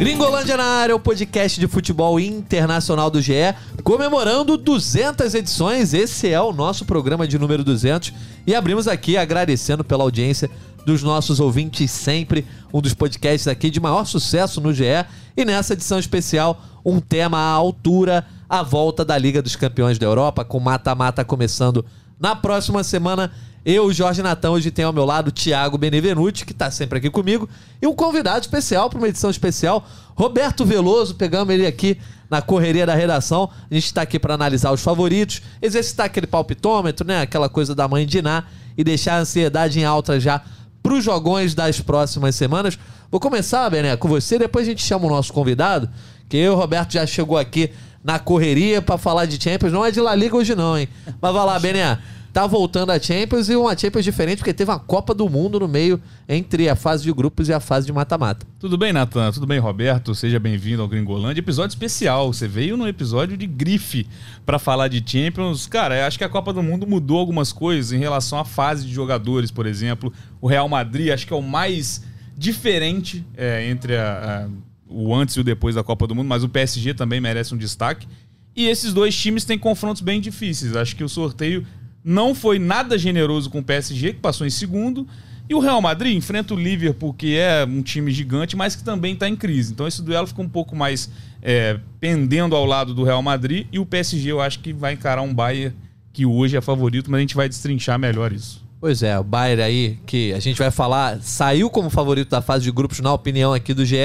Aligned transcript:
Gringolândia 0.00 0.56
na 0.56 0.64
área, 0.64 0.96
o 0.96 0.98
podcast 0.98 1.60
de 1.60 1.68
futebol 1.68 2.18
internacional 2.18 3.10
do 3.10 3.20
GE, 3.20 3.54
comemorando 3.84 4.56
200 4.56 5.34
edições. 5.34 5.92
Esse 5.92 6.30
é 6.30 6.40
o 6.40 6.54
nosso 6.54 6.86
programa 6.86 7.28
de 7.28 7.38
número 7.38 7.62
200 7.62 8.10
e 8.46 8.54
abrimos 8.54 8.88
aqui 8.88 9.18
agradecendo 9.18 9.84
pela 9.84 10.02
audiência 10.02 10.50
dos 10.86 11.02
nossos 11.02 11.38
ouvintes 11.38 11.90
sempre, 11.90 12.46
um 12.72 12.80
dos 12.80 12.94
podcasts 12.94 13.46
aqui 13.46 13.68
de 13.68 13.78
maior 13.78 14.06
sucesso 14.06 14.58
no 14.58 14.72
GE 14.72 15.04
e 15.36 15.44
nessa 15.44 15.74
edição 15.74 15.98
especial 15.98 16.62
um 16.82 16.98
tema 16.98 17.36
à 17.36 17.50
altura, 17.50 18.26
a 18.48 18.62
volta 18.62 19.04
da 19.04 19.18
Liga 19.18 19.42
dos 19.42 19.54
Campeões 19.54 19.98
da 19.98 20.06
Europa 20.06 20.46
com 20.46 20.58
mata-mata 20.58 21.26
começando 21.26 21.84
na 22.18 22.34
próxima 22.34 22.82
semana. 22.82 23.30
Eu, 23.64 23.92
Jorge 23.92 24.22
Natão, 24.22 24.54
hoje 24.54 24.70
tenho 24.70 24.88
ao 24.88 24.94
meu 24.94 25.04
lado 25.04 25.28
o 25.28 25.30
Thiago 25.30 25.76
Benevenuti, 25.76 26.46
que 26.46 26.52
está 26.52 26.70
sempre 26.70 26.98
aqui 26.98 27.10
comigo, 27.10 27.46
e 27.80 27.86
um 27.86 27.94
convidado 27.94 28.40
especial 28.40 28.88
para 28.88 28.98
uma 28.98 29.08
edição 29.08 29.28
especial, 29.28 29.86
Roberto 30.14 30.64
Veloso. 30.64 31.14
Pegamos 31.14 31.52
ele 31.52 31.66
aqui 31.66 31.98
na 32.30 32.40
correria 32.40 32.86
da 32.86 32.94
redação. 32.94 33.50
A 33.70 33.74
gente 33.74 33.84
está 33.84 34.00
aqui 34.00 34.18
para 34.18 34.32
analisar 34.32 34.72
os 34.72 34.80
favoritos, 34.80 35.42
exercitar 35.60 36.06
aquele 36.06 36.26
palpitômetro, 36.26 37.06
né? 37.06 37.20
Aquela 37.20 37.50
coisa 37.50 37.74
da 37.74 37.86
mãe 37.86 38.06
de 38.06 38.22
Ná, 38.22 38.44
e 38.78 38.82
deixar 38.82 39.16
a 39.16 39.20
ansiedade 39.20 39.78
em 39.78 39.84
alta 39.84 40.18
já 40.18 40.40
para 40.82 40.94
os 40.94 41.04
jogões 41.04 41.54
das 41.54 41.82
próximas 41.82 42.34
semanas. 42.34 42.78
Vou 43.10 43.20
começar, 43.20 43.68
Bené, 43.68 43.94
com 43.94 44.08
você, 44.08 44.38
depois 44.38 44.66
a 44.66 44.70
gente 44.70 44.82
chama 44.82 45.04
o 45.04 45.10
nosso 45.10 45.34
convidado, 45.34 45.90
que 46.30 46.36
eu, 46.38 46.56
Roberto, 46.56 46.92
já 46.92 47.06
chegou 47.06 47.36
aqui 47.36 47.70
na 48.02 48.18
correria 48.18 48.80
para 48.80 48.96
falar 48.96 49.26
de 49.26 49.42
Champions. 49.42 49.70
Não 49.70 49.84
é 49.84 49.90
de 49.90 50.00
La 50.00 50.14
Liga 50.14 50.34
hoje 50.34 50.54
não, 50.54 50.78
hein? 50.78 50.88
Mas 51.20 51.32
vai 51.34 51.44
lá, 51.44 51.58
Bené 51.58 51.98
tá 52.32 52.46
voltando 52.46 52.90
a 52.90 52.98
Champions 52.98 53.48
e 53.48 53.56
uma 53.56 53.76
Champions 53.76 54.04
diferente, 54.04 54.38
porque 54.38 54.54
teve 54.54 54.70
uma 54.70 54.78
Copa 54.78 55.14
do 55.14 55.28
Mundo 55.28 55.60
no 55.60 55.68
meio 55.68 56.00
entre 56.28 56.68
a 56.68 56.76
fase 56.76 57.02
de 57.02 57.12
grupos 57.12 57.48
e 57.48 57.52
a 57.52 57.60
fase 57.60 57.86
de 57.86 57.92
mata-mata. 57.92 58.46
Tudo 58.58 58.78
bem, 58.78 58.92
Natan? 58.92 59.32
Tudo 59.32 59.46
bem, 59.46 59.58
Roberto? 59.58 60.14
Seja 60.14 60.38
bem-vindo 60.38 60.82
ao 60.82 60.88
Gringolândia. 60.88 61.40
Episódio 61.40 61.74
especial. 61.74 62.32
Você 62.32 62.46
veio 62.46 62.76
num 62.76 62.86
episódio 62.86 63.36
de 63.36 63.46
grife 63.46 64.06
para 64.46 64.58
falar 64.58 64.88
de 64.88 65.02
Champions. 65.04 65.66
Cara, 65.66 66.06
acho 66.06 66.18
que 66.18 66.24
a 66.24 66.28
Copa 66.28 66.52
do 66.52 66.62
Mundo 66.62 66.86
mudou 66.86 67.18
algumas 67.18 67.52
coisas 67.52 67.92
em 67.92 67.98
relação 67.98 68.38
à 68.38 68.44
fase 68.44 68.86
de 68.86 68.92
jogadores, 68.92 69.50
por 69.50 69.66
exemplo. 69.66 70.12
O 70.40 70.46
Real 70.46 70.68
Madrid 70.68 71.10
acho 71.10 71.26
que 71.26 71.32
é 71.32 71.36
o 71.36 71.42
mais 71.42 72.04
diferente 72.36 73.24
é, 73.36 73.68
entre 73.68 73.96
a, 73.96 74.46
a, 74.46 74.48
o 74.88 75.14
antes 75.14 75.34
e 75.36 75.40
o 75.40 75.44
depois 75.44 75.74
da 75.74 75.82
Copa 75.82 76.06
do 76.06 76.14
Mundo, 76.14 76.28
mas 76.28 76.44
o 76.44 76.48
PSG 76.48 76.94
também 76.94 77.20
merece 77.20 77.54
um 77.54 77.58
destaque. 77.58 78.06
E 78.54 78.66
esses 78.66 78.92
dois 78.92 79.16
times 79.16 79.44
têm 79.44 79.58
confrontos 79.58 80.02
bem 80.02 80.20
difíceis. 80.20 80.74
Acho 80.74 80.96
que 80.96 81.04
o 81.04 81.08
sorteio 81.08 81.66
não 82.04 82.34
foi 82.34 82.58
nada 82.58 82.96
generoso 82.98 83.50
com 83.50 83.58
o 83.58 83.64
PSG, 83.64 84.14
que 84.14 84.20
passou 84.20 84.46
em 84.46 84.50
segundo. 84.50 85.06
E 85.48 85.54
o 85.54 85.58
Real 85.58 85.82
Madrid 85.82 86.16
enfrenta 86.16 86.54
o 86.54 86.56
Liverpool, 86.56 87.12
que 87.12 87.36
é 87.36 87.64
um 87.64 87.82
time 87.82 88.12
gigante, 88.12 88.56
mas 88.56 88.76
que 88.76 88.84
também 88.84 89.14
está 89.14 89.28
em 89.28 89.34
crise. 89.34 89.72
Então 89.72 89.86
esse 89.86 90.00
duelo 90.00 90.26
fica 90.26 90.40
um 90.40 90.48
pouco 90.48 90.76
mais 90.76 91.10
é, 91.42 91.78
pendendo 91.98 92.54
ao 92.54 92.64
lado 92.64 92.94
do 92.94 93.02
Real 93.02 93.20
Madrid. 93.20 93.66
E 93.72 93.78
o 93.78 93.84
PSG 93.84 94.30
eu 94.30 94.40
acho 94.40 94.60
que 94.60 94.72
vai 94.72 94.92
encarar 94.92 95.22
um 95.22 95.34
Bayern 95.34 95.74
que 96.12 96.24
hoje 96.24 96.56
é 96.56 96.60
favorito, 96.60 97.10
mas 97.10 97.18
a 97.18 97.20
gente 97.20 97.34
vai 97.34 97.48
destrinchar 97.48 97.98
melhor 97.98 98.32
isso. 98.32 98.64
Pois 98.80 99.02
é, 99.02 99.18
o 99.18 99.24
Bayern 99.24 99.62
aí, 99.62 99.98
que 100.06 100.32
a 100.32 100.38
gente 100.38 100.56
vai 100.56 100.70
falar, 100.70 101.20
saiu 101.20 101.68
como 101.68 101.90
favorito 101.90 102.30
da 102.30 102.40
fase 102.40 102.64
de 102.64 102.70
grupos, 102.70 103.00
na 103.00 103.12
opinião 103.12 103.52
aqui 103.52 103.74
do 103.74 103.84
GE. 103.84 103.96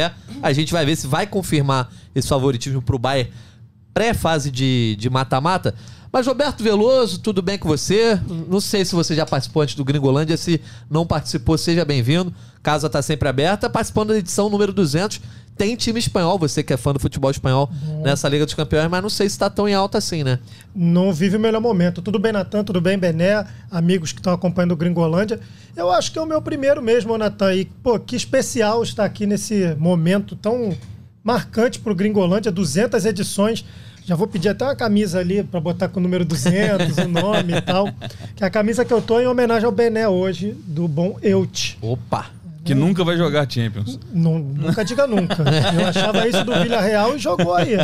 A 0.42 0.52
gente 0.52 0.74
vai 0.74 0.84
ver 0.86 0.96
se 0.96 1.06
vai 1.08 1.28
confirmar 1.28 1.92
esse 2.14 2.28
favoritismo 2.28 2.82
para 2.82 2.96
o 2.96 3.00
Bayern 3.00 3.32
pré-fase 3.94 4.52
de 4.52 5.09
mata-mata. 5.12 5.76
Mas 6.16 6.28
Roberto 6.28 6.64
Veloso, 6.64 7.20
tudo 7.20 7.42
bem 7.42 7.60
com 7.60 7.68
você? 7.68 8.18
Não 8.48 8.62
sei 8.62 8.86
se 8.86 8.96
você 8.96 9.14
já 9.14 9.26
participou 9.26 9.64
antes 9.64 9.76
do 9.76 9.84
Gringolândia, 9.84 10.38
se 10.38 10.62
não 10.90 11.06
participou, 11.06 11.58
seja 11.58 11.84
bem-vindo. 11.84 12.34
Casa 12.64 12.88
está 12.88 13.02
sempre 13.02 13.28
aberta. 13.28 13.70
Participando 13.70 14.14
da 14.14 14.18
edição 14.18 14.50
número 14.50 14.72
200, 14.72 15.20
tem 15.58 15.76
time 15.76 16.00
espanhol, 16.00 16.40
você 16.40 16.64
que 16.64 16.72
é 16.72 16.78
fã 16.78 16.94
do 16.94 17.02
futebol 17.02 17.30
espanhol 17.30 17.70
nessa 18.02 18.30
Liga 18.30 18.46
dos 18.46 18.54
Campeões, 18.54 18.90
mas 18.90 19.02
não 19.02 19.09
sei 19.09 19.28
se 19.28 19.36
está 19.36 19.50
tão 19.50 19.68
em 19.68 19.74
alta 19.74 19.98
assim, 19.98 20.24
né? 20.24 20.40
Não 20.74 21.12
vive 21.12 21.36
o 21.36 21.40
melhor 21.40 21.59
momento. 21.59 22.02
Tudo 22.02 22.18
bem, 22.18 22.31
Natan? 22.31 22.64
Tudo 22.64 22.80
bem, 22.80 22.98
Bené? 22.98 23.46
Amigos 23.70 24.14
que 24.14 24.20
estão 24.22 24.31
acompanhando 24.31 24.72
o 24.72 24.78
Gringolândia. 24.78 25.42
Eu 25.75 25.92
acho 25.92 26.14
que 26.14 26.18
é 26.18 26.22
o 26.22 26.25
meu 26.25 26.42
primeiro 26.42 26.81
mesmo, 26.81 27.18
Natan. 27.18 27.54
E, 27.56 27.66
pô, 27.66 28.00
que 28.00 28.16
especial 28.16 28.81
estar 28.84 29.04
aqui 29.04 29.25
nesse 29.25 29.75
momento 29.78 30.34
tão 30.34 30.74
marcante 31.22 31.78
para 31.78 31.92
o 31.92 31.96
Gringolândia. 31.96 32.54
200 32.54 33.04
edições 33.04 33.66
já 34.06 34.16
vou 34.16 34.28
pedir 34.28 34.50
até 34.50 34.64
uma 34.64 34.76
camisa 34.76 35.20
ali 35.20 35.44
para 35.44 35.60
botar 35.60 35.90
com 35.90 36.00
o 36.00 36.04
número 36.04 36.24
200, 36.24 36.96
o 37.00 37.08
nome 37.08 37.54
e 37.54 37.62
tal. 37.62 37.90
Que 38.36 38.44
é 38.44 38.48
a 38.48 38.50
camisa 38.52 38.86
que 38.86 38.94
eu 38.94 39.02
tô 39.02 39.20
em 39.20 39.26
homenagem 39.26 39.66
ao 39.66 39.72
Bené 39.72 40.08
hoje, 40.08 40.56
do 40.68 40.88
bom 40.88 41.18
Eut. 41.24 41.78
Opa! 41.82 42.28
Que 42.64 42.76
nunca 42.76 43.04
vai 43.04 43.18
jogar 43.18 43.50
Champions. 43.50 44.00
nunca 44.14 44.86
diga 44.86 45.08
nunca. 45.08 45.44
Eu 45.74 45.88
achava 45.88 46.28
isso 46.28 46.44
do 46.44 46.54
Villarreal 46.54 47.16
e 47.16 47.20
jogou 47.20 47.54
aí. 47.56 47.78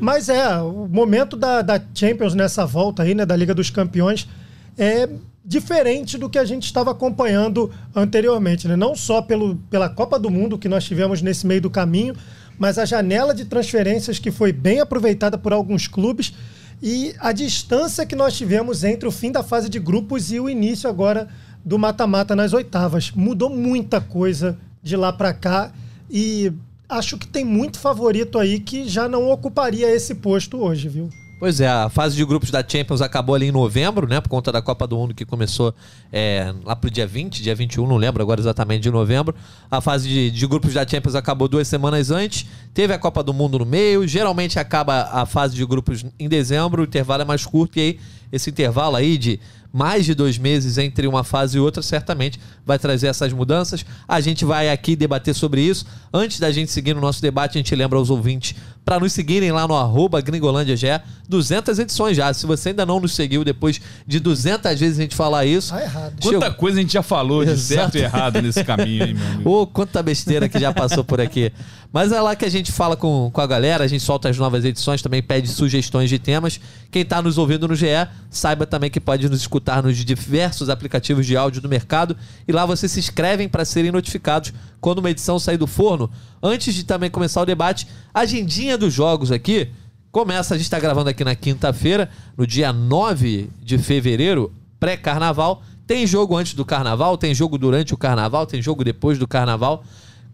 Mas 0.00 0.28
é, 0.28 0.56
o 0.58 0.88
momento 0.88 1.36
da, 1.36 1.62
da 1.62 1.80
Champions 1.94 2.34
nessa 2.34 2.64
volta 2.66 3.02
aí, 3.02 3.14
né, 3.14 3.24
da 3.24 3.34
Liga 3.34 3.54
dos 3.54 3.70
Campeões, 3.70 4.28
é 4.76 5.08
diferente 5.44 6.18
do 6.18 6.28
que 6.28 6.38
a 6.38 6.44
gente 6.44 6.64
estava 6.64 6.90
acompanhando 6.90 7.72
anteriormente, 7.94 8.68
né? 8.68 8.76
Não 8.76 8.94
só 8.94 9.22
pelo, 9.22 9.56
pela 9.70 9.88
Copa 9.88 10.18
do 10.18 10.30
Mundo 10.30 10.58
que 10.58 10.68
nós 10.68 10.84
tivemos 10.84 11.22
nesse 11.22 11.46
meio 11.46 11.60
do 11.60 11.70
caminho, 11.70 12.14
mas 12.58 12.78
a 12.78 12.84
janela 12.84 13.34
de 13.34 13.44
transferências 13.44 14.18
que 14.18 14.30
foi 14.30 14.52
bem 14.52 14.80
aproveitada 14.80 15.38
por 15.38 15.52
alguns 15.52 15.86
clubes 15.86 16.34
e 16.82 17.14
a 17.18 17.32
distância 17.32 18.06
que 18.06 18.16
nós 18.16 18.36
tivemos 18.36 18.84
entre 18.84 19.08
o 19.08 19.12
fim 19.12 19.32
da 19.32 19.42
fase 19.42 19.68
de 19.68 19.78
grupos 19.78 20.30
e 20.30 20.38
o 20.38 20.48
início 20.48 20.88
agora 20.88 21.28
do 21.64 21.78
mata-mata 21.78 22.36
nas 22.36 22.52
oitavas. 22.52 23.10
Mudou 23.10 23.50
muita 23.50 24.00
coisa 24.00 24.58
de 24.82 24.96
lá 24.96 25.12
para 25.12 25.34
cá 25.34 25.72
e 26.10 26.52
acho 26.88 27.18
que 27.18 27.26
tem 27.26 27.44
muito 27.44 27.78
favorito 27.78 28.38
aí 28.38 28.60
que 28.60 28.88
já 28.88 29.08
não 29.08 29.30
ocuparia 29.30 29.90
esse 29.90 30.14
posto 30.14 30.58
hoje, 30.58 30.88
viu? 30.88 31.10
Pois 31.38 31.60
é, 31.60 31.68
a 31.68 31.88
fase 31.88 32.16
de 32.16 32.24
grupos 32.24 32.50
da 32.50 32.64
Champions 32.66 33.00
acabou 33.00 33.32
ali 33.32 33.46
em 33.46 33.52
novembro, 33.52 34.08
né? 34.08 34.20
Por 34.20 34.28
conta 34.28 34.50
da 34.50 34.60
Copa 34.60 34.88
do 34.88 34.96
Mundo 34.96 35.14
que 35.14 35.24
começou 35.24 35.72
é, 36.12 36.52
lá 36.64 36.74
pro 36.74 36.90
dia 36.90 37.06
20, 37.06 37.40
dia 37.40 37.54
21, 37.54 37.86
não 37.86 37.96
lembro 37.96 38.20
agora 38.20 38.40
exatamente 38.40 38.82
de 38.82 38.90
novembro. 38.90 39.32
A 39.70 39.80
fase 39.80 40.08
de, 40.08 40.32
de, 40.32 40.46
grupos 40.48 40.74
da 40.74 40.86
Champions 40.86 41.14
acabou 41.14 41.46
duas 41.46 41.68
semanas 41.68 42.10
antes. 42.10 42.44
Teve 42.74 42.92
a 42.92 42.98
Copa 42.98 43.22
do 43.22 43.32
Mundo 43.32 43.60
no 43.60 43.64
meio. 43.64 44.06
Geralmente 44.06 44.58
acaba 44.58 45.10
a 45.12 45.24
fase 45.26 45.54
de 45.54 45.64
grupos 45.64 46.04
em 46.18 46.28
dezembro, 46.28 46.82
o 46.82 46.84
intervalo 46.84 47.22
é 47.22 47.24
mais 47.24 47.46
curto, 47.46 47.78
e 47.78 47.82
aí 47.82 48.00
esse 48.32 48.50
intervalo 48.50 48.96
aí 48.96 49.16
de 49.16 49.38
mais 49.72 50.04
de 50.04 50.14
dois 50.14 50.38
meses 50.38 50.78
entre 50.78 51.06
uma 51.06 51.22
fase 51.22 51.58
e 51.58 51.60
outra, 51.60 51.82
certamente 51.82 52.40
vai 52.64 52.78
trazer 52.78 53.06
essas 53.06 53.32
mudanças. 53.32 53.84
A 54.06 54.20
gente 54.20 54.44
vai 54.44 54.70
aqui 54.70 54.96
debater 54.96 55.34
sobre 55.34 55.60
isso. 55.60 55.86
Antes 56.12 56.40
da 56.40 56.50
gente 56.50 56.70
seguir 56.70 56.94
no 56.94 57.00
nosso 57.00 57.20
debate, 57.20 57.58
a 57.58 57.60
gente 57.60 57.74
lembra 57.74 57.98
aos 57.98 58.10
ouvintes 58.10 58.54
para 58.84 59.00
nos 59.00 59.12
seguirem 59.12 59.52
lá 59.52 59.68
no 59.68 59.74
arroba 59.74 60.20
Gringolândia 60.20 61.02
200 61.28 61.78
edições 61.78 62.16
já. 62.16 62.32
Se 62.32 62.46
você 62.46 62.70
ainda 62.70 62.86
não 62.86 62.98
nos 62.98 63.14
seguiu 63.14 63.44
depois 63.44 63.80
de 64.06 64.18
200 64.18 64.80
vezes 64.80 64.98
a 64.98 65.02
gente 65.02 65.14
falar 65.14 65.44
isso... 65.44 65.74
Tá 65.74 65.82
errado. 65.82 66.14
Quanta 66.22 66.46
Chegou... 66.46 66.54
coisa 66.54 66.78
a 66.78 66.80
gente 66.80 66.92
já 66.94 67.02
falou 67.02 67.44
de 67.44 67.50
Exato. 67.50 67.92
certo 67.92 67.98
e 67.98 68.00
errado 68.02 68.40
nesse 68.40 68.64
caminho, 68.64 69.04
hein, 69.04 69.14
meu 69.14 69.26
amigo? 69.26 69.50
Ô, 69.50 69.62
oh, 69.62 69.66
quanta 69.66 70.02
besteira 70.02 70.48
que 70.48 70.58
já 70.58 70.72
passou 70.72 71.04
por 71.04 71.20
aqui. 71.20 71.52
Mas 71.90 72.12
é 72.12 72.20
lá 72.20 72.36
que 72.36 72.44
a 72.44 72.50
gente 72.50 72.70
fala 72.70 72.96
com, 72.96 73.30
com 73.32 73.40
a 73.40 73.46
galera, 73.46 73.82
a 73.82 73.86
gente 73.86 74.02
solta 74.02 74.28
as 74.28 74.36
novas 74.36 74.64
edições, 74.64 75.00
também 75.00 75.22
pede 75.22 75.48
sugestões 75.48 76.10
de 76.10 76.18
temas. 76.18 76.60
Quem 76.90 77.00
está 77.00 77.22
nos 77.22 77.38
ouvindo 77.38 77.66
no 77.66 77.74
GE, 77.74 77.86
saiba 78.30 78.66
também 78.66 78.90
que 78.90 79.00
pode 79.00 79.26
nos 79.28 79.40
escutar 79.40 79.82
nos 79.82 79.96
diversos 79.96 80.68
aplicativos 80.68 81.26
de 81.26 81.34
áudio 81.34 81.62
do 81.62 81.68
mercado. 81.68 82.14
E 82.46 82.52
lá 82.52 82.66
vocês 82.66 82.92
se 82.92 83.00
inscrevem 83.00 83.48
para 83.48 83.64
serem 83.64 83.90
notificados 83.90 84.52
quando 84.80 84.98
uma 84.98 85.10
edição 85.10 85.38
sair 85.38 85.56
do 85.56 85.66
forno. 85.66 86.10
Antes 86.42 86.74
de 86.74 86.84
também 86.84 87.10
começar 87.10 87.40
o 87.40 87.46
debate, 87.46 87.86
a 88.12 88.20
agendinha 88.20 88.76
dos 88.76 88.92
jogos 88.92 89.32
aqui 89.32 89.70
começa, 90.12 90.54
a 90.54 90.58
gente 90.58 90.66
está 90.66 90.78
gravando 90.78 91.08
aqui 91.08 91.24
na 91.24 91.34
quinta-feira, 91.34 92.10
no 92.36 92.46
dia 92.46 92.70
9 92.70 93.48
de 93.62 93.78
fevereiro, 93.78 94.52
pré-carnaval. 94.78 95.62
Tem 95.86 96.06
jogo 96.06 96.36
antes 96.36 96.52
do 96.52 96.66
carnaval, 96.66 97.16
tem 97.16 97.34
jogo 97.34 97.56
durante 97.56 97.94
o 97.94 97.96
carnaval, 97.96 98.44
tem 98.44 98.60
jogo 98.60 98.84
depois 98.84 99.18
do 99.18 99.26
carnaval. 99.26 99.82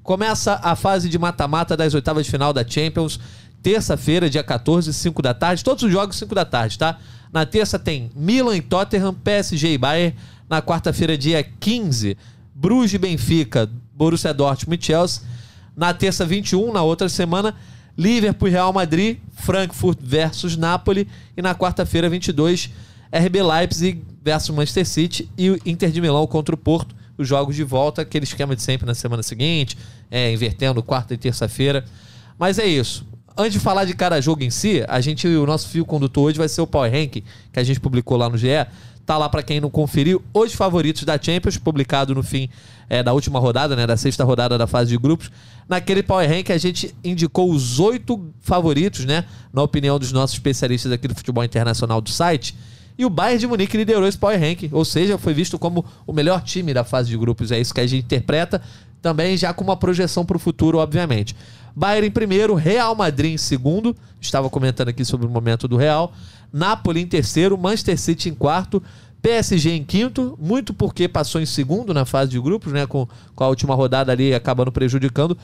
Começa 0.05 0.61
a 0.63 0.77
fase 0.77 1.09
de 1.09 1.19
mata-mata 1.19 1.75
das 1.75 1.95
oitavas 1.95 2.27
de 2.27 2.31
final 2.31 2.53
da 2.53 2.63
Champions. 2.63 3.19
Terça-feira, 3.63 4.29
dia 4.29 4.45
14, 4.45 4.93
5 4.93 5.23
da 5.23 5.33
tarde. 5.33 5.65
Todos 5.65 5.83
os 5.83 5.91
jogos 5.91 6.17
5 6.19 6.35
da 6.35 6.45
tarde, 6.45 6.79
tá? 6.79 6.99
Na 7.33 7.47
terça 7.47 7.79
tem 7.79 8.11
Milan 8.15 8.55
e 8.55 8.61
Tottenham, 8.61 9.15
PSG 9.15 9.73
e 9.73 9.79
Bayern. 9.79 10.15
Na 10.47 10.61
quarta-feira, 10.61 11.17
dia 11.17 11.43
15, 11.43 12.19
Bruges 12.55 12.93
e 12.93 12.99
Benfica, 12.99 13.67
Borussia 13.95 14.35
Dortmund 14.35 14.79
e 14.79 14.87
Chelsea. 14.87 15.23
Na 15.75 15.95
terça, 15.95 16.27
21, 16.27 16.71
na 16.71 16.83
outra 16.83 17.09
semana, 17.09 17.55
Liverpool 17.97 18.49
e 18.49 18.51
Real 18.51 18.75
Madrid, 18.75 19.17
Frankfurt 19.33 19.99
versus 20.03 20.55
Napoli. 20.55 21.09
E 21.35 21.41
na 21.41 21.55
quarta-feira, 21.55 22.11
22, 22.11 22.71
RB 23.11 23.43
Leipzig 23.43 24.05
versus 24.23 24.55
Manchester 24.55 24.87
City 24.87 25.31
e 25.39 25.59
Inter 25.65 25.91
de 25.91 26.03
Milão 26.03 26.27
contra 26.27 26.55
o 26.55 26.59
Porto 26.59 26.95
os 27.17 27.27
jogos 27.29 27.55
de 27.57 27.65
volta, 27.65 28.03
aquele 28.03 28.25
esquema 28.25 28.55
de 28.55 28.63
sempre 28.63 28.87
na 28.87 28.95
semana 28.95 29.23
seguinte, 29.23 29.77
é, 30.11 30.33
invertendo 30.33 30.83
quarta 30.83 31.15
e 31.15 31.17
terça-feira. 31.17 31.85
Mas 32.39 32.59
é 32.59 32.67
isso. 32.67 33.07
Antes 33.37 33.55
de 33.55 33.61
falar 33.61 33.85
de 33.85 33.95
cada 33.95 34.21
jogo 34.21 34.45
em 34.45 34.51
si, 34.51 34.85
a 34.87 35.01
gente, 35.01 35.27
o 35.27 35.45
nosso 35.45 35.69
fio 35.69 35.85
condutor 35.85 36.29
hoje 36.29 36.39
vai 36.39 36.49
ser 36.49 36.61
o 36.61 36.67
Power 36.67 36.91
Rank, 36.91 37.25
que 37.53 37.59
a 37.61 37.65
gente 37.65 37.81
publicou 37.81 38.17
lá 38.17 38.29
no 38.29 38.39
GE. 38.39 38.47
Tá 39.05 39.19
lá 39.19 39.29
para 39.29 39.43
quem 39.43 39.61
não 39.61 39.69
conferiu, 39.69 40.23
os 40.33 40.55
favoritos 40.55 41.03
da 41.03 41.21
Champions, 41.21 41.59
publicado 41.59 42.15
no 42.15 42.23
fim 42.23 42.49
é, 42.89 43.03
da 43.03 43.13
última 43.13 43.39
rodada, 43.39 43.77
né, 43.77 43.87
da 43.87 43.97
sexta 43.97 44.25
rodada 44.25 44.57
da 44.57 44.67
fase 44.67 44.91
de 44.91 44.97
grupos. 44.97 45.31
Naquele 45.69 46.03
Power 46.03 46.29
Rank 46.29 46.51
a 46.51 46.59
gente 46.59 46.95
indicou 47.05 47.51
os 47.51 47.81
oito 47.81 48.33
favoritos, 48.41 49.05
né, 49.05 49.25
na 49.53 49.63
opinião 49.63 49.99
dos 49.99 50.11
nossos 50.11 50.37
especialistas 50.37 50.91
aqui 50.91 51.07
do 51.07 51.15
futebol 51.15 51.45
internacional 51.45 52.01
do 52.01 52.09
site. 52.09 52.57
E 52.97 53.05
o 53.05 53.11
Bayern 53.11 53.41
de 53.41 53.47
Munique 53.47 53.77
liderou 53.77 54.07
esse 54.07 54.17
Power 54.17 54.39
Rank, 54.39 54.69
ou 54.73 54.85
seja, 54.85 55.19
foi 55.19 55.35
visto 55.35 55.59
como 55.59 55.85
o 56.07 56.13
melhor 56.13 56.43
time 56.43 56.73
da 56.73 56.85
fase 56.85 57.09
de 57.09 57.17
grupos. 57.17 57.51
É 57.51 57.59
isso 57.59 57.75
que 57.75 57.81
a 57.81 57.87
gente 57.87 58.05
interpreta, 58.05 58.63
também 59.03 59.37
já 59.37 59.53
com 59.53 59.65
uma 59.65 59.77
projeção 59.77 60.25
para 60.25 60.37
o 60.37 60.41
futuro, 60.41 60.79
obviamente. 60.79 61.35
Bayern 61.75 62.07
em 62.07 62.11
primeiro, 62.11 62.55
Real 62.55 62.95
Madrid 62.95 63.33
em 63.35 63.39
segundo. 63.39 63.97
Estava 64.21 64.49
comentando 64.49 64.89
aqui 64.89 65.05
sobre 65.05 65.27
o 65.27 65.31
momento 65.31 65.67
do 65.67 65.77
Real. 65.77 66.13
Napoli 66.53 67.01
em 67.01 67.07
terceiro, 67.07 67.59
Manchester 67.59 67.99
City 67.99 68.29
em 68.29 68.35
quarto, 68.35 68.81
PSG 69.21 69.71
em 69.73 69.83
quinto, 69.83 70.39
muito 70.41 70.73
porque 70.73 71.09
passou 71.09 71.41
em 71.41 71.47
segundo 71.47 71.93
na 71.93 72.05
fase 72.05 72.31
de 72.31 72.41
grupos, 72.41 72.73
né? 72.73 72.87
Com, 72.87 73.09
com 73.35 73.43
a 73.43 73.49
última 73.49 73.75
rodada 73.75 74.13
ali 74.13 74.33
acabando 74.33 74.71
prejudicando. 74.71 75.37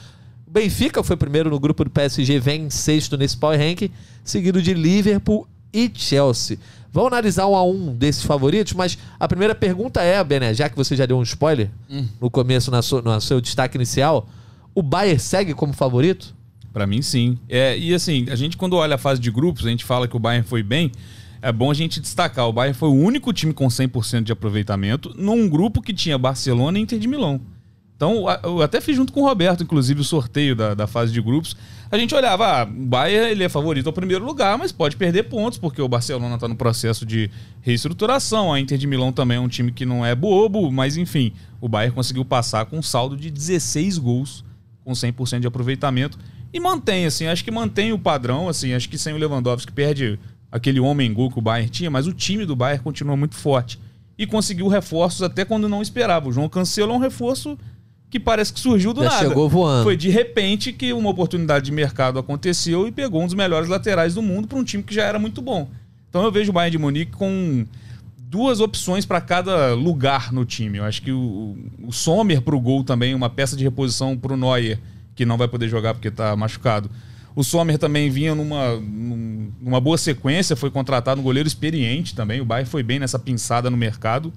Benfica 0.47 1.03
foi 1.03 1.17
primeiro 1.17 1.51
no 1.51 1.59
grupo 1.59 1.85
do 1.85 1.91
PSG, 1.91 2.39
vem 2.39 2.63
em 2.67 2.71
sexto 2.71 3.17
nesse 3.17 3.37
Power 3.37 3.59
Rank, 3.59 3.91
seguido 4.23 4.63
de 4.63 4.73
Liverpool 4.73 5.49
e 5.73 5.91
Chelsea. 5.93 6.59
Vamos 6.93 7.13
analisar 7.13 7.47
um 7.47 7.55
a 7.55 7.65
um 7.65 7.95
desses 7.95 8.23
favoritos, 8.23 8.73
mas 8.73 8.99
a 9.19 9.29
primeira 9.29 9.55
pergunta 9.55 10.03
é, 10.03 10.23
Bené, 10.25 10.53
já 10.53 10.69
que 10.69 10.77
você 10.77 10.97
já 10.97 11.07
deu 11.07 11.19
um 11.19 11.23
spoiler 11.23 11.71
hum. 11.89 12.07
no 12.21 12.29
começo, 12.29 12.71
na 12.71 12.81
no 12.81 13.21
seu 13.21 13.41
destaque 13.41 13.77
inicial, 13.77 14.29
o 14.75 14.83
Bayern 14.83 15.19
segue 15.19 15.55
como 15.55 15.73
favorito? 15.73 16.35
Para 16.73 16.87
mim, 16.87 17.03
sim. 17.03 17.39
É, 17.49 17.77
e 17.79 17.95
assim, 17.95 18.27
a 18.29 18.37
gente 18.37 18.57
quando 18.57 18.75
olha 18.75 18.97
a 18.97 18.99
fase 18.99 19.21
de 19.21 19.31
grupos, 19.31 19.67
a 19.67 19.71
gente 19.71 19.85
fala 19.85 20.09
que 20.09 20.17
o 20.17 20.21
Bayern 20.21 20.47
foi 20.47 20.63
bem. 20.63 20.91
É 21.43 21.51
bom 21.51 21.71
a 21.71 21.75
gente 21.75 22.01
destacar, 22.01 22.47
o 22.47 22.53
Bayern 22.53 22.77
foi 22.77 22.89
o 22.89 22.95
único 22.95 23.33
time 23.33 23.55
com 23.55 23.67
100% 23.67 24.25
de 24.25 24.33
aproveitamento 24.33 25.15
num 25.17 25.49
grupo 25.49 25.81
que 25.81 25.95
tinha 25.95 26.19
Barcelona 26.19 26.79
e 26.79 26.83
Inter 26.83 26.99
de 26.99 27.09
Milão. 27.09 27.41
Então, 28.01 28.25
eu 28.45 28.63
até 28.63 28.81
fiz 28.81 28.97
junto 28.97 29.13
com 29.13 29.21
o 29.21 29.25
Roberto, 29.27 29.63
inclusive, 29.63 30.01
o 30.01 30.05
sorteio 30.05 30.57
da, 30.57 30.73
da 30.73 30.87
fase 30.87 31.13
de 31.13 31.21
grupos. 31.21 31.55
A 31.91 31.99
gente 31.99 32.15
olhava, 32.15 32.63
ah, 32.63 32.65
o 32.65 32.87
Bayern 32.87 33.31
ele 33.31 33.45
é 33.45 33.49
favorito 33.51 33.89
ao 33.89 33.93
primeiro 33.93 34.25
lugar, 34.25 34.57
mas 34.57 34.73
pode 34.73 34.97
perder 34.97 35.25
pontos, 35.25 35.59
porque 35.59 35.83
o 35.83 35.87
Barcelona 35.87 36.35
está 36.35 36.49
no 36.49 36.57
processo 36.57 37.05
de 37.05 37.31
reestruturação. 37.61 38.55
A 38.55 38.59
Inter 38.59 38.79
de 38.79 38.87
Milão 38.87 39.13
também 39.13 39.37
é 39.37 39.41
um 39.41 39.49
time 39.49 39.71
que 39.71 39.85
não 39.85 40.03
é 40.03 40.15
bobo, 40.15 40.73
mas 40.73 40.97
enfim, 40.97 41.35
o 41.61 41.69
Bayern 41.69 41.95
conseguiu 41.95 42.25
passar 42.25 42.65
com 42.65 42.79
um 42.79 42.83
saldo 42.83 43.19
de 43.19 43.31
16 43.31 43.99
gols, 43.99 44.47
com 44.83 44.93
100% 44.93 45.41
de 45.41 45.47
aproveitamento. 45.47 46.19
E 46.55 46.59
mantém, 46.59 47.05
assim, 47.05 47.27
acho 47.27 47.45
que 47.45 47.51
mantém 47.51 47.93
o 47.93 47.99
padrão, 47.99 48.49
assim, 48.49 48.73
acho 48.73 48.89
que 48.89 48.97
sem 48.97 49.13
o 49.13 49.19
Lewandowski 49.19 49.73
perde 49.73 50.19
aquele 50.51 50.81
homem 50.81 51.13
gol 51.13 51.31
que 51.31 51.39
o 51.39 51.43
Bayern 51.43 51.69
tinha, 51.69 51.91
mas 51.91 52.07
o 52.07 52.15
time 52.15 52.47
do 52.47 52.57
Bayern 52.57 52.83
continua 52.83 53.15
muito 53.15 53.35
forte. 53.35 53.79
E 54.17 54.27
conseguiu 54.27 54.69
reforços 54.69 55.23
até 55.23 55.45
quando 55.45 55.69
não 55.69 55.83
esperava. 55.83 56.31
O 56.31 56.33
João 56.33 56.49
Cancelo 56.49 56.93
é 56.93 56.97
um 56.97 56.99
reforço 56.99 57.59
que 58.11 58.19
parece 58.19 58.53
que 58.53 58.59
surgiu 58.59 58.93
do 58.93 59.03
Já 59.05 59.11
nada. 59.11 59.29
chegou 59.29 59.49
voando. 59.49 59.85
Foi 59.85 59.97
de 59.97 60.11
repente 60.11 60.73
que 60.73 60.93
uma 60.93 61.09
oportunidade 61.09 61.65
de 61.65 61.73
mercado 61.73 62.19
aconteceu 62.19 62.89
e 62.89 62.93
pegou 62.93 63.23
um 63.23 63.27
dos 63.27 63.35
melhores 63.35 63.69
laterais 63.69 64.15
do 64.15 64.21
mundo 64.23 64.49
para 64.49 64.59
um 64.59 64.65
time 64.65 64.83
que 64.83 64.93
já 64.93 65.05
era 65.05 65.19
muito 65.19 65.41
bom. 65.41 65.71
Então 66.09 66.25
eu 66.25 66.33
vejo 66.33 66.51
o 66.51 66.53
Bayern 66.53 66.73
de 66.73 66.79
Munique 66.79 67.13
com 67.13 67.65
duas 68.19 68.61
opções 68.61 69.07
para 69.07 69.21
cada 69.21 69.75
lugar 69.75 70.33
no 70.33 70.45
time. 70.45 70.79
Eu 70.79 70.85
acho 70.85 71.01
que 71.03 71.13
o, 71.13 71.57
o 71.85 71.93
Sommer 71.93 72.43
para 72.43 72.57
o 72.57 72.61
gol 72.61 72.83
também, 72.83 73.15
uma 73.15 73.31
peça 73.31 73.57
de 73.57 73.63
reposição 73.63 74.17
para 74.17 74.35
o 74.35 74.37
Neuer 74.37 74.79
que 75.15 75.25
não 75.25 75.37
vai 75.37 75.47
poder 75.47 75.69
jogar 75.69 75.95
porque 75.95 76.09
está 76.09 76.35
machucado. 76.35 76.91
O 77.37 77.45
Sommer 77.45 77.79
também 77.79 78.11
vinha 78.11 78.35
numa, 78.35 78.77
numa 79.61 79.81
boa 79.81 79.97
sequência, 79.97 80.57
foi 80.57 80.71
contratado 80.71 81.21
um 81.21 81.25
goleiro 81.25 81.47
experiente 81.47 82.15
também. 82.15 82.41
O 82.41 82.45
Bayern 82.45 82.69
foi 82.69 82.83
bem 82.83 82.99
nessa 82.99 83.19
pinçada 83.19 83.71
no 83.71 83.77
mercado. 83.77 84.33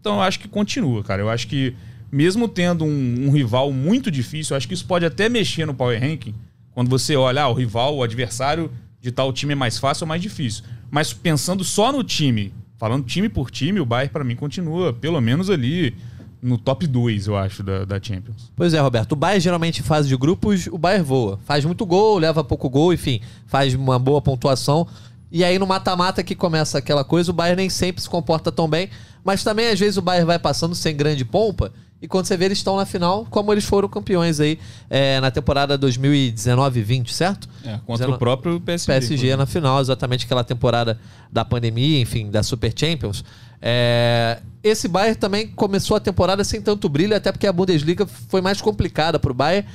Então 0.00 0.14
eu 0.14 0.22
acho 0.22 0.40
que 0.40 0.48
continua, 0.48 1.02
cara. 1.02 1.20
Eu 1.20 1.28
acho 1.28 1.46
que 1.46 1.74
mesmo 2.10 2.48
tendo 2.48 2.84
um, 2.84 3.26
um 3.26 3.30
rival 3.30 3.72
muito 3.72 4.10
difícil, 4.10 4.56
acho 4.56 4.66
que 4.66 4.74
isso 4.74 4.86
pode 4.86 5.04
até 5.04 5.28
mexer 5.28 5.66
no 5.66 5.74
Power 5.74 6.00
Ranking. 6.00 6.34
Quando 6.72 6.88
você 6.88 7.16
olha, 7.16 7.42
ah, 7.42 7.48
o 7.48 7.54
rival, 7.54 7.96
o 7.96 8.02
adversário 8.02 8.70
de 9.00 9.10
tal 9.10 9.32
time 9.32 9.52
é 9.52 9.56
mais 9.56 9.78
fácil 9.78 10.04
ou 10.04 10.08
mais 10.08 10.22
difícil. 10.22 10.64
Mas 10.90 11.12
pensando 11.12 11.64
só 11.64 11.92
no 11.92 12.02
time, 12.02 12.52
falando 12.76 13.04
time 13.04 13.28
por 13.28 13.50
time, 13.50 13.80
o 13.80 13.86
Bayern 13.86 14.12
para 14.12 14.24
mim 14.24 14.36
continua 14.36 14.92
pelo 14.92 15.20
menos 15.20 15.50
ali 15.50 15.94
no 16.40 16.56
top 16.56 16.86
2, 16.86 17.26
eu 17.26 17.36
acho, 17.36 17.62
da, 17.62 17.84
da 17.84 18.00
Champions. 18.00 18.52
Pois 18.54 18.72
é, 18.72 18.80
Roberto. 18.80 19.12
O 19.12 19.16
Bayern 19.16 19.40
geralmente 19.40 19.80
em 19.80 19.84
fase 19.84 20.08
de 20.08 20.16
grupos, 20.16 20.68
o 20.68 20.78
Bayern 20.78 21.04
voa. 21.04 21.38
Faz 21.44 21.64
muito 21.64 21.84
gol, 21.84 22.18
leva 22.18 22.44
pouco 22.44 22.70
gol, 22.70 22.92
enfim, 22.92 23.20
faz 23.46 23.74
uma 23.74 23.98
boa 23.98 24.22
pontuação. 24.22 24.86
E 25.30 25.44
aí 25.44 25.58
no 25.58 25.66
mata-mata 25.66 26.22
que 26.22 26.34
começa 26.34 26.78
aquela 26.78 27.04
coisa, 27.04 27.30
o 27.30 27.34
Bayern 27.34 27.60
nem 27.60 27.68
sempre 27.68 28.00
se 28.00 28.08
comporta 28.08 28.50
tão 28.50 28.68
bem. 28.68 28.88
Mas 29.24 29.42
também 29.42 29.68
às 29.68 29.78
vezes 29.78 29.96
o 29.96 30.02
Bayern 30.02 30.26
vai 30.26 30.38
passando 30.38 30.74
sem 30.74 30.96
grande 30.96 31.24
pompa. 31.24 31.72
E 32.00 32.06
quando 32.06 32.26
você 32.26 32.36
vê, 32.36 32.44
eles 32.44 32.58
estão 32.58 32.76
na 32.76 32.86
final, 32.86 33.26
como 33.28 33.52
eles 33.52 33.64
foram 33.64 33.88
campeões 33.88 34.38
aí 34.38 34.58
é, 34.88 35.20
na 35.20 35.30
temporada 35.30 35.76
2019-20, 35.78 37.08
certo? 37.10 37.48
É, 37.64 37.78
contra 37.84 38.06
19... 38.06 38.12
o 38.14 38.18
próprio 38.18 38.60
PSG. 38.60 38.92
PSG 38.92 39.36
na 39.36 39.46
final, 39.46 39.80
exatamente 39.80 40.24
aquela 40.24 40.44
temporada 40.44 40.98
da 41.30 41.44
pandemia, 41.44 42.00
enfim, 42.00 42.30
da 42.30 42.42
Super 42.42 42.72
Champions. 42.74 43.24
É, 43.60 44.38
esse 44.62 44.86
Bayern 44.86 45.16
também 45.16 45.48
começou 45.48 45.96
a 45.96 46.00
temporada 46.00 46.44
sem 46.44 46.62
tanto 46.62 46.88
brilho, 46.88 47.16
até 47.16 47.32
porque 47.32 47.46
a 47.46 47.52
Bundesliga 47.52 48.06
foi 48.06 48.40
mais 48.40 48.60
complicada 48.60 49.18
para 49.18 49.32
o 49.32 49.34
Bayern. 49.34 49.66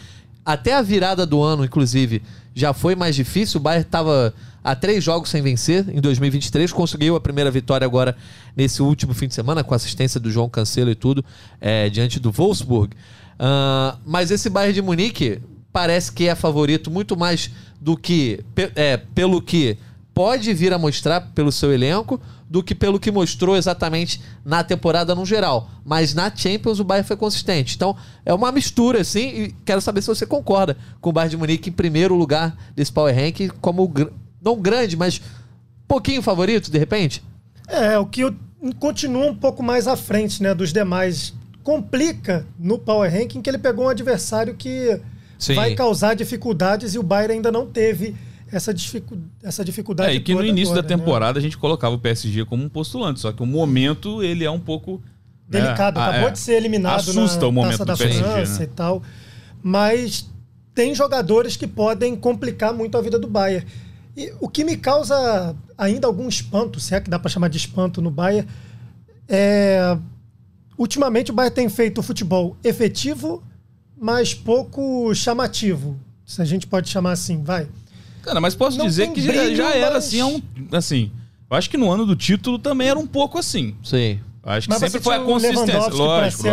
Até 0.45 0.74
a 0.74 0.81
virada 0.81 1.25
do 1.25 1.42
ano, 1.42 1.63
inclusive, 1.63 2.22
já 2.54 2.74
foi 2.74 2.95
mais 2.95 3.16
difícil. 3.16 3.60
O 3.60 3.63
Bayern 3.63 3.86
estava 3.86 4.34
a 4.63 4.75
três 4.75 5.04
jogos 5.04 5.30
sem 5.30 5.42
vencer 5.42 5.86
em 5.90 6.01
2023. 6.01 6.72
Conseguiu 6.72 7.16
a 7.16 7.22
primeira 7.22 7.50
vitória 7.50 7.86
agora 7.86 8.16
nesse 8.56 8.81
último 8.81 9.13
fim 9.13 9.28
de 9.28 9.34
semana, 9.34 9.63
com 9.63 9.74
assistência 9.74 10.19
do 10.19 10.31
João 10.31 10.50
Cancelo 10.50 10.92
e 10.92 10.95
tudo, 10.95 11.24
é, 11.60 11.90
diante 11.90 12.19
do 12.19 12.31
Wolfsburg. 12.31 12.95
Uh, 13.34 13.98
mas 14.06 14.31
esse 14.31 14.50
Bayern 14.50 14.74
de 14.74 14.81
Munique 14.81 15.42
parece 15.72 16.12
que 16.12 16.28
é 16.28 16.36
favorito 16.36 16.92
muito 16.92 17.18
mais 17.18 17.50
do 17.81 17.98
que 17.98 18.39
é, 18.75 18.98
pelo 18.98 19.42
que 19.42 19.78
pode 20.13 20.54
vir 20.54 20.72
a 20.72 20.78
mostrar 20.78 21.22
pelo 21.34 21.51
seu 21.51 21.74
elenco 21.74 22.22
do 22.54 22.62
que 22.62 22.76
pelo 22.76 23.00
que 23.00 23.12
mostrou 23.12 23.58
exatamente 23.58 24.22
na 24.46 24.64
temporada 24.64 25.16
no 25.16 25.26
geral. 25.26 25.72
Mas 25.84 26.14
na 26.14 26.32
Champions 26.34 26.80
o 26.80 26.84
Bayern 26.84 27.08
foi 27.08 27.18
consistente. 27.18 27.76
Então 27.76 27.98
é 28.24 28.32
uma 28.32 28.52
mistura, 28.52 29.02
assim, 29.02 29.28
e 29.28 29.56
quero 29.66 29.82
saber 29.82 30.02
se 30.02 30.08
você 30.08 30.24
concorda 30.24 30.78
com 31.02 31.10
o 31.10 31.12
Bayern 31.12 31.32
de 31.32 31.38
Munique 31.38 31.72
em 31.72 31.74
primeiro 31.74 32.14
lugar 32.14 32.56
desse 32.76 32.92
Power 32.92 33.16
Rank, 33.16 33.50
como 33.60 33.92
não 34.40 34.56
grande, 34.56 34.96
mas 34.96 35.20
pouquinho 35.88 36.22
favorito, 36.22 36.70
de 36.70 36.78
repente? 36.78 37.24
É, 37.68 37.98
o 37.98 38.06
que 38.06 38.22
continua 38.80 39.32
um 39.32 39.36
pouco 39.36 39.64
mais 39.64 39.88
à 39.88 39.96
frente 39.96 40.44
né, 40.44 40.54
dos 40.54 40.72
demais. 40.72 41.34
Complica 41.64 42.46
no 42.60 42.78
Power 42.78 43.12
Ranking 43.12 43.42
que 43.42 43.50
ele 43.50 43.58
pegou 43.58 43.86
um 43.86 43.89
adversário 43.89 44.54
que 44.54 45.01
Sim. 45.39 45.56
vai 45.56 45.74
causar 45.74 46.13
dificuldades 46.13 46.94
e 46.94 47.00
o 47.00 47.04
Bayern 47.04 47.34
ainda 47.34 47.51
não 47.51 47.66
teve 47.66 48.16
essa, 48.53 48.74
dificu 48.74 49.17
essa 49.41 49.65
dificuldade. 49.65 50.12
É, 50.12 50.15
e 50.15 50.19
que 50.19 50.33
no 50.33 50.45
início 50.45 50.74
agora, 50.74 50.88
da 50.88 50.95
né? 50.95 51.01
temporada 51.01 51.33
né? 51.33 51.39
a 51.39 51.41
gente 51.41 51.57
colocava 51.57 51.95
o 51.95 52.00
PSG 52.00 52.45
como 52.45 52.63
um 52.63 52.69
postulante, 52.69 53.19
só 53.19 53.31
que 53.31 53.41
o 53.41 53.45
momento 53.45 54.22
ele 54.22 54.45
é 54.45 54.51
um 54.51 54.60
pouco 54.60 55.01
né, 55.50 55.60
delicado. 55.60 56.00
Né? 56.00 56.05
Acabou 56.05 56.29
é, 56.29 56.31
de 56.31 56.39
ser 56.39 56.53
eliminado 56.53 57.00
assusta 57.00 57.41
na 57.41 57.48
o 57.48 57.51
momento 57.51 57.79
Taça 57.79 57.86
da 57.86 57.98
PSG, 57.98 58.24
França 58.24 58.60
né? 58.60 58.65
e 58.65 58.67
tal. 58.67 59.01
Mas 59.62 60.29
tem 60.75 60.93
jogadores 60.93 61.57
que 61.57 61.65
podem 61.65 62.15
complicar 62.15 62.74
muito 62.74 62.95
a 62.95 63.01
vida 63.01 63.17
do 63.17 63.27
Bayern. 63.27 63.65
E 64.15 64.31
o 64.39 64.48
que 64.48 64.63
me 64.63 64.77
causa 64.77 65.55
ainda 65.75 66.05
algum 66.05 66.29
espanto, 66.29 66.79
se 66.79 66.93
é 66.93 67.01
que 67.01 67.10
dá 67.10 67.17
para 67.17 67.31
chamar 67.31 67.48
de 67.48 67.57
espanto 67.57 68.01
no 68.01 68.12
Bayern, 68.12 68.48
é 69.27 69.98
ultimamente 70.77 71.31
o 71.31 71.33
Bayern 71.33 71.55
tem 71.55 71.69
feito 71.69 72.03
futebol 72.03 72.55
efetivo, 72.63 73.43
mas 73.98 74.33
pouco 74.33 75.13
chamativo, 75.15 76.00
se 76.25 76.41
a 76.41 76.45
gente 76.45 76.67
pode 76.67 76.89
chamar 76.89 77.13
assim, 77.13 77.41
vai. 77.41 77.67
Cara, 78.24 78.42
mas 78.42 78.56
posso 78.56 78.77
Não 78.77 78.86
dizer 78.86 79.12
que 79.12 79.22
já, 79.22 79.53
já 79.53 79.75
era 79.75 79.98
assim, 79.98 80.24
um, 80.24 80.42
assim. 80.72 81.12
Eu 81.51 81.58
acho 81.58 81.70
que 81.70 81.77
no 81.77 81.92
ano 81.92 82.06
do 82.06 82.15
título 82.15 82.58
também 82.58 82.88
era 82.88 82.98
um 82.98 83.06
pouco 83.06 83.38
assim. 83.38 83.75
Sim. 83.84 84.20
Acho 84.46 84.68
que 84.68 84.74
mas 84.74 84.80
sempre 84.80 85.01
foi 85.01 85.15
a 85.15 85.20
consistência. 85.20 85.77
Lógico, 85.77 85.98
lógico. 85.98 86.44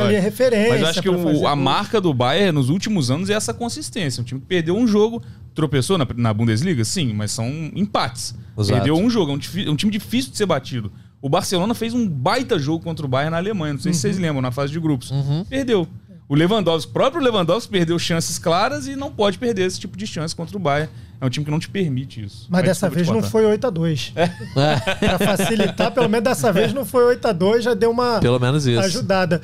Mas 0.69 0.83
acho 0.85 1.03
que 1.03 1.09
o, 1.09 1.47
a 1.47 1.57
marca 1.57 2.01
do 2.01 2.13
Bayern 2.15 2.53
nos 2.53 2.69
últimos 2.69 3.11
anos 3.11 3.31
é 3.31 3.33
essa 3.33 3.55
consistência. 3.55 4.21
Um 4.21 4.25
time 4.25 4.41
que 4.41 4.47
perdeu 4.47 4.77
um 4.77 4.87
jogo, 4.87 5.23
tropeçou 5.55 5.99
na, 5.99 6.07
na 6.17 6.33
Bundesliga, 6.33 6.85
sim, 6.85 7.13
mas 7.13 7.33
são 7.33 7.49
empates. 7.75 8.35
Exato. 8.57 8.75
Perdeu 8.75 8.97
um 8.97 9.11
jogo, 9.11 9.33
é 9.33 9.35
um, 9.35 9.73
um, 9.73 9.77
time 9.77 9.91
difícil 9.91 10.31
de 10.31 10.37
ser 10.37 10.47
batido. 10.47 10.93
O 11.21 11.29
Barcelona 11.29 11.75
fez 11.75 11.93
um 11.93 12.09
baita 12.09 12.59
jogo 12.59 12.85
contra 12.85 13.05
o 13.05 13.09
Bayern 13.09 13.33
na 13.33 13.39
Alemanha, 13.39 13.75
não 13.75 13.81
sei 13.81 13.91
uhum. 13.91 13.95
se 13.95 14.01
vocês 14.01 14.17
uhum. 14.17 14.23
lembram, 14.23 14.43
na 14.43 14.51
fase 14.53 14.73
de 14.73 14.79
grupos. 14.79 15.11
Uhum. 15.11 15.45
Perdeu. 15.45 15.89
O 16.29 16.35
Lewandowski, 16.37 16.91
o 16.91 16.93
próprio 16.93 17.21
Lewandowski 17.21 17.73
perdeu 17.73 17.99
chances 17.99 18.39
claras 18.39 18.87
e 18.87 18.95
não 18.95 19.11
pode 19.11 19.37
perder 19.37 19.67
esse 19.67 19.81
tipo 19.81 19.97
de 19.97 20.07
chance 20.07 20.35
contra 20.35 20.57
o 20.57 20.61
Bayern. 20.61 20.91
É 21.21 21.27
um 21.27 21.29
time 21.29 21.45
que 21.45 21.51
não 21.51 21.59
te 21.59 21.69
permite 21.69 22.25
isso. 22.25 22.47
Mas, 22.49 22.65
dessa 22.65 22.89
vez 22.89 23.07
não 23.09 23.23
foi 23.23 23.45
8x2. 23.45 24.13
É. 24.17 24.27
Pra 24.97 25.19
facilitar, 25.19 25.93
pelo 25.93 26.09
menos 26.09 26.25
dessa 26.25 26.51
vez 26.53 26.73
não 26.73 26.85
foi 26.85 27.15
8x2, 27.17 27.61
já 27.61 27.75
deu 27.75 27.91
uma 27.91 28.19
pelo 28.21 28.39
menos 28.39 28.67
isso. 28.67 28.81
ajudada. 28.81 29.43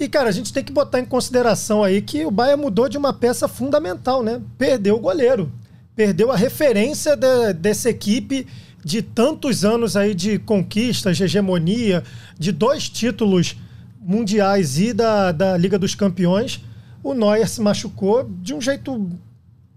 E, 0.00 0.08
cara, 0.08 0.30
a 0.30 0.32
gente 0.32 0.52
tem 0.52 0.64
que 0.64 0.72
botar 0.72 0.98
em 1.00 1.04
consideração 1.04 1.84
aí 1.84 2.00
que 2.00 2.24
o 2.24 2.30
Bayern 2.30 2.60
mudou 2.62 2.88
de 2.88 2.96
uma 2.96 3.12
peça 3.12 3.46
fundamental, 3.46 4.22
né? 4.22 4.40
Perdeu 4.56 4.96
o 4.96 5.00
goleiro. 5.00 5.52
perdeu 5.94 6.32
a 6.32 6.36
referência 6.36 7.14
de- 7.14 7.52
dessa 7.52 7.90
equipe 7.90 8.46
de 8.82 9.02
tantos 9.02 9.62
anos 9.64 9.94
aí 9.96 10.14
de 10.14 10.38
conquistas, 10.38 11.18
de 11.18 11.24
hegemonia, 11.24 12.02
de 12.38 12.50
dois 12.50 12.88
títulos 12.88 13.54
mundiais 14.00 14.78
e 14.78 14.92
da, 14.94 15.30
da 15.32 15.56
Liga 15.56 15.78
dos 15.78 15.94
Campeões. 15.94 16.60
O 17.02 17.12
Neuer 17.14 17.46
se 17.48 17.60
machucou 17.60 18.24
de 18.40 18.54
um 18.54 18.60
jeito, 18.60 19.10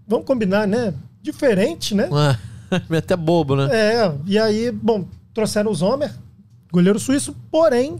vamos 0.08 0.26
combinar, 0.26 0.66
né? 0.66 0.94
Diferente, 1.30 1.94
né? 1.94 2.08
Ah, 2.12 2.36
até 2.96 3.16
bobo, 3.16 3.56
né? 3.56 3.68
É, 3.72 4.12
e 4.26 4.38
aí, 4.38 4.70
bom, 4.70 5.06
trouxeram 5.34 5.70
o 5.70 5.74
Zomer, 5.74 6.10
goleiro 6.72 6.98
suíço, 6.98 7.34
porém, 7.50 7.98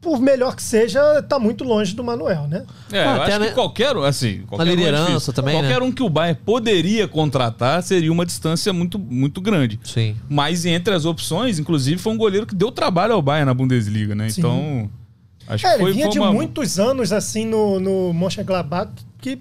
por 0.00 0.20
melhor 0.20 0.56
que 0.56 0.62
seja, 0.62 1.22
tá 1.22 1.38
muito 1.38 1.62
longe 1.62 1.94
do 1.94 2.02
Manuel, 2.02 2.48
né? 2.48 2.64
É, 2.90 3.04
Ah, 3.04 3.16
eu 3.16 3.22
até, 3.22 3.32
acho 3.34 3.40
né? 3.40 3.46
que 3.48 3.54
qualquer 3.54 3.96
um, 3.96 4.02
assim, 4.02 4.42
qualquer 4.48 4.64
um 4.64 4.72
é 4.72 4.74
liderança 4.74 5.06
difícil. 5.12 5.32
também, 5.32 5.54
Qualquer 5.54 5.80
né? 5.80 5.86
um 5.86 5.92
que 5.92 6.02
o 6.02 6.08
Bayern 6.08 6.40
poderia 6.44 7.06
contratar 7.06 7.80
seria 7.84 8.10
uma 8.10 8.26
distância 8.26 8.72
muito, 8.72 8.98
muito 8.98 9.40
grande. 9.40 9.78
Sim. 9.84 10.16
Mas 10.28 10.66
entre 10.66 10.92
as 10.92 11.04
opções, 11.04 11.58
inclusive, 11.60 11.98
foi 12.00 12.12
um 12.12 12.16
goleiro 12.18 12.46
que 12.46 12.54
deu 12.54 12.72
trabalho 12.72 13.12
ao 13.14 13.22
Bayern 13.22 13.46
na 13.46 13.54
Bundesliga, 13.54 14.14
né? 14.14 14.28
Sim. 14.28 14.40
Então, 14.40 14.90
acho 15.46 15.64
É, 15.66 15.70
que 15.70 15.74
ele 15.76 15.82
foi, 15.84 15.92
vinha 15.92 16.04
foi 16.06 16.12
de 16.14 16.18
uma... 16.18 16.32
muitos 16.32 16.80
anos 16.80 17.12
assim 17.12 17.46
no, 17.46 17.78
no 17.78 18.12
Mönchengladbach 18.12 18.90
que 19.20 19.38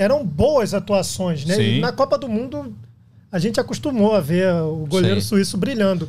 eram 0.00 0.24
boas 0.24 0.72
atuações, 0.72 1.44
né? 1.44 1.54
E 1.54 1.74
Sim. 1.74 1.80
na 1.80 1.92
Copa 1.92 2.16
do 2.16 2.26
Mundo 2.26 2.74
a 3.30 3.38
gente 3.38 3.60
acostumou 3.60 4.14
a 4.14 4.20
ver 4.20 4.50
o 4.54 4.86
goleiro 4.88 5.20
Sim. 5.20 5.28
suíço 5.28 5.58
brilhando. 5.58 6.08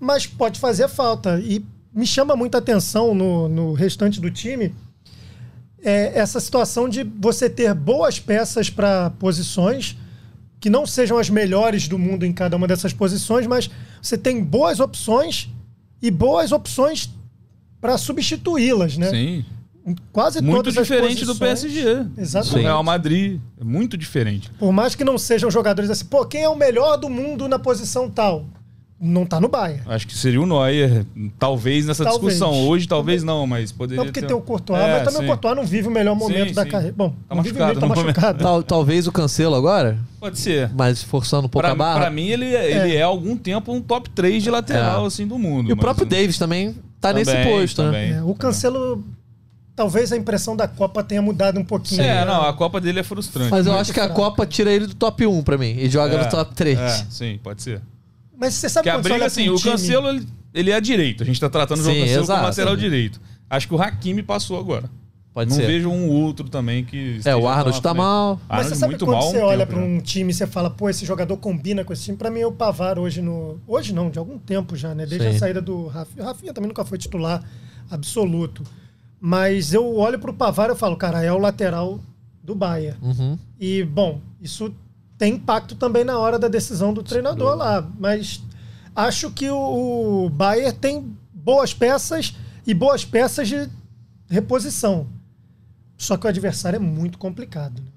Mas 0.00 0.26
pode 0.26 0.58
fazer 0.58 0.88
falta. 0.88 1.38
E 1.40 1.62
me 1.92 2.06
chama 2.06 2.34
muita 2.34 2.58
atenção 2.58 3.14
no, 3.14 3.46
no 3.46 3.72
restante 3.74 4.20
do 4.20 4.30
time 4.30 4.74
é 5.82 6.18
essa 6.18 6.40
situação 6.40 6.88
de 6.88 7.04
você 7.04 7.48
ter 7.48 7.72
boas 7.74 8.18
peças 8.18 8.70
para 8.70 9.10
posições 9.10 9.96
que 10.58 10.70
não 10.70 10.86
sejam 10.86 11.18
as 11.18 11.28
melhores 11.28 11.86
do 11.86 11.98
mundo 11.98 12.24
em 12.24 12.32
cada 12.32 12.56
uma 12.56 12.66
dessas 12.66 12.92
posições, 12.92 13.46
mas 13.46 13.70
você 14.00 14.16
tem 14.16 14.42
boas 14.42 14.80
opções 14.80 15.50
e 16.00 16.10
boas 16.10 16.50
opções 16.52 17.10
para 17.80 17.98
substituí-las, 17.98 18.96
né? 18.96 19.10
Sim. 19.10 19.44
Quase 20.12 20.42
Muito 20.42 20.56
todas 20.64 20.76
as 20.78 20.84
diferente 20.86 21.24
do 21.24 21.34
posições. 21.36 21.60
PSG. 21.72 22.06
Exatamente. 22.18 22.54
Do 22.56 22.60
Real 22.62 22.82
Madrid. 22.82 23.40
É 23.60 23.64
muito 23.64 23.96
diferente. 23.96 24.50
Por 24.58 24.72
mais 24.72 24.94
que 24.96 25.04
não 25.04 25.16
sejam 25.16 25.48
jogadores 25.50 25.88
assim, 25.90 26.04
pô, 26.06 26.24
quem 26.26 26.42
é 26.42 26.48
o 26.48 26.56
melhor 26.56 26.96
do 26.96 27.08
mundo 27.08 27.46
na 27.48 27.58
posição 27.58 28.10
tal? 28.10 28.44
Não 28.98 29.26
tá 29.26 29.38
no 29.38 29.46
Bayern. 29.46 29.82
Acho 29.86 30.06
que 30.06 30.16
seria 30.16 30.40
o 30.40 30.46
Neuer, 30.46 31.04
talvez 31.38 31.84
nessa 31.86 32.02
Talvez. 32.02 32.32
discussão. 32.34 32.66
Hoje 32.66 32.88
talvez 32.88 33.22
não, 33.22 33.46
mas 33.46 33.70
poderia 33.70 33.98
Não 33.98 34.06
porque 34.06 34.20
ter... 34.22 34.26
tem 34.26 34.34
o 34.34 34.40
Courtois, 34.40 34.80
É, 34.80 34.92
mas 34.94 34.98
também 35.04 35.18
sim. 35.18 35.24
o 35.24 35.26
Courtois 35.26 35.54
não 35.54 35.64
vive 35.66 35.86
o 35.88 35.90
melhor 35.90 36.16
momento 36.16 36.48
Sim, 36.48 36.54
da 36.54 36.62
sim. 36.64 36.68
carreira. 36.70 36.94
Bom, 36.96 37.14
Tá 37.28 37.34
não 37.34 37.42
vive 37.42 37.58
machucado, 37.58 37.68
mesmo, 37.68 37.80
tá 37.80 37.86
no 37.86 37.94
momento. 38.00 38.16
machucado. 38.16 38.42
Tal- 38.42 38.62
talvez 38.62 39.06
o 39.06 39.12
cancelo 39.12 39.54
agora, 39.54 39.98
Pode 40.18 40.38
ser. 40.38 40.70
mas 40.74 41.02
forçando 41.02 41.46
um 41.46 41.48
pouco 41.50 41.62
Pra, 41.62 41.72
a 41.72 41.76
barra. 41.76 42.00
pra 42.00 42.10
mim, 42.10 42.26
ele, 42.28 42.46
é- 42.56 42.70
ele 42.86 42.96
é. 42.96 43.02
há 43.02 43.06
algum 43.06 43.36
tempo 43.36 43.70
um 43.70 43.82
top 43.82 44.08
3 44.10 44.42
de 44.42 44.50
lateral, 44.50 45.04
É. 45.04 45.06
assim, 45.08 45.26
do 45.26 45.38
mundo. 45.38 45.68
E 45.68 45.72
o 45.74 45.76
próprio 45.76 46.06
Davis 46.06 46.38
também 46.38 46.74
tá 46.98 47.12
nesse 47.12 47.30
Também, 47.30 47.46
posto, 47.60 47.82
né? 47.82 47.88
também. 47.88 48.12
É, 48.14 48.22
o 48.22 48.34
Cancelo, 48.34 49.04
talvez 49.76 50.10
a 50.10 50.16
impressão 50.16 50.56
da 50.56 50.66
Copa 50.66 51.04
tenha 51.04 51.20
mudado 51.22 51.60
um 51.60 51.64
pouquinho. 51.64 52.00
É, 52.02 52.14
né? 52.14 52.24
não, 52.24 52.42
a 52.42 52.52
Copa 52.54 52.80
dele 52.80 52.98
é 53.00 53.02
frustrante. 53.02 53.50
Mas 53.50 53.66
eu 53.66 53.74
acho 53.74 53.92
que 53.92 54.00
a. 54.00 54.08
Copa 54.08 54.46
tira 54.46 54.72
ele 54.72 54.86
do 54.86 54.94
top 54.94 55.26
1 55.26 55.42
pra 55.42 55.58
mim 55.58 55.76
e 55.78 55.88
joga 55.90 56.14
É, 56.14 56.24
no 56.24 56.30
top 56.30 56.54
3. 56.54 56.78
É, 56.78 56.88
sim, 57.10 57.38
pode 57.42 57.62
ser. 57.62 57.82
Mas 58.38 58.54
você 58.54 58.68
sabe 58.68 58.84
Porque 58.84 58.90
a 58.90 58.94
quando 58.94 59.02
você 59.04 59.08
briga, 59.10 59.26
assim, 59.26 59.48
o 59.50 59.56
time- 59.56 59.70
Cancelo, 59.72 60.08
ele, 60.08 60.26
ele 60.54 60.70
é 60.70 60.80
direito. 60.80 61.22
A 61.22 61.26
gente 61.26 61.38
tá 61.38 61.48
tratando 61.50 61.80
o 61.80 61.82
João 61.82 61.94
Sim, 61.94 62.00
Cancelo 62.00 62.22
exato. 62.24 62.38
como 62.38 62.48
lateral 62.48 62.76
direito. 62.76 63.20
Acho 63.48 63.68
que 63.68 63.74
o 63.74 63.80
Hakimi 63.80 64.22
passou 64.22 64.58
agora. 64.58 64.90
Pode 65.32 65.50
Não 65.50 65.56
ser. 65.56 65.66
vejo 65.66 65.90
um 65.90 66.08
outro 66.08 66.48
também 66.48 66.82
que. 66.82 67.20
É, 67.24 67.36
o 67.36 67.46
Arnold 67.46 67.82
tá 67.82 67.92
mal. 67.92 68.40
Mas 68.48 68.58
Arnold 68.58 68.68
você 68.70 68.74
sabe 68.80 68.92
muito 68.92 69.04
quando 69.04 69.18
mal 69.18 69.30
você 69.30 69.38
olha 69.38 69.68
já. 69.70 69.76
um 69.76 70.00
time 70.00 70.30
e 70.30 70.34
você 70.34 70.46
fala, 70.46 70.70
pô, 70.70 70.88
esse 70.88 71.04
jogador 71.04 71.36
combina 71.36 71.84
com 71.84 71.92
esse 71.92 72.04
time? 72.04 72.16
Pra 72.16 72.30
mim 72.30 72.40
é 72.40 72.46
o 72.46 72.52
Pavar 72.52 72.98
hoje 72.98 73.20
no. 73.20 73.60
Hoje 73.66 73.92
não, 73.92 74.08
de 74.10 74.18
algum 74.18 74.38
tempo 74.38 74.74
já, 74.76 74.94
né? 74.94 75.04
Desde 75.04 75.28
Sim. 75.30 75.36
a 75.36 75.38
saída 75.38 75.60
do 75.60 75.88
Rafinha. 75.88 76.24
O 76.24 76.26
Rafinha 76.26 76.54
também 76.54 76.68
nunca 76.68 76.84
foi 76.86 76.96
titular 76.96 77.42
absoluto. 77.90 78.62
Mas 79.28 79.74
eu 79.74 79.96
olho 79.96 80.20
pro 80.20 80.32
Pavar 80.32 80.70
e 80.70 80.76
falo, 80.76 80.96
cara, 80.96 81.20
é 81.20 81.32
o 81.32 81.38
lateral 81.38 81.98
do 82.44 82.54
Bayern. 82.54 82.96
Uhum. 83.02 83.36
E, 83.58 83.82
bom, 83.82 84.20
isso 84.40 84.72
tem 85.18 85.34
impacto 85.34 85.74
também 85.74 86.04
na 86.04 86.16
hora 86.16 86.38
da 86.38 86.46
decisão 86.46 86.94
do 86.94 87.02
treinador 87.02 87.56
lá. 87.56 87.84
Mas 87.98 88.40
acho 88.94 89.32
que 89.32 89.50
o, 89.50 90.26
o 90.26 90.30
Bayern 90.30 90.72
tem 90.78 91.12
boas 91.34 91.74
peças 91.74 92.36
e 92.64 92.72
boas 92.72 93.04
peças 93.04 93.48
de 93.48 93.68
reposição. 94.30 95.08
Só 95.98 96.16
que 96.16 96.24
o 96.24 96.28
adversário 96.28 96.76
é 96.76 96.78
muito 96.78 97.18
complicado. 97.18 97.82
né? 97.82 97.88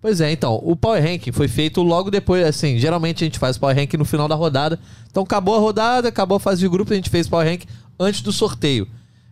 Pois 0.00 0.20
é, 0.20 0.30
então, 0.30 0.60
o 0.62 0.76
Power 0.76 1.02
Ranking 1.02 1.32
foi 1.32 1.48
feito 1.48 1.82
logo 1.82 2.08
depois, 2.08 2.46
assim, 2.46 2.78
geralmente 2.78 3.24
a 3.24 3.26
gente 3.26 3.40
faz 3.40 3.56
o 3.56 3.60
Power 3.60 3.74
Ranking 3.74 3.96
no 3.96 4.04
final 4.04 4.28
da 4.28 4.36
rodada. 4.36 4.78
Então 5.10 5.24
acabou 5.24 5.56
a 5.56 5.58
rodada, 5.58 6.08
acabou 6.08 6.36
a 6.36 6.40
fase 6.40 6.60
de 6.60 6.68
grupo, 6.68 6.92
a 6.92 6.96
gente 6.96 7.10
fez 7.10 7.26
o 7.26 7.30
Power 7.30 7.48
Ranking 7.48 7.66
antes 7.98 8.22
do 8.22 8.30
sorteio. 8.30 8.86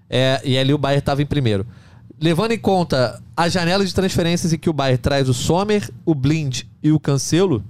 É, 0.08 0.40
e 0.44 0.56
ali 0.58 0.72
o 0.72 0.78
Bayern 0.78 1.00
estava 1.00 1.22
em 1.22 1.26
primeiro. 1.26 1.66
Levando 2.20 2.52
em 2.52 2.58
conta 2.58 3.20
a 3.36 3.48
janela 3.48 3.84
de 3.84 3.94
transferências 3.94 4.52
em 4.52 4.58
que 4.58 4.70
o 4.70 4.72
Bayern 4.72 4.98
traz 4.98 5.28
o 5.28 5.34
Sommer, 5.34 5.90
o 6.04 6.14
Blind 6.14 6.62
e 6.82 6.90
o 6.92 6.98
Cancelo, 7.00 7.62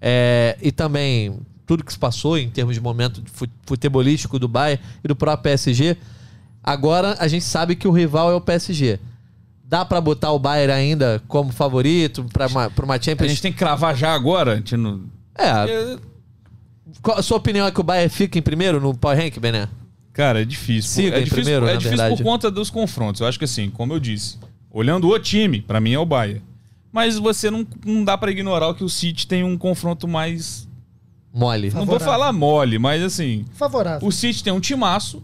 é, 0.00 0.56
e 0.62 0.70
também 0.70 1.38
tudo 1.66 1.82
que 1.84 1.92
se 1.92 1.98
passou 1.98 2.38
em 2.38 2.48
termos 2.48 2.74
de 2.74 2.80
momento 2.80 3.22
futebolístico 3.66 4.38
do 4.38 4.46
Bayern 4.48 4.82
e 5.02 5.08
do 5.08 5.16
próprio 5.16 5.42
PSG, 5.42 5.96
agora 6.62 7.16
a 7.18 7.26
gente 7.28 7.44
sabe 7.44 7.74
que 7.74 7.88
o 7.88 7.90
rival 7.90 8.30
é 8.30 8.34
o 8.34 8.40
PSG. 8.40 8.98
Dá 9.64 9.84
pra 9.84 10.00
botar 10.00 10.32
o 10.32 10.38
Bayern 10.38 10.72
ainda 10.72 11.22
como 11.28 11.52
favorito 11.52 12.24
pra 12.32 12.46
uma, 12.46 12.70
pra 12.70 12.84
uma 12.84 12.94
A 12.94 13.00
Champions? 13.02 13.28
gente 13.30 13.42
tem 13.42 13.52
que 13.52 13.58
cravar 13.58 13.94
já 13.96 14.14
agora? 14.14 14.52
A 14.52 14.56
gente 14.56 14.76
não- 14.76 15.02
É, 15.36 15.44
É, 15.48 15.96
qual 17.02 17.18
a 17.18 17.22
sua 17.22 17.36
opinião 17.36 17.66
é 17.66 17.70
que 17.70 17.80
o 17.80 17.84
Bayern 17.84 18.08
fica 18.08 18.38
em 18.38 18.42
primeiro 18.42 18.80
no 18.80 18.94
Power 18.96 19.18
Rank, 19.18 19.38
Bené? 19.38 19.68
Cara, 20.18 20.42
é 20.42 20.44
difícil. 20.44 20.90
Siga 21.04 21.16
é 21.16 21.20
difícil, 21.20 21.36
primeiro, 21.44 21.66
é 21.68 21.74
na 21.74 21.78
difícil 21.78 21.96
verdade. 21.96 22.16
por 22.20 22.28
conta 22.28 22.50
dos 22.50 22.70
confrontos. 22.70 23.20
Eu 23.20 23.28
acho 23.28 23.38
que 23.38 23.44
assim, 23.44 23.70
como 23.70 23.92
eu 23.92 24.00
disse, 24.00 24.36
olhando 24.68 25.08
o 25.08 25.16
time, 25.16 25.62
pra 25.62 25.80
mim 25.80 25.92
é 25.92 25.98
o 26.00 26.04
Bayern. 26.04 26.42
Mas 26.90 27.16
você 27.16 27.52
não, 27.52 27.64
não 27.86 28.02
dá 28.02 28.18
pra 28.18 28.28
ignorar 28.28 28.74
que 28.74 28.82
o 28.82 28.88
City 28.88 29.28
tem 29.28 29.44
um 29.44 29.56
confronto 29.56 30.08
mais. 30.08 30.66
Mole. 31.32 31.68
Não 31.70 31.86
vou 31.86 32.00
Favorável. 32.00 32.06
falar 32.14 32.32
mole, 32.32 32.80
mas 32.80 33.00
assim. 33.00 33.44
Favorável. 33.52 34.08
O 34.08 34.10
City 34.10 34.42
tem 34.42 34.52
um 34.52 34.58
timaço 34.58 35.22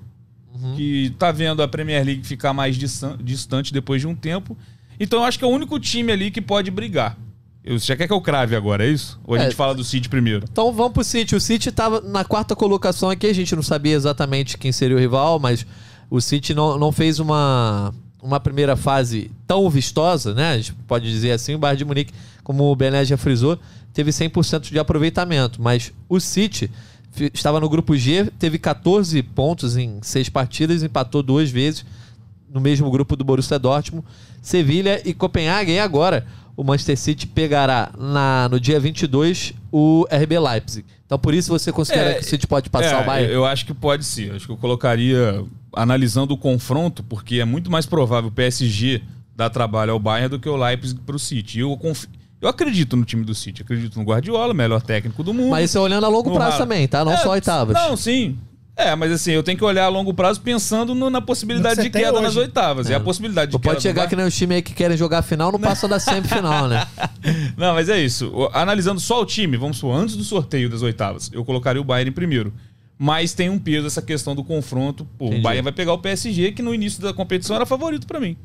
que 0.77 1.13
tá 1.19 1.33
vendo 1.33 1.61
a 1.61 1.67
Premier 1.67 2.05
League 2.07 2.25
ficar 2.25 2.53
mais 2.53 2.77
distan- 2.77 3.19
distante 3.21 3.73
depois 3.73 4.01
de 4.01 4.07
um 4.07 4.15
tempo. 4.15 4.57
Então 5.01 5.19
eu 5.19 5.25
acho 5.25 5.41
que 5.41 5.45
é 5.45 5.49
o 5.49 5.51
único 5.51 5.81
time 5.81 6.13
ali 6.13 6.31
que 6.31 6.41
pode 6.41 6.71
brigar. 6.71 7.19
Você 7.67 7.87
já 7.87 7.97
quer 7.97 8.07
que 8.07 8.13
eu 8.13 8.21
crave 8.21 8.55
agora, 8.55 8.85
é 8.87 8.91
isso? 8.91 9.19
Ou 9.25 9.35
a 9.35 9.39
É. 9.39 9.43
gente 9.45 9.55
fala 9.55 9.75
do 9.75 9.83
City 9.83 10.09
primeiro? 10.09 10.45
Então 10.51 10.71
vamos 10.73 10.93
pro 10.93 11.03
City. 11.05 11.35
O 11.35 11.41
City 11.41 11.73
tava 11.73 12.01
na 12.03 12.25
quarta 12.25 12.55
colocação 12.55 13.09
aqui, 13.09 13.27
a 13.27 13.33
gente 13.35 13.55
não 13.57 13.63
sabia 13.63 13.95
exatamente 13.95 14.59
quem 14.59 14.71
seria 14.71 14.97
o 14.97 15.01
rival, 15.01 15.39
mas 15.39 15.67
o 16.11 16.21
City 16.21 16.53
não, 16.53 16.79
não 16.79 16.93
fez 16.93 17.19
uma, 17.19 17.95
uma 18.23 18.39
primeira 18.39 18.77
fase 18.77 19.31
tão 19.47 19.69
vistosa, 19.71 20.35
né? 20.35 20.53
A 20.53 20.57
gente 20.59 20.75
pode 20.87 21.11
dizer 21.11 21.31
assim, 21.33 21.55
o 21.55 21.59
Bayern 21.59 21.79
de 21.79 21.85
Munique, 21.87 22.13
como 22.43 22.65
o 22.65 22.77
Bené 22.77 23.03
já 23.05 23.17
frisou, 23.17 23.59
teve 23.95 24.11
100% 24.11 24.71
de 24.71 24.79
aproveitamento, 24.79 25.63
mas 25.63 25.91
o 26.07 26.21
City 26.21 26.71
estava 27.33 27.61
no 27.61 27.69
grupo 27.69 27.97
G, 27.97 28.31
teve 28.39 28.59
14 28.59 29.23
pontos 29.23 29.77
em 29.77 30.01
seis 30.03 30.29
partidas, 30.29 30.83
empatou 30.83 31.23
duas 31.23 31.49
vezes 31.51 31.85
no 32.53 32.61
mesmo 32.61 32.91
grupo 32.91 33.17
do 33.17 33.25
Borussia 33.25 33.59
Dortmund, 33.59 34.05
Sevilha 34.43 35.01
e 35.05 35.15
Copenhague. 35.15 35.73
E 35.73 35.79
agora 35.79 36.27
o 36.57 36.63
Manchester 36.65 36.97
City 36.97 37.27
pegará 37.27 37.91
na, 37.99 38.49
no 38.51 38.61
dia 38.61 38.79
22 38.81 39.53
o 39.73 40.07
RB 40.11 40.39
Leipzig. 40.39 40.85
Então 41.07 41.19
por 41.19 41.35
isso 41.35 41.49
você 41.51 41.71
considera 41.73 42.11
É, 42.11 42.15
que 42.15 42.21
o 42.23 42.25
City 42.25 42.47
pode 42.47 42.71
passar 42.71 42.99
É, 42.99 43.03
o 43.03 43.05
Bayern? 43.07 43.33
Eu, 43.33 43.45
acho 43.45 43.67
que 43.67 43.75
pode 43.75 44.05
ser. 44.05 44.33
Acho 44.33 44.47
que 44.47 44.53
eu 44.53 44.57
colocaria 44.57 45.45
analisando 45.75 46.33
o 46.35 46.39
confronto, 46.39 47.03
porque 47.03 47.41
é 47.41 47.45
muito 47.45 47.71
mais 47.71 47.87
provável 47.87 48.29
o 48.29 48.33
PSG 48.33 49.03
dar 49.37 49.51
trabalho 49.51 49.93
ao 49.93 49.99
Bayern 49.99 50.29
do 50.29 50.39
que 50.39 50.49
o 50.49 50.57
Leipzig 50.57 51.01
pro 51.01 51.19
City. 51.19 51.59
Eu, 51.59 51.77
confi- 51.77 52.09
eu 52.41 52.49
acredito 52.49 52.97
no 52.97 53.05
time 53.05 53.25
do 53.25 53.35
City, 53.35 53.63
acredito 53.63 53.99
no 53.99 54.05
Guardiola, 54.05 54.55
melhor 54.55 54.81
técnico 54.81 55.23
do 55.25 55.35
mundo. 55.35 55.51
Mas 55.51 55.71
isso 55.71 55.79
é 55.79 55.81
olhando 55.81 56.05
a 56.07 56.09
longo 56.09 56.31
prazo 56.33 56.53
Haaland. 56.53 56.59
também, 56.59 56.87
tá? 56.89 57.05
Não 57.05 57.13
É, 57.13 57.17
só 57.17 57.31
oitavas. 57.33 57.75
Não, 57.75 57.97
sim. 57.97 58.39
É, 58.77 58.95
mas 58.97 59.13
assim, 59.13 59.31
eu 59.31 59.43
tenho 59.43 59.57
que 59.57 59.65
olhar 59.65 59.85
a 59.85 59.89
longo 59.89 60.13
prazo 60.13 60.41
pensando 60.41 60.95
no- 60.97 61.09
na 61.09 61.21
possibilidade 61.21 61.81
de 61.81 61.91
queda 61.91 62.21
nas 62.21 62.35
oitavas. 62.35 62.91
É. 62.91 62.95
a 62.97 63.01
possibilidade 63.01 63.53
de 63.53 63.59
queda 63.59 63.75
pode 63.75 63.83
chegar 63.83 64.09
que 64.09 64.17
nem 64.17 64.27
os 64.27 64.37
times 64.37 64.57
aí 64.57 64.63
que 64.63 64.75
querem 64.75 64.97
jogar 64.97 65.19
a 65.19 65.23
final 65.23 65.53
não 65.53 65.61
passam 65.61 65.89
da 65.89 66.01
semifinal, 66.01 66.67
né? 66.67 66.85
Não, 67.57 67.73
mas 67.75 67.89
é 67.89 68.01
isso. 68.01 68.29
O- 68.35 68.51
Analisando 68.53 68.99
só 69.01 69.23
o 69.23 69.25
time, 69.25 69.57
vamos 69.57 69.77
supor, 69.79 69.97
antes 69.97 70.17
do 70.17 70.25
sorteio 70.25 70.69
das 70.69 70.83
oitavas, 70.83 71.31
eu 71.33 71.45
colocaria 71.45 71.81
o 71.81 71.85
Bayern 71.85 72.11
em 72.11 72.13
primeiro. 72.13 72.53
Mas 72.99 73.33
tem 73.33 73.49
um 73.49 73.59
peso 73.59 73.87
essa 73.87 74.03
questão 74.03 74.35
do 74.35 74.43
confronto. 74.45 75.07
Pô, 75.19 75.27
Entendi. 75.27 75.41
o 75.41 75.43
Bayern 75.43 75.63
vai 75.65 75.73
pegar 75.73 75.93
o 75.93 75.99
PSG, 75.99 76.53
que 76.53 76.63
no 76.63 76.75
início 76.75 77.01
da 77.03 77.13
competição 77.15 77.55
era 77.57 77.65
favorito 77.67 78.07
pra 78.07 78.19
mim. 78.21 78.37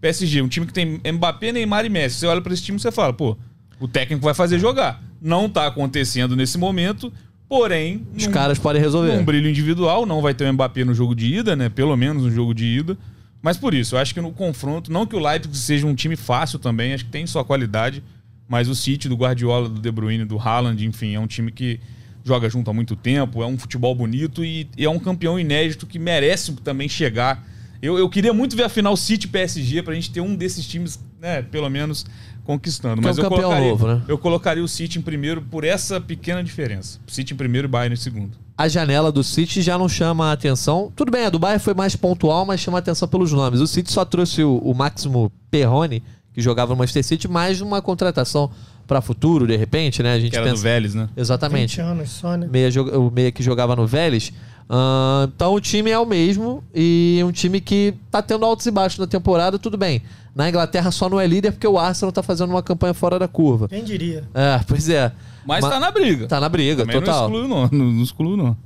PSG, 0.00 0.40
um 0.42 0.48
time 0.48 0.66
que 0.66 0.72
tem 0.72 1.00
Mbappé, 1.12 1.50
Neymar 1.52 1.84
e 1.84 1.88
Messi. 1.88 2.16
Você 2.16 2.26
olha 2.26 2.40
pra 2.40 2.52
esse 2.52 2.62
time 2.62 2.78
e 2.78 2.80
você 2.80 2.92
fala, 2.92 3.12
pô, 3.12 3.36
o 3.80 3.88
técnico 3.88 4.24
vai 4.24 4.34
fazer 4.34 4.58
jogar. 4.58 5.02
Não 5.20 5.48
tá 5.48 5.66
acontecendo 5.66 6.36
nesse 6.36 6.56
momento, 6.58 7.12
porém, 7.48 8.06
Os 8.16 8.26
num- 8.26 8.32
caras 8.32 8.58
podem 8.58 8.80
resolver. 8.82 9.16
num 9.16 9.24
brilho 9.24 9.48
individual, 9.48 10.04
não 10.06 10.20
vai 10.20 10.34
ter 10.34 10.48
o 10.48 10.52
Mbappé 10.52 10.84
no 10.84 10.94
jogo 10.94 11.14
de 11.14 11.26
ida, 11.34 11.56
né? 11.56 11.68
Pelo 11.68 11.96
menos 11.96 12.22
no 12.22 12.30
jogo 12.30 12.54
de 12.54 12.64
ida. 12.64 12.96
Mas 13.40 13.56
por 13.56 13.72
isso, 13.72 13.94
eu 13.94 14.00
acho 14.00 14.12
que 14.12 14.20
no 14.20 14.32
confronto, 14.32 14.92
não 14.92 15.06
que 15.06 15.14
o 15.14 15.18
Leipzig 15.20 15.56
seja 15.56 15.86
um 15.86 15.94
time 15.94 16.16
fácil 16.16 16.58
também, 16.58 16.92
acho 16.92 17.04
que 17.04 17.10
tem 17.10 17.26
sua 17.26 17.44
qualidade, 17.44 18.02
Mas 18.50 18.66
o 18.66 18.74
City 18.74 19.10
do 19.10 19.14
Guardiola, 19.14 19.68
do 19.68 19.78
De 19.78 19.90
Bruyne, 19.90 20.24
do 20.24 20.38
Haaland, 20.38 20.82
enfim, 20.86 21.14
é 21.14 21.20
um 21.20 21.26
time 21.26 21.52
que 21.52 21.78
joga 22.24 22.48
junto 22.48 22.70
há 22.70 22.72
muito 22.72 22.96
tempo, 22.96 23.42
é 23.42 23.46
um 23.46 23.58
futebol 23.58 23.94
bonito 23.94 24.42
e, 24.42 24.66
e 24.76 24.84
é 24.86 24.88
um 24.90 24.98
campeão 24.98 25.38
inédito 25.38 25.86
que 25.86 25.98
merece 25.98 26.50
também 26.64 26.88
chegar. 26.88 27.46
Eu, 27.82 27.98
eu 27.98 28.08
queria 28.08 28.32
muito 28.32 28.56
ver 28.56 28.62
a 28.64 28.68
final 28.70 28.96
City 28.96 29.28
PSG 29.28 29.82
pra 29.82 29.94
gente 29.94 30.10
ter 30.10 30.22
um 30.22 30.34
desses 30.34 30.66
times, 30.66 30.98
né, 31.20 31.42
pelo 31.42 31.68
menos 31.68 32.06
conquistando. 32.48 33.02
É 33.02 33.04
Mas 33.04 33.18
um 33.18 33.22
eu, 33.22 33.28
colocaria, 33.28 33.68
novo, 33.68 33.86
né? 33.86 34.02
eu 34.08 34.16
colocaria 34.16 34.64
o 34.64 34.68
City 34.68 34.98
em 34.98 35.02
primeiro 35.02 35.42
por 35.42 35.64
essa 35.64 36.00
pequena 36.00 36.42
diferença. 36.42 36.98
City 37.06 37.34
em 37.34 37.36
primeiro 37.36 37.68
e 37.68 37.70
Bayern 37.70 37.92
em 37.92 37.98
segundo. 37.98 38.30
A 38.56 38.66
janela 38.66 39.12
do 39.12 39.22
City 39.22 39.60
já 39.60 39.76
não 39.76 39.86
chama 39.86 40.30
a 40.30 40.32
atenção. 40.32 40.90
Tudo 40.96 41.12
bem, 41.12 41.26
a 41.26 41.30
do 41.30 41.38
Bayern 41.38 41.62
foi 41.62 41.74
mais 41.74 41.94
pontual, 41.94 42.46
mas 42.46 42.58
chama 42.60 42.78
a 42.78 42.80
atenção 42.80 43.06
pelos 43.06 43.30
nomes. 43.32 43.60
O 43.60 43.66
City 43.66 43.92
só 43.92 44.02
trouxe 44.02 44.42
o, 44.42 44.56
o 44.64 44.74
Máximo 44.74 45.30
Perrone, 45.50 46.02
que 46.32 46.40
jogava 46.40 46.72
no 46.72 46.78
Manchester 46.78 47.04
City, 47.04 47.28
mais 47.28 47.60
uma 47.60 47.82
contratação 47.82 48.50
para 48.86 49.02
futuro, 49.02 49.46
de 49.46 49.54
repente, 49.54 50.02
né? 50.02 50.14
A 50.14 50.18
gente 50.18 50.30
Que 50.30 50.36
era 50.38 50.46
do 50.46 50.50
pensa... 50.52 50.62
Vélez, 50.62 50.94
né? 50.94 51.10
Exatamente. 51.14 51.76
20 51.76 51.86
anos 51.86 52.08
só, 52.10 52.34
né? 52.34 52.48
meia, 52.50 52.70
jo- 52.70 52.88
o 52.98 53.10
meia 53.10 53.30
que 53.30 53.42
jogava 53.42 53.76
no 53.76 53.86
Vélez. 53.86 54.32
Ah, 54.70 55.28
então 55.34 55.52
o 55.52 55.60
time 55.60 55.90
é 55.90 55.98
o 55.98 56.06
mesmo 56.06 56.64
e 56.74 57.20
um 57.24 57.30
time 57.30 57.60
que 57.60 57.94
tá 58.10 58.22
tendo 58.22 58.44
altos 58.46 58.64
e 58.66 58.70
baixos 58.70 58.98
na 58.98 59.06
temporada, 59.06 59.58
tudo 59.58 59.76
bem. 59.76 60.02
Na 60.34 60.48
Inglaterra 60.48 60.90
só 60.90 61.08
não 61.08 61.18
é 61.20 61.26
líder 61.26 61.52
porque 61.52 61.66
o 61.66 61.78
Arsenal 61.78 62.12
tá 62.12 62.22
fazendo 62.22 62.50
uma 62.50 62.62
campanha 62.62 62.94
fora 62.94 63.18
da 63.18 63.26
curva. 63.26 63.68
Quem 63.68 63.82
diria? 63.82 64.28
É, 64.34 64.60
pois 64.66 64.88
é. 64.88 65.12
Mas 65.46 65.62
Ma- 65.62 65.70
tá 65.70 65.80
na 65.80 65.90
briga. 65.90 66.26
Tá 66.28 66.40
na 66.40 66.48
briga, 66.48 66.82
Também 66.84 67.00
total. 67.00 67.28
não 67.28 67.36
excluo, 67.38 67.48
não. 67.48 67.68
Não, 67.78 67.92
não 67.92 68.02
excluo, 68.02 68.36
não. 68.36 68.56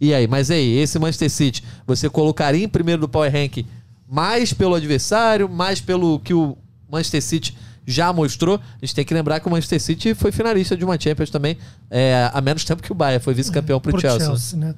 E 0.00 0.12
aí, 0.12 0.26
mas 0.26 0.50
aí, 0.50 0.78
esse 0.78 0.98
Manchester 0.98 1.30
City, 1.30 1.64
você 1.86 2.08
colocaria 2.10 2.64
em 2.64 2.68
primeiro 2.68 3.00
do 3.02 3.08
Power 3.08 3.32
Rank 3.32 3.64
mais 4.08 4.52
pelo 4.52 4.74
adversário, 4.74 5.48
mais 5.48 5.80
pelo 5.80 6.18
que 6.20 6.34
o 6.34 6.56
Manchester 6.90 7.22
City 7.22 7.56
já 7.86 8.12
mostrou? 8.12 8.56
A 8.56 8.84
gente 8.84 8.94
tem 8.94 9.04
que 9.04 9.14
lembrar 9.14 9.40
que 9.40 9.46
o 9.46 9.50
Manchester 9.50 9.80
City 9.80 10.14
foi 10.14 10.32
finalista 10.32 10.76
de 10.76 10.84
uma 10.84 10.98
Champions 11.00 11.30
também, 11.30 11.56
é, 11.90 12.30
há 12.32 12.40
menos 12.40 12.64
tempo 12.64 12.82
que 12.82 12.92
o 12.92 12.94
Bayern, 12.94 13.22
foi 13.22 13.32
vice-campeão 13.32 13.80
pro, 13.80 13.92
Pro 13.92 14.00
Chelsea. 14.00 14.58
né? 14.58 14.74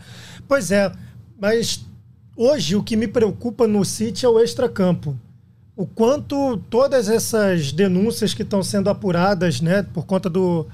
Pois 0.47 0.71
é, 0.71 0.93
mas 1.41 1.85
hoje 2.37 2.77
o 2.77 2.83
que 2.83 2.97
me 2.97 3.09
preocupa 3.09 3.67
no 3.67 3.85
City 3.85 4.25
é 4.25 4.29
o 4.29 4.39
extracampo. 4.39 5.19
O 5.79 5.87
quanto 5.87 6.57
todas 6.69 7.09
essas 7.09 7.71
denúncias 7.71 8.35
que 8.35 8.43
estão 8.43 8.65
sendo 8.65 8.91
apuradas, 8.91 9.61
né, 9.61 9.85
por 9.95 10.05
conta 10.07 10.29
do, 10.29 10.67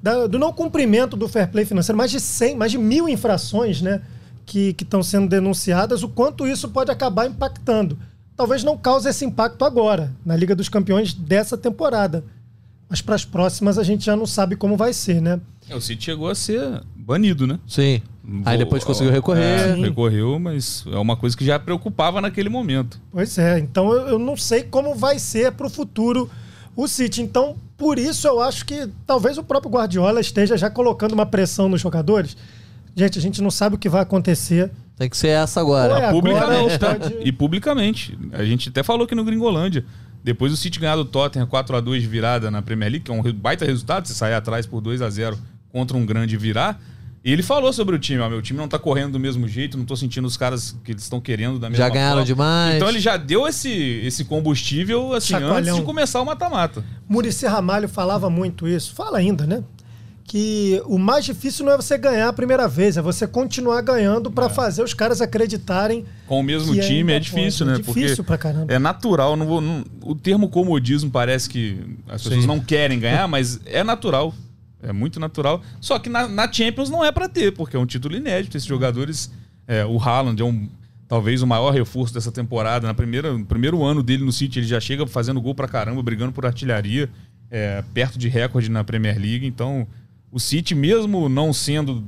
da- 0.00 0.28
do 0.28 0.38
não 0.38 0.52
cumprimento 0.52 1.16
do 1.16 1.26
fair 1.28 1.48
play 1.50 1.64
financeiro, 1.64 1.98
mais 1.98 2.12
de 2.12 2.20
100, 2.20 2.56
mais 2.56 2.70
de 2.70 2.78
mil 2.78 3.08
infrações, 3.08 3.82
né, 3.82 4.00
que 4.46 4.72
que 4.74 4.84
estão 4.84 5.02
sendo 5.02 5.28
denunciadas, 5.28 6.04
o 6.04 6.08
quanto 6.08 6.46
isso 6.46 6.68
pode 6.68 6.92
acabar 6.92 7.26
impactando. 7.26 7.98
Talvez 8.36 8.62
não 8.62 8.78
cause 8.78 9.08
esse 9.08 9.24
impacto 9.24 9.64
agora, 9.64 10.12
na 10.24 10.36
Liga 10.36 10.54
dos 10.54 10.68
Campeões 10.68 11.12
dessa 11.12 11.58
temporada. 11.58 12.24
Mas 12.88 13.00
para 13.02 13.16
as 13.16 13.24
próximas 13.24 13.78
a 13.78 13.82
gente 13.82 14.04
já 14.04 14.14
não 14.16 14.26
sabe 14.26 14.54
como 14.56 14.76
vai 14.76 14.92
ser, 14.92 15.20
né? 15.20 15.40
É, 15.68 15.74
O 15.74 15.80
City 15.80 16.04
chegou 16.04 16.28
a 16.28 16.34
ser 16.36 16.82
banido, 16.96 17.46
né? 17.48 17.58
Sim. 17.66 18.00
Aí 18.44 18.56
depois 18.58 18.84
conseguiu 18.84 19.12
recorrer. 19.12 19.70
É, 19.70 19.74
recorreu, 19.74 20.38
mas 20.38 20.84
é 20.90 20.96
uma 20.98 21.16
coisa 21.16 21.36
que 21.36 21.44
já 21.44 21.58
preocupava 21.58 22.20
naquele 22.20 22.48
momento. 22.48 23.00
Pois 23.10 23.36
é, 23.38 23.58
então 23.58 23.92
eu, 23.92 24.18
não 24.18 24.36
sei 24.36 24.62
como 24.62 24.94
vai 24.94 25.18
ser 25.18 25.52
para 25.52 25.66
o 25.66 25.70
futuro 25.70 26.30
o 26.76 26.86
City. 26.86 27.22
Então, 27.22 27.56
por 27.76 27.98
isso 27.98 28.26
eu 28.28 28.40
acho 28.40 28.64
que 28.64 28.88
talvez 29.06 29.36
o 29.36 29.42
próprio 29.42 29.70
Guardiola 29.72 30.20
esteja 30.20 30.56
já 30.56 30.70
colocando 30.70 31.12
uma 31.12 31.26
pressão 31.26 31.68
nos 31.68 31.80
jogadores. 31.80 32.36
Gente, 32.94 33.18
a 33.18 33.22
gente 33.22 33.42
não 33.42 33.50
sabe 33.50 33.76
o 33.76 33.78
que 33.78 33.88
vai 33.88 34.02
acontecer. 34.02 34.70
Tem 34.96 35.08
que 35.08 35.16
ser 35.16 35.28
essa 35.28 35.60
agora. 35.60 35.96
Agora 35.96 36.12
publicamente, 36.12 36.78
tá? 36.78 36.94
pode- 36.94 37.16
E 37.24 37.32
publicamente. 37.32 38.18
A 38.32 38.44
gente 38.44 38.68
até 38.68 38.82
falou 38.82 39.04
aqui 39.04 39.14
no 39.14 39.24
Gringolândia. 39.24 39.84
Depois 40.22 40.52
do 40.52 40.56
City 40.56 40.78
ganhar 40.78 40.96
do 40.96 41.04
Tottenham 41.04 41.46
4x2 41.46 42.00
de 42.00 42.06
virada 42.06 42.50
na 42.50 42.60
Premier 42.60 42.90
League, 42.90 43.04
que 43.06 43.10
é 43.10 43.14
um 43.14 43.22
baita 43.32 43.64
resultado, 43.64 44.06
se 44.06 44.14
sair 44.14 44.34
atrás 44.34 44.66
por 44.66 44.80
2 44.82 45.00
a 45.00 45.08
0 45.08 45.38
contra 45.72 45.96
um 45.96 46.04
grande 46.04 46.36
virar. 46.36 46.78
E 47.22 47.30
ele 47.32 47.42
falou 47.42 47.70
sobre 47.72 47.94
o 47.94 47.98
time, 47.98 48.18
ó, 48.20 48.30
meu 48.30 48.40
time 48.40 48.58
não 48.58 48.66
tá 48.66 48.78
correndo 48.78 49.12
do 49.12 49.20
mesmo 49.20 49.46
jeito, 49.46 49.76
não 49.76 49.84
tô 49.84 49.94
sentindo 49.94 50.26
os 50.26 50.38
caras 50.38 50.74
que 50.82 50.92
eles 50.92 51.02
estão 51.02 51.20
querendo 51.20 51.58
da 51.58 51.68
mesma 51.68 51.84
Já 51.84 51.90
ganharam 51.90 52.12
forma. 52.12 52.24
demais. 52.24 52.76
Então 52.76 52.88
ele 52.88 52.98
já 53.00 53.18
deu 53.18 53.46
esse, 53.46 53.68
esse 53.70 54.24
combustível 54.24 55.12
assim 55.12 55.34
antes 55.34 55.74
de 55.74 55.82
começar 55.82 56.22
o 56.22 56.24
mata-mata. 56.24 56.82
Murici 57.06 57.46
Ramalho 57.46 57.88
falava 57.90 58.30
muito 58.30 58.66
isso, 58.66 58.94
fala 58.94 59.18
ainda, 59.18 59.46
né? 59.46 59.62
Que 60.24 60.80
o 60.86 60.96
mais 60.96 61.24
difícil 61.24 61.66
não 61.66 61.72
é 61.72 61.76
você 61.76 61.98
ganhar 61.98 62.28
a 62.28 62.32
primeira 62.32 62.68
vez, 62.68 62.96
é 62.96 63.02
você 63.02 63.26
continuar 63.26 63.82
ganhando 63.82 64.30
para 64.30 64.48
fazer 64.48 64.82
os 64.82 64.94
caras 64.94 65.20
acreditarem. 65.20 66.06
Com 66.26 66.38
o 66.38 66.42
mesmo 66.42 66.72
time 66.80 67.12
é 67.12 67.18
difícil, 67.18 67.66
pode. 67.66 67.78
né? 67.78 67.84
É 67.84 67.92
difícil 67.92 68.22
pra 68.24 68.38
caramba. 68.38 68.72
É 68.72 68.78
natural. 68.78 69.36
Não 69.36 69.44
vou, 69.44 69.60
não- 69.60 69.84
o 70.04 70.14
termo 70.14 70.48
comodismo 70.48 71.10
parece 71.10 71.48
que 71.50 71.80
as 72.08 72.22
pessoas 72.22 72.42
Sim. 72.42 72.46
não 72.46 72.60
querem 72.60 72.98
ganhar, 73.00 73.26
mas 73.26 73.60
é 73.66 73.82
natural. 73.82 74.32
É 74.82 74.92
muito 74.92 75.20
natural. 75.20 75.62
Só 75.80 75.98
que 75.98 76.08
na, 76.08 76.26
na 76.28 76.50
Champions 76.50 76.90
não 76.90 77.04
é 77.04 77.12
pra 77.12 77.28
ter, 77.28 77.52
porque 77.52 77.76
é 77.76 77.78
um 77.78 77.86
título 77.86 78.16
inédito. 78.16 78.56
Esses 78.56 78.68
jogadores. 78.68 79.30
é, 79.66 79.84
o 79.84 79.98
Haaland 79.98 80.40
é 80.40 80.44
um. 80.44 80.68
Talvez 81.06 81.42
o 81.42 81.46
maior 81.46 81.72
reforço 81.72 82.14
dessa 82.14 82.30
temporada. 82.30 82.86
Na 82.86 82.94
primeira, 82.94 83.32
no 83.32 83.44
primeiro 83.44 83.82
ano 83.82 84.02
dele 84.02 84.24
no 84.24 84.32
City, 84.32 84.60
ele 84.60 84.66
já 84.66 84.80
chega 84.80 85.06
fazendo 85.06 85.40
gol 85.40 85.54
pra 85.54 85.66
caramba, 85.66 86.00
brigando 86.02 86.32
por 86.32 86.46
artilharia, 86.46 87.10
é, 87.50 87.82
perto 87.92 88.16
de 88.16 88.28
recorde 88.28 88.70
na 88.70 88.84
Premier 88.84 89.18
League. 89.18 89.44
Então, 89.44 89.88
o 90.30 90.38
City, 90.38 90.72
mesmo 90.74 91.28
não 91.28 91.52
sendo 91.52 92.04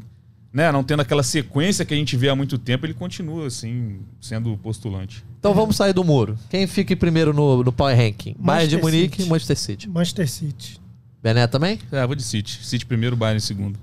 né, 0.52 0.70
não 0.70 0.84
tendo 0.84 1.00
aquela 1.00 1.22
sequência 1.22 1.84
que 1.84 1.94
a 1.94 1.96
gente 1.96 2.16
vê 2.16 2.28
há 2.28 2.36
muito 2.36 2.58
tempo, 2.58 2.84
ele 2.84 2.92
continua 2.92 3.46
assim 3.46 4.00
sendo 4.20 4.56
postulante. 4.58 5.24
Então 5.38 5.54
vamos 5.54 5.76
sair 5.76 5.94
do 5.94 6.04
muro. 6.04 6.38
Quem 6.50 6.66
fica 6.66 6.92
em 6.92 6.96
primeiro 6.96 7.32
no, 7.32 7.64
no 7.64 7.72
Power 7.72 7.96
Ranking? 7.96 8.36
Bayern 8.38 8.68
de 8.68 8.76
Manchester 8.76 8.82
Munique 8.82 9.16
City. 9.16 9.26
e 9.26 9.30
Manchester 9.30 9.58
City. 9.58 9.88
Manchester 9.88 10.30
City. 10.30 10.80
Bené 11.22 11.46
também? 11.46 11.78
É, 11.90 12.06
vou 12.06 12.16
de 12.16 12.22
City. 12.22 12.58
City 12.64 12.84
primeiro, 12.84 13.16
Bayern 13.16 13.36
em 13.38 13.40
segundo. 13.40 13.78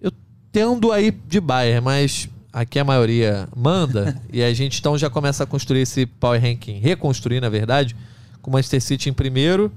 Eu 0.00 0.10
tendo 0.50 0.90
aí 0.92 1.10
de 1.10 1.40
Bayern, 1.40 1.80
mas 1.84 2.28
aqui 2.52 2.78
a 2.78 2.84
maioria 2.84 3.48
manda 3.54 4.18
e 4.32 4.42
a 4.42 4.52
gente 4.54 4.78
então 4.80 4.96
já 4.96 5.10
começa 5.10 5.44
a 5.44 5.46
construir 5.46 5.80
esse 5.82 6.06
Power 6.06 6.40
Ranking, 6.40 6.78
reconstruir 6.78 7.40
na 7.40 7.48
verdade, 7.48 7.94
com 8.40 8.50
Manchester 8.50 8.80
City 8.80 9.10
em 9.10 9.12
primeiro, 9.12 9.70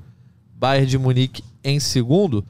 Bayern 0.55 0.87
de 0.87 0.97
Munique 0.97 1.43
em 1.63 1.79
segundo. 1.79 2.45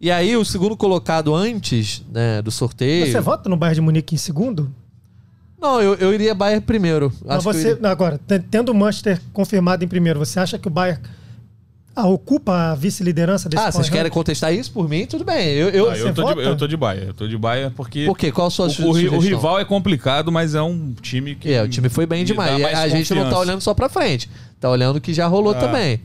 E 0.00 0.10
aí 0.10 0.36
o 0.36 0.44
segundo 0.44 0.76
colocado 0.76 1.34
antes 1.34 2.04
né, 2.12 2.42
do 2.42 2.50
sorteio. 2.50 3.06
Você 3.10 3.20
vota 3.20 3.48
no 3.48 3.56
Bayern 3.56 3.76
de 3.76 3.80
Munique 3.80 4.14
em 4.14 4.18
segundo? 4.18 4.72
Não, 5.60 5.80
eu, 5.80 5.94
eu 5.94 6.12
iria 6.12 6.34
Bayern 6.34 6.60
primeiro. 6.64 7.10
Você, 7.42 7.70
iria- 7.72 7.88
agora, 7.90 8.18
te- 8.18 8.38
tendo 8.38 8.70
o 8.70 8.74
Manchester 8.74 9.20
confirmado 9.32 9.82
em 9.82 9.88
primeiro, 9.88 10.18
você 10.18 10.38
acha 10.38 10.58
que 10.58 10.68
o 10.68 10.70
Bayern 10.70 11.00
ah, 11.96 12.06
ocupa 12.08 12.72
a 12.72 12.74
vice-liderança 12.74 13.48
desse 13.48 13.62
Ah, 13.62 13.70
vocês 13.70 13.88
querem 13.88 14.10
contestar 14.10 14.52
isso 14.52 14.72
por 14.72 14.88
mim? 14.88 15.06
Tudo 15.06 15.24
bem. 15.24 15.48
Eu, 15.50 15.68
eu... 15.70 15.90
Ah, 15.90 15.94
você 15.96 16.08
eu, 16.08 16.14
tô 16.14 16.22
de, 16.22 16.28
vota? 16.34 16.40
eu 16.42 16.56
tô 16.56 16.66
de 16.66 16.76
Bayern. 16.76 17.06
Eu 17.08 17.14
tô 17.14 17.28
de 17.28 17.38
Bayern 17.38 17.74
porque. 17.74 18.06
Por 18.06 18.18
quê? 18.18 18.32
Qual 18.32 18.46
a 18.48 18.50
sua 18.50 18.66
O, 18.66 18.70
su- 18.70 18.86
o 18.88 18.92
ri- 18.92 19.06
o 19.08 19.10
sugestão? 19.14 19.20
rival 19.38 19.58
é 19.60 19.64
complicado, 19.64 20.32
mas 20.32 20.54
é 20.54 20.62
um 20.62 20.92
time 21.00 21.34
que. 21.34 21.52
É, 21.52 21.62
o 21.62 21.68
time 21.68 21.88
foi 21.88 22.04
bem 22.06 22.20
me 22.20 22.24
demais. 22.26 22.50
dá 22.52 22.58
E 22.58 22.62
mais 22.62 22.78
a 22.78 22.88
gente 22.88 23.10
não 23.14 23.22
tá 23.22 23.24
confiança. 23.28 23.40
olhando 23.48 23.60
só 23.60 23.74
pra 23.74 23.88
frente. 23.88 24.28
Tá 24.60 24.68
olhando 24.70 25.00
que 25.00 25.14
já 25.14 25.26
rolou 25.26 25.52
Ah. 25.52 25.58
também. 25.58 26.00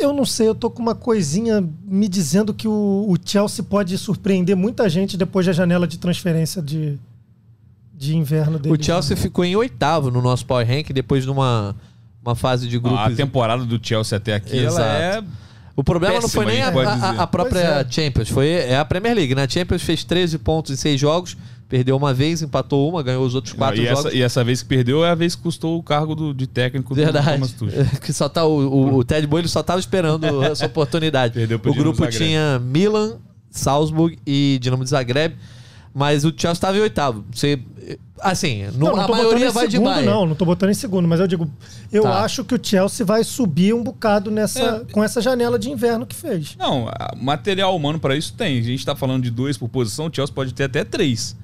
Eu 0.00 0.12
não 0.14 0.24
sei, 0.24 0.48
eu 0.48 0.54
tô 0.54 0.70
com 0.70 0.80
uma 0.80 0.94
coisinha 0.94 1.62
me 1.84 2.08
dizendo 2.08 2.54
que 2.54 2.66
o, 2.66 2.70
o 3.08 3.16
Chelsea 3.22 3.62
pode 3.62 3.98
surpreender 3.98 4.56
muita 4.56 4.88
gente 4.88 5.18
depois 5.18 5.44
da 5.44 5.52
janela 5.52 5.86
de 5.86 5.98
transferência 5.98 6.62
de, 6.62 6.98
de 7.94 8.16
inverno 8.16 8.58
dele. 8.58 8.74
O 8.74 8.82
Chelsea 8.82 9.14
ficou 9.14 9.44
em 9.44 9.54
oitavo 9.54 10.10
no 10.10 10.22
nosso 10.22 10.46
Power 10.46 10.66
Rank 10.66 10.88
depois 10.94 11.24
de 11.24 11.30
uma, 11.30 11.76
uma 12.24 12.34
fase 12.34 12.68
de 12.68 12.76
A 12.76 12.80
grupos. 12.80 13.16
temporada 13.16 13.64
do 13.64 13.78
Chelsea 13.84 14.16
até 14.16 14.34
aqui, 14.34 14.58
ela 14.58 14.96
é. 14.96 15.08
Exato. 15.10 15.28
O 15.74 15.82
problema 15.82 16.20
não 16.20 16.28
foi 16.28 16.44
Péssima, 16.44 16.70
nem 16.72 16.82
a 16.84 16.90
a, 16.90 16.94
a- 17.10 17.22
a 17.22 17.26
própria 17.26 17.80
Pois 17.82 17.94
Champions, 17.94 18.28
foi 18.28 18.48
é 18.48 18.76
a 18.76 18.84
Premier 18.84 19.14
League. 19.16 19.34
Na 19.34 19.48
Champions 19.48 19.82
fez 19.82 20.04
13 20.04 20.36
pontos 20.38 20.70
em 20.70 20.76
6 20.76 21.00
jogos, 21.00 21.34
perdeu 21.66 21.96
uma 21.96 22.12
vez, 22.12 22.42
empatou 22.42 22.90
uma, 22.90 23.02
ganhou 23.02 23.24
os 23.24 23.34
outros 23.34 23.54
4 23.54 23.80
e, 23.80 23.86
jogos. 23.86 24.04
essa, 24.06 24.14
e 24.14 24.20
essa 24.22 24.44
vez 24.44 24.60
que 24.62 24.68
perdeu 24.68 25.02
é 25.02 25.08
a 25.10 25.14
vez 25.14 25.34
que 25.34 25.40
custou 25.42 25.78
o 25.78 25.82
cargo 25.82 26.14
do, 26.14 26.34
de 26.34 26.46
técnico 26.46 26.94
do 26.94 26.96
Verdade. 27.02 27.32
Thomas 27.32 27.52
Tuchel. 27.52 27.86
que 28.04 28.12
só 28.12 28.28
tá 28.28 28.44
o, 28.44 28.58
o, 28.68 28.94
o 28.98 29.04
Ted 29.04 29.26
Boyle 29.26 29.48
só 29.48 29.62
tava 29.62 29.80
esperando 29.80 30.42
essa 30.44 30.66
oportunidade. 30.66 31.38
O 31.64 31.74
grupo 31.74 32.06
tinha 32.08 32.58
Milan, 32.62 33.16
Salzburg 33.50 34.18
e 34.26 34.58
Dinamo 34.60 34.84
de 34.84 34.90
Zagreb, 34.90 35.34
mas 35.94 36.24
o 36.24 36.28
Chelsea 36.28 36.52
estava 36.52 36.76
em 36.76 36.80
oitavo. 36.80 37.24
Você 37.32 37.58
assim, 38.20 38.64
no, 38.66 38.78
Não, 38.90 38.96
não 38.96 39.00
a 39.04 39.08
maioria 39.08 39.48
em 39.48 39.50
vai 39.50 39.66
de 39.66 39.72
segundo, 39.72 39.88
Bayern. 39.88 40.06
não, 40.06 40.26
não 40.26 40.34
tô 40.36 40.44
botando 40.44 40.70
em 40.70 40.74
segundo, 40.74 41.08
mas 41.08 41.18
eu 41.18 41.26
digo, 41.26 41.50
eu 41.90 42.04
Tá. 42.04 42.22
acho 42.24 42.44
que 42.44 42.54
o 42.54 42.60
Chelsea 42.62 43.04
vai 43.04 43.24
subir 43.24 43.74
um 43.74 43.82
bocado 43.82 44.30
nessa, 44.30 44.84
É. 44.88 44.92
com 44.92 45.02
essa 45.02 45.20
janela 45.20 45.58
de 45.58 45.68
inverno 45.70 46.06
que 46.06 46.14
fez. 46.14 46.54
Não, 46.56 46.88
material 47.20 47.74
humano 47.74 47.98
pra 47.98 48.16
isso 48.16 48.32
tem. 48.34 48.58
A 48.58 48.62
gente 48.62 48.86
tá 48.86 48.94
falando 48.94 49.24
de 49.24 49.30
dois 49.30 49.58
por 49.58 49.68
posição, 49.68 50.06
o 50.06 50.10
Chelsea 50.14 50.32
pode 50.34 50.54
ter 50.54 50.64
até 50.64 50.84
três. 50.84 51.36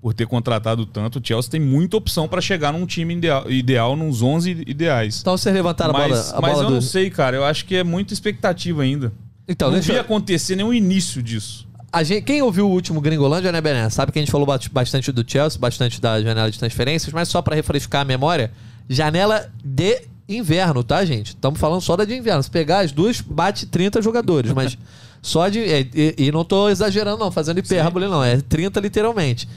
Por 0.00 0.14
ter 0.14 0.26
contratado 0.26 0.86
tanto, 0.86 1.18
o 1.18 1.22
Chelsea 1.22 1.50
tem 1.50 1.60
muita 1.60 1.96
opção 1.96 2.26
pra 2.26 2.40
chegar 2.40 2.72
num 2.72 2.86
time 2.86 3.12
ideal, 3.14 3.50
ideal 3.50 3.96
nos 3.96 4.22
11 4.22 4.62
ideais. 4.66 5.18
Então 5.20 5.36
vocês 5.36 5.54
levantaram 5.54 5.90
a 5.94 5.98
bola, 5.98 6.08
mas 6.08 6.32
a 6.32 6.40
mas 6.40 6.52
bola 6.52 6.62
eu 6.64 6.68
do... 6.68 6.74
não 6.76 6.80
sei, 6.80 7.10
cara. 7.10 7.36
Eu 7.36 7.44
acho 7.44 7.66
que 7.66 7.74
é 7.76 7.84
muita 7.84 8.14
expectativa 8.14 8.82
ainda. 8.82 9.12
Então, 9.46 9.68
não 9.68 9.74
deixa 9.74 9.92
vi 9.92 9.98
acontecer 9.98 10.56
nenhum 10.56 10.72
início 10.72 11.22
disso. 11.22 11.68
Gente, 12.04 12.22
quem 12.22 12.40
ouviu 12.40 12.68
o 12.68 12.70
último 12.70 13.00
Gringolândia, 13.00 13.50
né, 13.50 13.60
Bené? 13.60 13.90
Sabe 13.90 14.12
que 14.12 14.18
a 14.18 14.22
gente 14.22 14.30
falou 14.30 14.46
ba- 14.46 14.60
bastante 14.70 15.10
do 15.10 15.24
Chelsea, 15.28 15.58
bastante 15.58 16.00
da 16.00 16.20
janela 16.22 16.50
de 16.50 16.58
transferências, 16.58 17.12
mas 17.12 17.28
só 17.28 17.42
pra 17.42 17.54
refrescar 17.56 18.02
a 18.02 18.04
memória, 18.04 18.52
janela 18.88 19.50
de 19.64 20.02
inverno, 20.28 20.84
tá, 20.84 21.04
gente? 21.04 21.28
Estamos 21.28 21.58
falando 21.58 21.80
só 21.80 21.96
da 21.96 22.04
de 22.04 22.14
inverno. 22.14 22.42
Se 22.42 22.50
pegar 22.50 22.80
as 22.80 22.92
duas, 22.92 23.20
bate 23.20 23.66
30 23.66 24.00
jogadores, 24.00 24.52
mas 24.52 24.78
só 25.20 25.48
de. 25.48 25.58
é, 25.60 25.80
e, 25.92 26.14
e 26.16 26.32
não 26.32 26.44
tô 26.44 26.68
exagerando, 26.68 27.18
não, 27.18 27.30
fazendo 27.32 27.58
hipérbole, 27.58 28.06
não. 28.06 28.22
É 28.22 28.40
30 28.40 28.78
literalmente. 28.80 29.48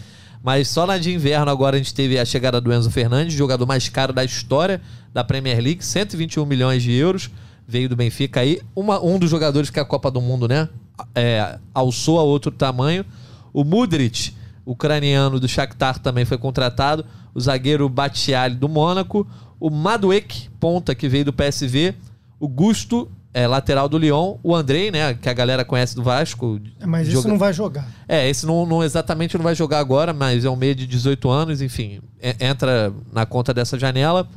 Mas 0.42 0.68
só 0.68 0.86
na 0.88 0.98
de 0.98 1.14
inverno 1.14 1.50
agora 1.52 1.76
a 1.76 1.80
gente 1.80 1.94
teve 1.94 2.18
a 2.20 2.26
chegada 2.26 2.60
do 2.60 2.74
Enzo 2.74 2.90
Fernandes, 2.92 3.34
jogador 3.36 3.66
mais 3.66 3.88
caro 3.88 4.12
da 4.12 4.26
história 4.26 4.82
da 5.14 5.24
Premier 5.24 5.62
League, 5.62 5.86
121 5.86 6.46
milhões 6.46 6.82
de 6.84 6.92
euros. 6.92 7.30
Veio 7.66 7.88
do 7.88 7.96
Benfica 7.96 8.42
aí. 8.42 8.60
Uma, 8.76 9.00
um 9.02 9.18
dos 9.18 9.30
jogadores 9.30 9.70
que 9.70 9.80
a 9.80 9.86
Copa 9.86 10.12
do 10.12 10.20
Mundo, 10.20 10.48
né? 10.50 10.68
É, 11.16 11.58
alçou 11.74 12.20
a 12.20 12.24
outro 12.24 12.52
tamanho. 12.52 13.06
O 13.52 13.64
Mudrit, 13.64 14.36
ucraniano 14.66 15.40
do 15.40 15.48
Shakhtar, 15.48 16.00
também 16.00 16.26
foi 16.26 16.38
contratado. 16.38 17.06
O 17.34 17.40
zagueiro 17.40 17.88
Batiali 17.90 18.56
do 18.56 18.70
Mônaco. 18.70 19.28
O 19.60 19.70
Maduek, 19.70 20.50
ponta, 20.60 20.94
que 20.94 21.08
veio 21.08 21.26
do 21.26 21.34
PSV. 21.34 21.96
O 22.40 22.48
Gusto, 22.48 23.10
é, 23.34 23.48
lateral 23.48 23.88
do 23.90 23.98
Lyon. 23.98 24.38
O 24.44 24.56
Andrei, 24.56 24.92
né? 24.92 25.14
Que 25.14 25.30
a 25.30 25.34
galera 25.34 25.64
conhece 25.66 25.96
do 25.96 26.04
Vasco. 26.04 26.60
É, 26.80 26.86
Mas 26.86 27.08
isso 27.08 27.18
Joga- 27.18 27.30
não 27.30 27.38
vai 27.38 27.54
jogar. 27.54 27.88
é, 28.08 28.30
esse 28.30 28.46
não, 28.46 28.66
não 28.66 28.84
exatamente 28.84 29.38
não 29.38 29.44
vai 29.44 29.56
jogar 29.56 29.80
agora, 29.80 30.14
mas 30.14 30.46
é 30.46 30.50
um 30.50 30.56
meio 30.56 30.76
de 30.76 30.86
18 30.86 31.30
anos, 31.30 31.62
enfim, 31.62 32.02
entra 32.40 32.94
na 33.12 33.26
conta 33.26 33.54
dessa 33.54 33.80
janela. 33.80 34.28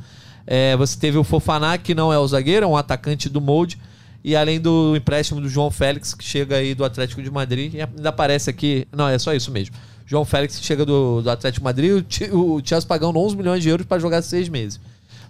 É, 0.47 0.77
você 0.77 0.97
teve 0.99 1.19
o 1.19 1.25
Fofaná, 1.25 1.77
que 1.77 1.95
não 1.95 2.13
é 2.13 2.19
o 2.19 2.27
zagueiro, 2.27 2.65
é 2.65 2.69
um 2.69 2.77
atacante 2.77 3.29
do 3.29 3.41
molde. 3.41 3.79
E 4.27 4.35
além 4.35 4.61
do 4.61 4.97
empréstimo 4.97 5.41
do 5.41 5.49
João 5.49 5.71
Félix, 5.71 6.13
que 6.13 6.25
chega 6.25 6.57
aí 6.57 6.75
do 6.75 6.85
Atlético 6.85 7.23
de 7.23 7.31
Madrid, 7.31 7.75
e 7.75 7.81
ainda 7.81 8.09
aparece 8.09 8.51
aqui. 8.51 8.85
Não, 8.91 9.09
é 9.09 9.17
só 9.21 9.33
isso 9.33 9.53
mesmo. 9.53 9.77
João 10.05 10.25
Félix 10.25 10.61
chega 10.61 10.85
do, 10.85 11.23
do 11.23 11.31
Atlético 11.31 11.61
de 11.61 11.65
Madrid, 11.65 12.05
o, 12.33 12.55
o 12.57 12.61
Chelsea 12.65 12.89
pagando 12.89 13.17
11 13.21 13.37
milhões 13.37 13.63
de 13.63 13.69
euros 13.69 13.87
para 13.87 14.01
jogar 14.01 14.21
seis 14.23 14.49
meses. 14.49 14.81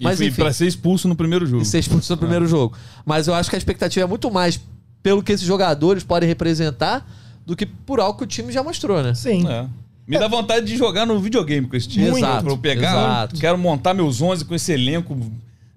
Mas 0.00 0.18
e 0.18 0.28
enfim, 0.28 0.40
pra 0.40 0.50
ser 0.50 0.66
expulso 0.66 1.08
no 1.08 1.14
primeiro 1.14 1.44
jogo. 1.44 1.62
e 1.62 1.66
ser 1.66 1.78
expulso 1.78 2.10
no 2.10 2.16
primeiro 2.16 2.46
jogo. 2.46 2.74
Mas 3.04 3.28
eu 3.28 3.34
acho 3.34 3.50
que 3.50 3.56
a 3.56 3.58
expectativa 3.58 4.06
é 4.06 4.08
muito 4.08 4.30
mais 4.30 4.58
pelo 5.02 5.22
que 5.22 5.32
esses 5.32 5.46
jogadores 5.46 6.02
podem 6.02 6.26
representar 6.26 7.06
do 7.44 7.54
que 7.54 7.66
por 7.66 8.00
algo 8.00 8.16
que 8.16 8.24
o 8.24 8.26
time 8.26 8.50
já 8.50 8.62
mostrou, 8.62 9.02
né? 9.02 9.12
Sim. 9.14 9.46
É. 9.46 9.66
Me 10.08 10.18
dá 10.18 10.26
vontade 10.26 10.64
de 10.64 10.74
jogar 10.74 11.04
no 11.04 11.20
videogame 11.20 11.66
com 11.66 11.76
esse 11.76 11.86
time. 11.86 12.06
Exato, 12.06 12.44
Pra 12.44 12.52
eu 12.52 12.58
pegar, 12.58 12.92
exato. 12.92 13.36
quero 13.40 13.58
montar 13.58 13.92
meus 13.92 14.22
11 14.22 14.46
com 14.46 14.54
esse 14.54 14.72
elenco 14.72 15.14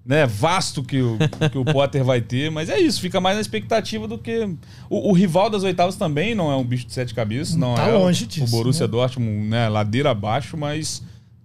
né, 0.04 0.26
vasto 0.26 0.82
que 0.82 1.00
o, 1.02 1.18
que 1.50 1.58
o 1.58 1.64
Potter 1.64 2.02
vai 2.04 2.20
ter. 2.20 2.50
Mas 2.50 2.68
é 2.68 2.78
isso, 2.78 3.00
fica 3.00 3.20
mais 3.20 3.36
na 3.36 3.40
expectativa 3.40 4.08
do 4.08 4.18
que... 4.18 4.44
O, 4.88 5.10
o 5.10 5.12
rival 5.12 5.48
das 5.50 5.62
oitavas 5.62 5.96
também 5.96 6.34
não 6.34 6.50
é 6.50 6.56
um 6.56 6.64
bicho 6.64 6.86
de 6.86 6.92
sete 6.92 7.14
cabeças. 7.14 7.54
Não 7.54 7.74
Tá 7.74 7.88
é 7.88 7.92
longe 7.92 8.24
o, 8.24 8.26
disso, 8.26 8.44
O 8.46 8.48
Borussia 8.58 8.86
né? 8.86 8.90
Dortmund, 8.90 9.48
né, 9.48 9.68
ladeira 9.68 10.10
abaixo, 10.10 10.56
mas... 10.56 11.02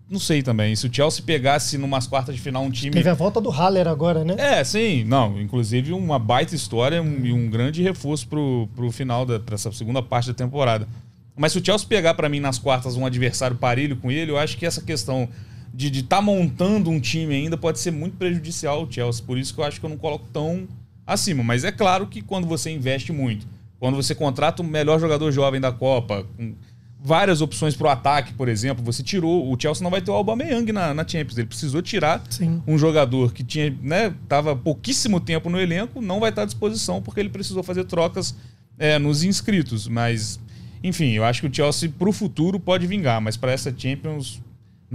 Não 0.08 0.20
sei 0.20 0.44
também. 0.44 0.76
Se 0.76 0.86
o 0.86 0.94
Chelsea 0.94 1.24
pegasse 1.26 1.80
numas 1.80 2.06
quartas 2.06 2.36
de 2.36 2.40
final 2.40 2.64
um 2.64 2.70
time... 2.70 2.92
Teve 2.92 3.10
a 3.10 3.16
volta 3.16 3.42
do 3.42 3.50
Haller 3.50 3.88
agora, 3.88 4.24
né? 4.24 4.36
É, 4.38 4.64
sim, 4.64 5.04
não. 5.04 5.42
Inclusive 5.42 5.94
uma 5.94 6.20
baita 6.20 6.54
história 6.54 7.02
um- 7.02 7.26
e 7.26 7.34
um 7.34 7.50
grande 7.50 7.82
reforço 7.82 8.28
pro, 8.28 8.70
pro 8.76 8.92
final, 8.92 9.26
da, 9.26 9.40
pra 9.40 9.56
essa 9.56 9.72
segunda 9.72 10.04
parte 10.04 10.28
da 10.28 10.36
temporada. 10.36 10.88
Mas 11.36 11.54
se 11.54 11.58
o 11.58 11.66
Chelsea 11.66 11.88
pegar 11.88 12.14
pra 12.14 12.30
mim 12.30 12.40
nas 12.40 12.60
quartas 12.60 12.96
um 12.96 13.04
adversário 13.06 13.58
parelho 13.58 13.96
com 13.96 14.12
ele, 14.12 14.30
eu 14.32 14.38
acho 14.38 14.58
que 14.58 14.66
essa 14.66 14.80
questão 14.80 15.28
de 15.76 16.00
estar 16.00 16.22
montando 16.22 16.90
um 16.90 17.00
time 17.00 17.36
ainda 17.36 17.58
pode 17.58 17.80
ser 17.80 17.92
muito 17.92 18.16
prejudicial 18.16 18.80
ao 18.80 18.92
Chelsea. 18.92 19.24
Por 19.26 19.38
isso 19.38 19.54
que 19.54 19.60
eu 19.60 19.66
acho 19.66 19.80
que 19.80 19.86
eu 19.86 19.90
não 19.90 19.98
coloco 19.98 20.26
tão 20.32 20.68
acima. 21.06 21.44
Mas 21.44 21.64
é 21.64 21.72
claro 21.72 22.08
que 22.08 22.22
quando 22.22 22.48
você 22.48 22.72
investe 22.72 23.12
muito, 23.12 23.46
quando 23.78 23.96
você 23.96 24.16
contrata 24.16 24.62
o 24.62 24.66
melhor 24.66 25.00
jogador 25.00 25.32
jovem 25.32 25.60
da 25.60 25.72
Copa, 25.72 26.26
com 26.38 26.56
várias 26.98 27.42
opções 27.42 27.76
pro 27.76 27.90
ataque, 27.90 28.34
por 28.34 28.48
exemplo, 28.48 28.84
você 28.84 29.04
tirou. 29.04 29.52
O 29.52 29.60
Chelsea 29.60 29.84
não 29.84 29.92
vai 29.92 30.02
ter 30.02 30.12
o 30.12 30.14
Aubameyang 30.14 30.72
na, 30.72 30.94
na 30.94 31.06
Champions. 31.06 31.38
Ele 31.38 31.48
precisou 31.48 31.82
tirar 31.82 32.24
Sim. 32.30 32.64
um 32.66 32.78
jogador 32.78 33.34
que 33.34 33.44
tinha, 33.44 33.76
né, 33.82 34.14
tava 34.30 34.56
pouquíssimo 34.56 35.20
tempo 35.20 35.50
no 35.50 35.60
elenco, 35.60 36.02
não 36.02 36.22
vai 36.22 36.30
estar 36.30 36.44
à 36.44 36.46
disposição 36.46 37.02
porque 37.02 37.20
ele 37.20 37.30
precisou 37.30 37.62
fazer 37.62 37.84
trocas 37.84 38.34
é, 38.80 38.98
nos 38.98 39.24
inscritos. 39.24 39.90
Mas, 39.90 40.40
enfim, 40.82 41.12
eu 41.12 41.26
acho 41.26 41.42
que 41.42 41.48
o 41.48 41.54
Chelsea 41.54 41.92
pro 42.00 42.14
futuro 42.14 42.60
pode 42.62 42.88
vingar, 42.88 43.20
mas 43.20 43.36
para 43.36 43.52
essa 43.52 43.74
Champions 43.78 44.42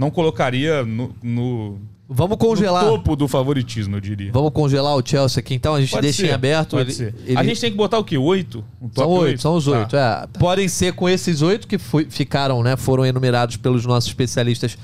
não 0.01 0.09
colocaria 0.11 0.83
no, 0.83 1.13
no, 1.21 1.77
Vamos 2.09 2.31
no 2.31 2.37
congelar. 2.37 2.83
topo 2.83 3.15
do 3.15 3.27
favoritismo, 3.27 3.95
eu 3.97 4.01
diria. 4.01 4.31
Vamos 4.33 4.51
congelar 4.51 4.95
o 4.97 5.01
Chelsea 5.05 5.39
aqui, 5.39 5.53
então. 5.53 5.75
A 5.75 5.79
gente 5.79 5.91
Pode 5.91 6.01
deixa 6.01 6.23
ser, 6.23 6.29
em 6.29 6.33
aberto. 6.33 6.71
Pode 6.71 6.89
ele- 6.89 6.93
ser. 6.93 7.15
ele- 7.25 7.37
A 7.37 7.43
gente 7.43 7.61
tem 7.61 7.71
que 7.71 7.77
botar 7.77 7.99
o 7.99 8.03
quê? 8.03 8.17
Oito? 8.17 8.63
Um 8.81 8.89
São 8.93 9.09
oito, 9.09 9.41
são 9.41 9.55
os 9.55 9.65
Tá. 9.65 9.71
oito. 9.71 9.95
é. 9.95 10.27
Podem 10.39 10.67
ser 10.67 10.93
com 10.93 11.07
esses 11.07 11.41
oito 11.41 11.67
que 11.67 11.77
foi- 11.77 12.05
ficaram, 12.09 12.61
né? 12.63 12.75
Foram 12.75 13.05
enumerados 13.05 13.55
pelos 13.57 13.85
nossos 13.85 14.09
especialistas 14.09 14.77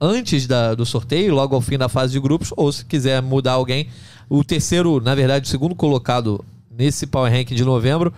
antes 0.00 0.46
da- 0.46 0.74
do 0.74 0.86
sorteio, 0.86 1.34
logo 1.34 1.54
ao 1.54 1.60
fim 1.60 1.76
da 1.76 1.88
fase 1.88 2.12
de 2.12 2.20
grupos, 2.20 2.52
ou 2.56 2.72
se 2.72 2.84
quiser 2.84 3.20
mudar 3.20 3.52
alguém. 3.52 3.88
O 4.28 4.42
terceiro, 4.44 5.00
na 5.00 5.14
verdade, 5.14 5.46
o 5.46 5.50
segundo 5.50 5.74
colocado 5.74 6.42
nesse 6.70 7.06
Power 7.06 7.30
Rank 7.32 7.48
de 7.52 7.64
novembro 7.64 8.12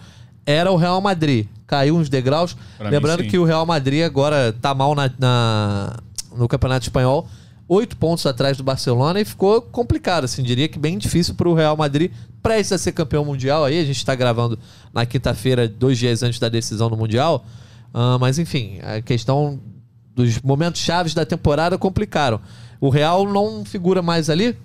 era 0.47 0.71
o 0.71 0.77
Real 0.77 1.01
Madrid. 1.01 1.47
Caiu 1.67 1.97
uns 1.97 2.09
degraus. 2.11 2.55
Pra 2.77 2.89
mim, 2.91 2.95
Lembrando 2.95 3.23
sim. 3.23 3.29
que 3.31 3.39
o 3.39 3.45
Real 3.45 3.65
Madrid 3.65 4.05
agora 4.05 4.55
tá 4.61 4.75
mal 4.75 4.95
na, 4.95 5.11
na- 5.19 5.97
no 6.37 6.49
Campeonato 6.49 6.85
Espanhol. 6.85 7.29
Oito 7.69 7.97
pontos 7.97 8.27
atrás 8.27 8.57
do 8.57 8.63
Barcelona 8.63 9.21
e 9.21 9.25
ficou 9.25 9.63
complicado, 9.63 10.25
assim, 10.25 10.43
diria 10.43 10.69
que 10.69 10.79
bem 10.79 10.99
difícil 10.99 11.35
para 11.35 11.49
o 11.49 11.55
Real 11.55 11.77
Madrid, 11.77 12.11
prestes 12.43 12.73
a 12.73 12.79
ser 12.79 12.93
campeão 12.93 13.25
mundial. 13.25 13.65
Aí 13.65 13.79
a 13.79 13.85
gente 13.85 13.97
está 13.97 14.15
gravando 14.15 14.59
na 14.93 15.07
quinta-feira, 15.07 15.69
dois 15.69 15.97
dias 15.97 16.23
antes 16.23 16.39
da 16.39 16.49
decisão 16.49 16.91
do 16.91 16.97
Mundial. 16.97 17.47
Ah, 17.95 18.19
mas 18.21 18.39
enfim, 18.39 18.79
a 18.83 19.01
questão 19.01 19.61
dos 20.15 20.41
momentos 20.41 20.81
chaves 20.81 21.15
da 21.15 21.25
temporada 21.25 21.79
complicaram. 21.79 22.41
O 22.81 22.89
Real 22.89 23.27
não 23.27 23.65
figura 23.65 24.03
mais 24.03 24.29
ali? 24.29 24.57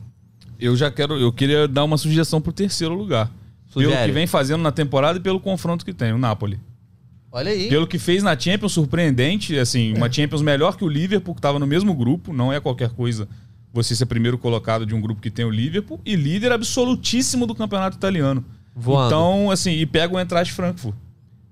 Eu 0.59 0.75
já 0.75 0.89
quero, 0.89 1.15
eu 1.17 1.31
queria 1.31 1.67
dar 1.67 1.83
uma 1.83 1.97
sugestão 1.97 2.41
pro 2.41 2.51
terceiro 2.51 2.95
lugar. 2.95 3.31
Sugere. 3.69 3.93
Pelo 3.93 4.05
que 4.07 4.11
vem 4.11 4.27
fazendo 4.27 4.61
na 4.61 4.71
temporada 4.71 5.19
e 5.19 5.21
pelo 5.21 5.39
confronto 5.39 5.85
que 5.85 5.93
tem, 5.93 6.11
o 6.11 6.17
Napoli. 6.17 6.59
Olha 7.37 7.51
aí. 7.51 7.69
Pelo 7.69 7.85
que 7.85 7.99
fez 7.99 8.23
na 8.23 8.37
Champions, 8.37 8.73
surpreendente, 8.73 9.59
assim, 9.59 9.93
uma 9.93 10.11
Champions 10.11 10.41
melhor 10.41 10.75
que 10.75 10.83
o 10.83 10.87
Liverpool, 10.87 11.35
que 11.35 11.39
estava 11.39 11.59
no 11.59 11.67
mesmo 11.67 11.93
grupo, 11.93 12.33
não 12.33 12.51
é 12.51 12.59
qualquer 12.59 12.89
coisa 12.89 13.27
você 13.71 13.95
ser 13.95 14.07
primeiro 14.07 14.39
colocado 14.39 14.87
de 14.87 14.95
um 14.95 14.99
grupo 14.99 15.21
que 15.21 15.29
tem 15.29 15.45
o 15.45 15.51
Liverpool, 15.51 16.01
e 16.03 16.15
líder 16.15 16.51
absolutíssimo 16.51 17.45
do 17.45 17.53
campeonato 17.53 17.95
italiano. 17.95 18.43
Voando. 18.75 19.07
Então, 19.07 19.51
assim, 19.51 19.69
e 19.73 19.85
pega 19.85 20.15
o 20.15 20.19
Eintracht 20.19 20.51
Frankfurt. 20.51 20.95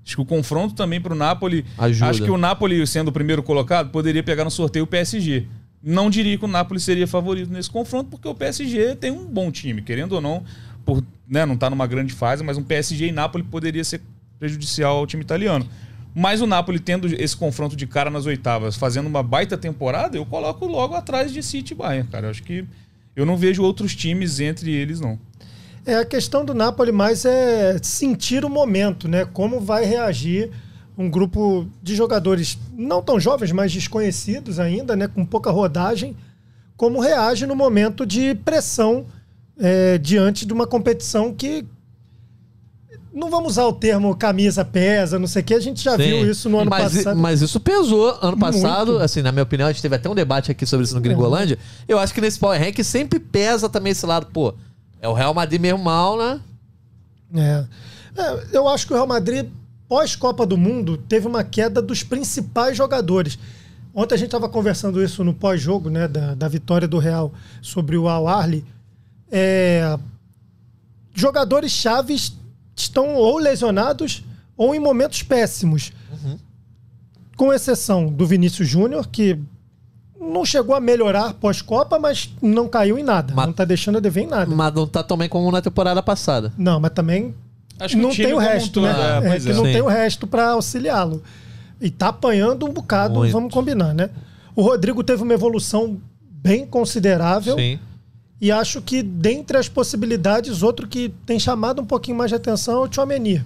Acho 0.04 0.15
que 0.15 0.21
o 0.24 0.26
confronto 0.26 0.74
também 0.74 1.00
pro 1.00 1.13
Napoli, 1.13 1.63
Ajuda. 1.78 2.10
acho 2.10 2.24
que 2.24 2.32
o 2.32 2.38
Napoli, 2.38 2.86
sendo 2.88 3.10
o 3.10 3.12
primeiro 3.12 3.43
colocado, 3.43 3.91
poderia 3.91 4.24
pegar 4.24 4.43
no 4.43 4.50
sorteio 4.50 4.86
o 4.86 4.88
PSG. 4.88 5.45
Não 5.84 6.10
diria 6.10 6.36
que 6.36 6.45
o 6.45 6.48
Napoli 6.48 6.80
seria 6.80 7.06
favorito 7.06 7.52
nesse 7.52 7.69
confronto, 7.69 8.10
porque 8.10 8.28
o 8.28 8.34
PSG 8.34 8.95
tem 8.95 9.12
um 9.12 9.26
bom 9.26 9.52
time, 9.52 9.84
querendo 9.84 10.13
ou 10.13 10.21
não, 10.21 10.43
por 10.84 11.04
né, 11.28 11.45
não 11.45 11.56
tá 11.56 11.69
numa 11.69 11.86
grande 11.86 12.12
fase, 12.12 12.43
mas 12.43 12.58
um 12.58 12.63
PSG 12.63 13.08
e 13.08 13.12
Napoli 13.12 13.43
poderia 13.43 13.84
ser 13.84 14.02
prejudicial 14.39 14.98
ao 14.98 15.08
time 15.08 15.24
italiano. 15.24 15.67
Mas 16.13 16.39
o 16.39 16.48
Napoli 16.48 16.80
tendo 16.80 17.08
esse 17.08 17.36
confronto 17.36 17.76
de 17.76 17.86
cara 17.86 18.10
nas 18.10 18.26
oitavas, 18.26 18.78
fazendo 18.78 19.08
uma 19.08 19.21
baita 19.21 19.58
temporada, 19.58 20.15
eu 20.15 20.26
coloco 20.26 20.65
logo 20.65 20.95
atrás 20.95 21.34
de 21.34 21.43
City 21.43 21.74
e 21.74 21.76
Bayern, 21.76 22.10
cara. 22.10 22.28
Eu 22.28 22.32
acho 22.32 22.41
que 22.43 22.65
eu 23.15 23.26
não 23.26 23.36
vejo 23.36 23.62
outros 23.62 23.95
times 23.95 24.39
entre 24.39 24.71
eles, 24.71 25.02
não. 25.02 25.19
É, 25.86 25.95
a 25.95 26.06
questão 26.06 26.43
do 26.43 26.54
Napoli 26.54 26.91
mais 26.91 27.26
é 27.26 27.78
sentir 27.82 28.45
o 28.45 28.50
momento, 28.50 29.08
né? 29.08 29.26
Como 29.26 29.60
vai 29.60 29.86
reagir 29.86 30.50
um 30.98 31.10
grupo 31.10 31.67
de 31.84 31.95
jogadores 31.95 32.58
não 32.74 33.02
tão 33.02 33.19
jovens, 33.19 33.52
mas 33.52 33.71
desconhecidos 33.71 34.58
ainda, 34.60 34.95
né? 34.95 35.08
Com 35.08 35.26
pouca 35.26 35.52
rodagem, 35.52 36.15
como 36.78 37.00
reage 37.00 37.45
no 37.45 37.56
momento 37.56 38.06
de 38.06 38.34
pressão 38.36 39.06
é, 39.60 39.98
diante 39.98 40.45
de 40.45 40.54
uma 40.54 40.65
competição 40.65 41.34
que 41.34 41.65
não 43.15 43.30
vamos 43.30 43.54
usar 43.54 43.65
o 43.65 43.71
termo 43.71 44.13
camisa 44.13 44.65
pesa, 44.65 45.17
não 45.17 45.25
sei 45.25 45.41
o 45.41 45.45
que, 45.45 45.54
a 45.54 45.60
gente 45.60 45.82
já 45.82 45.91
Sim. 45.91 46.04
viu 46.04 46.30
isso 46.30 46.49
no 46.49 46.60
ano 46.60 46.69
mas, 46.69 46.93
passado. 46.93 47.17
Mas 47.17 47.41
isso 47.41 47.62
pesou 47.62 48.19
ano 48.21 48.38
passado, 48.38 48.91
Muito. 48.91 49.04
assim, 49.04 49.21
na 49.21 49.32
minha 49.32 49.43
opinião, 49.43 49.69
a 49.69 49.71
gente 49.71 49.82
teve 49.82 49.95
até 49.95 50.10
um 50.10 50.13
debate 50.13 50.51
aqui 50.51 50.65
sobre 50.65 50.84
isso 50.84 50.93
no 50.93 50.99
Gringolândia. 50.99 51.58
Eu 51.88 51.97
acho 51.97 52.13
que 52.13 52.19
nesse 52.19 52.38
Power 52.38 52.62
Rank 52.62 52.78
sempre 52.84 53.17
pesa 53.17 53.69
também 53.69 53.91
esse 53.91 54.06
lado, 54.06 54.28
pô, 54.28 54.54
é 54.99 55.08
o 55.08 55.13
Real 55.13 55.34
Madrid 55.34 55.62
mesmo 55.62 55.80
mal, 55.80 56.17
né? 56.17 56.41
É. 57.34 57.65
É, 58.17 58.43
eu 58.51 58.67
acho 58.67 58.86
que 58.86 58.91
o 58.91 58.95
Real 58.97 59.08
Madrid, 59.08 59.47
pós-Copa 59.88 60.45
do 60.45 60.58
Mundo, 60.58 60.97
teve 60.97 61.25
uma 61.25 61.43
queda 61.43 61.82
dos 61.82 62.04
principais 62.04 62.75
jogadores. 62.75 63.39
Ontem 63.93 64.15
a 64.15 64.17
gente 64.17 64.28
estava 64.28 64.49
conversando 64.49 65.01
isso 65.01 65.23
no 65.23 65.34
pós-jogo, 65.34 65.89
né, 65.89 66.06
da, 66.06 66.36
da 66.36 66.49
vitória 66.49 66.86
do 66.86 66.99
Real 66.99 67.34
sobre 67.62 67.95
o 67.95 68.10
Al 68.10 68.28
Ahly. 68.28 68.65
É, 69.32 69.97
jogadores 71.13 71.71
chaves 71.71 72.34
estão 72.76 73.16
ou 73.16 73.38
lesionados 73.38 74.24
ou 74.58 74.74
em 74.76 74.80
momentos 74.80 75.24
péssimos. 75.24 75.92
Com 77.38 77.52
exceção 77.52 78.08
do 78.08 78.26
Vinícius 78.26 78.68
Júnior, 78.68 79.08
que 79.08 79.38
não 80.20 80.46
chegou 80.46 80.74
a 80.74 80.80
melhorar 80.80 81.34
pós-Copa, 81.34 82.00
mas 82.00 82.34
não 82.42 82.68
caiu 82.70 82.98
em 82.98 83.04
nada. 83.04 83.34
Mas- 83.36 83.46
Não 83.46 83.52
está 83.52 83.66
deixando 83.66 83.98
a 83.98 84.00
dever 84.00 84.24
em 84.24 84.28
nada. 84.28 84.56
Mas 84.56 84.74
não 84.74 84.88
tá 84.88 85.04
tão 85.04 85.18
bem 85.18 85.28
como 85.28 85.52
na 85.52 85.62
temporada 85.62 86.02
passada. 86.02 86.54
Não, 86.58 86.80
mas 86.80 86.92
também 86.94 87.36
Acho 87.78 87.96
que 87.98 88.02
não 88.02 88.16
tem 88.16 88.32
o 88.34 88.38
resto, 88.38 88.80
né? 88.80 88.90
é, 88.90 89.18
É, 89.18 89.30
pois 89.32 89.44
que 89.44 89.52
é. 89.52 89.54
não 89.54 89.66
Sim. 89.66 89.72
tem 89.74 89.82
o 89.82 89.88
resto 89.88 90.26
para 90.26 90.52
auxiliá-lo. 90.52 91.22
E 91.82 91.90
tá 91.90 92.08
apanhando 92.08 92.66
um 92.66 92.72
bocado, 92.72 93.16
Muito. 93.16 93.34
vamos 93.34 93.54
combinar, 93.54 93.94
né? 93.94 94.10
O 94.56 94.62
Rodrigo 94.62 95.04
teve 95.04 95.22
uma 95.22 95.34
evolução 95.34 96.00
bem 96.22 96.66
considerável. 96.66 97.56
Sim. 97.58 97.78
E 98.39 98.52
acho 98.52 98.82
que, 98.82 99.02
dentre 99.02 99.58
as 99.58 99.69
possibilidades, 99.69 100.62
outro 100.62 100.88
que 100.88 101.10
tem 101.26 101.39
chamado 101.39 101.82
um 101.82 101.86
pouquinho 101.86 102.17
mais 102.17 102.30
de 102.30 102.36
atenção 102.36 102.76
é 102.76 102.86
o 102.86 102.88
Tchouameni. 102.88 103.43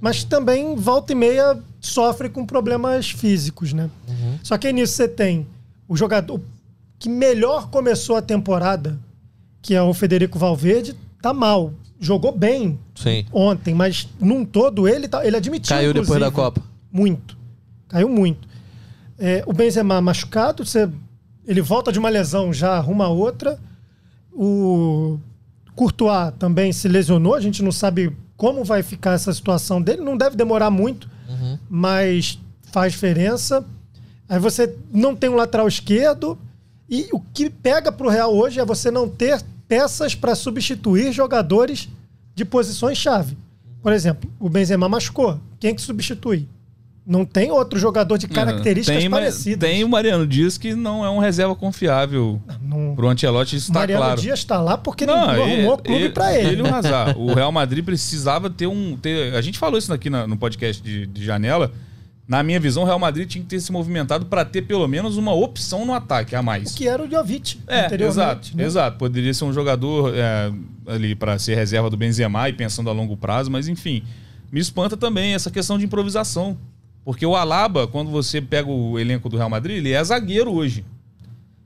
Mas 0.00 0.24
também, 0.24 0.74
volta 0.76 1.12
e 1.12 1.14
meia, 1.14 1.58
sofre 1.80 2.28
com 2.28 2.46
problemas 2.46 3.10
físicos, 3.10 3.72
né? 3.72 3.90
Só 4.42 4.56
que 4.56 4.66
aí 4.66 4.72
nisso 4.72 4.94
você 4.94 5.08
tem 5.08 5.46
o 5.86 5.96
jogador 5.96 6.40
que 6.98 7.08
melhor 7.08 7.68
começou 7.70 8.16
a 8.16 8.22
temporada, 8.22 8.98
que 9.60 9.74
é 9.74 9.82
o 9.82 9.92
Federico 9.92 10.38
Valverde, 10.38 10.94
tá 11.20 11.32
mal. 11.32 11.74
Jogou 11.98 12.32
bem 12.32 12.78
Sim. 12.94 13.26
ontem, 13.32 13.74
mas 13.74 14.08
num 14.18 14.44
todo 14.44 14.88
ele, 14.88 15.08
tá, 15.08 15.26
ele 15.26 15.36
admitiu. 15.36 15.76
Caiu 15.76 15.92
depois 15.92 16.20
da 16.20 16.30
Copa. 16.30 16.62
Muito. 16.90 17.36
Caiu 17.88 18.08
muito. 18.08 18.48
É, 19.18 19.42
o 19.46 19.52
Benzema 19.52 20.00
machucado, 20.00 20.64
você, 20.64 20.88
ele 21.46 21.60
volta 21.60 21.92
de 21.92 21.98
uma 21.98 22.08
lesão, 22.08 22.52
já 22.52 22.76
arruma 22.76 23.08
outra. 23.08 23.58
O 24.32 25.18
Courtois 25.74 26.32
também 26.38 26.72
se 26.72 26.88
lesionou, 26.88 27.34
a 27.34 27.40
gente 27.40 27.62
não 27.62 27.72
sabe 27.72 28.16
como 28.36 28.64
vai 28.64 28.82
ficar 28.82 29.12
essa 29.12 29.32
situação 29.32 29.82
dele. 29.82 30.02
Não 30.02 30.16
deve 30.16 30.36
demorar 30.36 30.70
muito, 30.70 31.08
mas 31.68 32.38
faz 32.72 32.92
diferença. 32.92 33.64
Aí 34.28 34.38
você 34.38 34.74
não 34.92 35.14
tem 35.14 35.28
um 35.28 35.34
lateral 35.34 35.68
esquerdo. 35.68 36.38
E 36.88 37.08
o 37.12 37.20
que 37.20 37.50
pega 37.50 37.92
pro 37.92 38.08
Real 38.08 38.34
hoje 38.34 38.58
é 38.58 38.64
você 38.64 38.90
não 38.90 39.08
ter 39.08 39.42
peças 39.68 40.14
para 40.14 40.34
substituir 40.34 41.12
jogadores 41.12 41.88
de 42.34 42.44
posições-chave. 42.44 43.36
Por 43.82 43.92
exemplo, 43.92 44.30
o 44.40 44.48
Benzema 44.48 44.88
machucou. 44.88 45.38
Quem 45.58 45.70
é 45.70 45.74
que 45.74 45.80
substitui? 45.80 46.48
Não 47.10 47.24
tem 47.24 47.50
outro 47.50 47.76
jogador 47.76 48.16
de 48.16 48.28
características 48.28 49.00
tem, 49.02 49.10
parecidas. 49.10 49.68
Tem 49.68 49.82
o 49.82 49.88
Mariano 49.88 50.24
Dias 50.24 50.56
que 50.56 50.74
não 50.76 51.04
é 51.04 51.10
um 51.10 51.18
reserva 51.18 51.56
confiável 51.56 52.40
Não- 52.62 52.94
pro 52.94 53.08
Ancelotti, 53.08 53.56
isso 53.56 53.72
tá 53.72 53.80
Mariano 53.80 54.04
claro. 54.04 54.20
Dias 54.20 54.38
está 54.38 54.60
lá 54.60 54.78
porque 54.78 55.04
não, 55.04 55.14
arrumou 55.28 55.76
clube 55.76 56.10
para 56.10 56.38
ele. 56.38 56.48
Ele 56.50 56.58
e 56.60 56.62
o 56.62 56.72
Hazard. 56.72 57.18
O 57.18 57.34
Real 57.34 57.50
Madrid 57.50 57.84
precisava 57.84 58.48
ter 58.48 58.68
um. 58.68 58.96
ter- 58.96 59.34
a 59.34 59.40
gente 59.40 59.58
falou 59.58 59.76
isso 59.76 59.92
aqui 59.92 60.08
na- 60.08 60.24
no 60.26 60.36
podcast 60.36 60.80
de, 60.80 61.04
de 61.06 61.24
janela. 61.24 61.72
Na 62.28 62.44
minha 62.44 62.60
visão, 62.60 62.84
o 62.84 62.86
Real 62.86 62.98
Madrid 63.00 63.26
tinha 63.28 63.42
que 63.42 63.50
ter 63.50 63.58
se 63.58 63.72
movimentado 63.72 64.26
para 64.26 64.44
ter 64.44 64.62
pelo 64.62 64.86
menos 64.86 65.16
uma 65.16 65.34
opção 65.34 65.84
no 65.84 65.92
ataque 65.92 66.36
a 66.36 66.42
mais. 66.42 66.72
que 66.72 66.86
era 66.86 67.02
o 67.02 67.10
Jovic 67.10 67.58
É, 67.66 67.92
exato, 68.04 68.56
né? 68.56 68.62
exato. 68.64 68.98
Poderia 68.98 69.34
ser 69.34 69.42
um 69.46 69.52
jogador 69.52 70.12
é, 70.14 70.52
ali 70.86 71.16
para 71.16 71.36
ser 71.40 71.56
reserva 71.56 71.90
do 71.90 71.96
Benzema 71.96 72.48
e 72.48 72.52
pensando 72.52 72.88
a 72.88 72.92
longo 72.92 73.16
prazo, 73.16 73.50
mas 73.50 73.66
enfim, 73.66 74.04
me 74.52 74.60
espanta 74.60 74.96
também 74.96 75.34
essa 75.34 75.50
questão 75.50 75.76
de 75.76 75.84
improvisação. 75.86 76.56
Porque 77.04 77.24
o 77.24 77.34
Alaba, 77.34 77.86
quando 77.86 78.10
você 78.10 78.40
pega 78.40 78.70
o 78.70 78.98
elenco 78.98 79.28
do 79.28 79.36
Real 79.36 79.50
Madrid, 79.50 79.78
ele 79.78 79.92
é 79.92 80.04
zagueiro 80.04 80.52
hoje. 80.52 80.84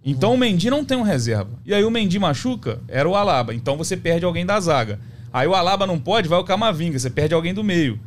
Então 0.04 0.34
o 0.34 0.38
Mendy 0.38 0.68
não 0.68 0.84
tem 0.84 0.96
um 0.96 1.02
reserva. 1.02 1.50
E 1.64 1.72
aí 1.72 1.82
o 1.82 1.90
Mendy 1.90 2.18
machuca, 2.18 2.80
era 2.86 3.08
o 3.08 3.16
Alaba. 3.16 3.54
Então 3.54 3.76
você 3.76 3.96
perde 3.96 4.24
alguém 4.24 4.44
da 4.44 4.60
zaga. 4.60 5.00
Aí 5.32 5.48
o 5.48 5.54
Alaba 5.54 5.86
não 5.86 5.98
pode, 5.98 6.28
vai 6.28 6.38
o 6.38 6.44
Camavinga, 6.44 6.98
você 6.98 7.10
perde 7.10 7.34
alguém 7.34 7.54
do 7.54 7.64
meio. 7.64 7.98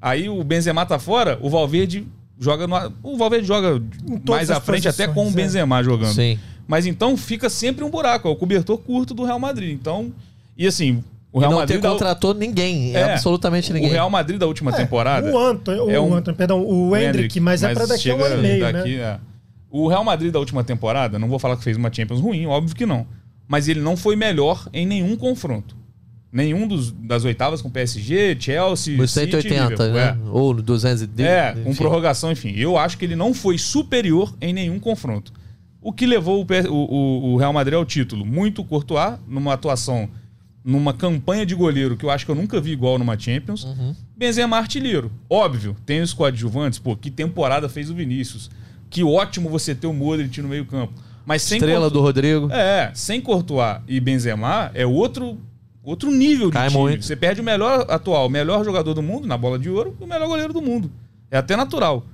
Aí 0.00 0.28
o 0.28 0.44
Benzema 0.44 0.86
tá 0.86 0.98
fora, 0.98 1.38
o 1.40 1.50
Valverde 1.50 2.06
joga 2.38 2.66
no, 2.66 2.76
o 3.02 3.16
Valverde 3.16 3.46
joga 3.46 3.82
mais 4.28 4.50
à 4.50 4.60
frente 4.60 4.86
até 4.86 5.08
com 5.08 5.26
o 5.26 5.30
é. 5.30 5.32
Benzema 5.32 5.82
jogando. 5.82 6.14
Sim. 6.14 6.38
Mas 6.68 6.86
então 6.86 7.16
fica 7.16 7.48
sempre 7.48 7.84
um 7.84 7.90
buraco, 7.90 8.28
é 8.28 8.30
o 8.30 8.36
cobertor 8.36 8.78
curto 8.78 9.14
do 9.14 9.24
Real 9.24 9.38
Madrid. 9.38 9.72
Então, 9.72 10.12
e 10.56 10.66
assim, 10.66 11.02
o 11.36 11.38
E 11.38 11.40
Real 11.40 11.50
não 11.52 11.58
Madrid 11.58 11.76
ter 11.76 11.82
da- 11.82 11.90
contratou 11.90 12.32
ninguém, 12.34 12.96
É, 12.96 13.12
absolutamente 13.12 13.72
ninguém. 13.72 13.90
o 13.90 13.92
Real 13.92 14.08
Madrid 14.08 14.38
da 14.38 14.46
última 14.46 14.72
temporada. 14.72 15.30
O 15.30 15.38
Anthony, 15.38 15.80
o 15.80 15.90
é 15.90 16.00
um- 16.00 16.22
perdão, 16.22 16.64
o, 16.66 16.96
Hendrick, 16.96 17.38
mas, 17.40 17.62
é 17.62 17.74
para 17.74 17.86
daqui 17.86 18.10
a 18.10 18.14
um 18.14 18.24
ano 18.24 18.38
e 18.38 18.42
meio, 18.42 18.60
daqui, 18.72 18.96
né? 18.96 19.02
é. 19.02 19.18
O 19.70 19.86
Real 19.88 20.02
Madrid 20.02 20.32
da 20.32 20.38
última 20.38 20.64
temporada, 20.64 21.18
não 21.18 21.28
vou 21.28 21.38
falar 21.38 21.56
que 21.56 21.62
fez 21.64 21.76
uma 21.76 21.92
Champions 21.92 22.20
ruim, 22.20 22.46
óbvio 22.46 22.74
que 22.74 22.86
não. 22.86 23.06
Mas 23.46 23.68
ele 23.68 23.80
não 23.80 23.96
foi 23.96 24.16
melhor 24.16 24.66
em 24.72 24.86
nenhum 24.86 25.14
confronto. 25.16 25.76
Nenhum 26.32 26.66
dos, 26.66 26.90
das 26.90 27.24
oitavas 27.24 27.62
com 27.62 27.70
PSG, 27.70 28.36
Chelsea, 28.40 29.00
Os 29.00 29.10
City, 29.10 29.30
180, 29.32 29.62
Liverpool, 29.84 29.86
né? 29.88 30.18
é. 30.26 30.28
Ou 30.30 30.54
210. 30.54 31.28
É, 31.28 31.52
com 31.52 31.70
enfim. 31.70 31.78
prorrogação, 31.82 32.32
enfim. 32.32 32.52
Eu 32.56 32.76
acho 32.76 32.98
que 32.98 33.04
ele 33.04 33.14
não 33.16 33.32
foi 33.34 33.56
superior 33.58 34.34
em 34.40 34.52
nenhum 34.52 34.78
confronto. 34.78 35.32
O 35.80 35.92
que 35.92 36.04
levou 36.06 36.44
o- 36.44 36.72
o- 36.74 37.32
o 37.32 37.36
Real 37.36 37.52
Madrid 37.52 37.74
ao 37.74 37.84
título? 37.84 38.24
Muito 38.26 38.64
Courtois, 38.64 39.14
numa 39.28 39.52
atuação, 39.54 40.08
numa 40.66 40.92
campanha 40.92 41.46
de 41.46 41.54
goleiro 41.54 41.96
que 41.96 42.04
eu 42.04 42.10
acho 42.10 42.26
que 42.26 42.30
eu 42.32 42.34
nunca 42.34 42.60
vi 42.60 42.72
igual 42.72 42.98
numa 42.98 43.16
Champions. 43.18 43.62
Uhum. 43.64 43.94
Benzema 44.16 44.56
artilheiro. 44.58 45.12
Óbvio, 45.30 45.76
tem 45.86 46.00
os 46.02 46.12
coadjuvantes. 46.12 46.78
Pô, 46.80 46.96
que 46.96 47.08
temporada 47.10 47.68
fez 47.68 47.88
o 47.88 47.94
Vinícius. 47.94 48.50
Que 48.90 49.04
ótimo 49.04 49.48
você 49.48 49.74
ter 49.76 49.86
o 49.86 49.92
Modric 49.94 50.42
no 50.42 50.48
meio 50.48 50.64
campo. 50.66 50.92
Mas 51.24 51.42
sem 51.42 51.58
Estrela 51.58 51.82
Courtois- 51.90 51.92
do 51.92 52.00
Rodrigo. 52.02 52.52
é, 52.52 52.90
sem 52.94 53.20
Courtois 53.20 53.78
e 53.86 54.00
Benzema 54.00 54.70
é 54.74 54.84
outro, 54.84 55.38
outro 55.84 56.10
nível 56.10 56.48
de 56.48 56.54
Cai 56.54 56.68
time. 56.68 56.80
muito. 56.80 57.04
Você 57.04 57.14
perde 57.16 57.40
o 57.40 57.44
melhor 57.44 57.86
atual, 57.88 58.26
o 58.26 58.30
melhor 58.30 58.64
jogador 58.64 58.92
do 58.94 59.02
mundo 59.02 59.26
na 59.26 59.36
bola 59.38 59.58
de 59.58 59.70
ouro 59.70 59.96
e 60.00 60.04
o 60.04 60.06
melhor 60.06 60.26
goleiro 60.28 60.52
do 60.52 60.60
mundo. 60.62 60.90
É 61.30 61.38
até 61.38 61.54
natural. 61.56 62.04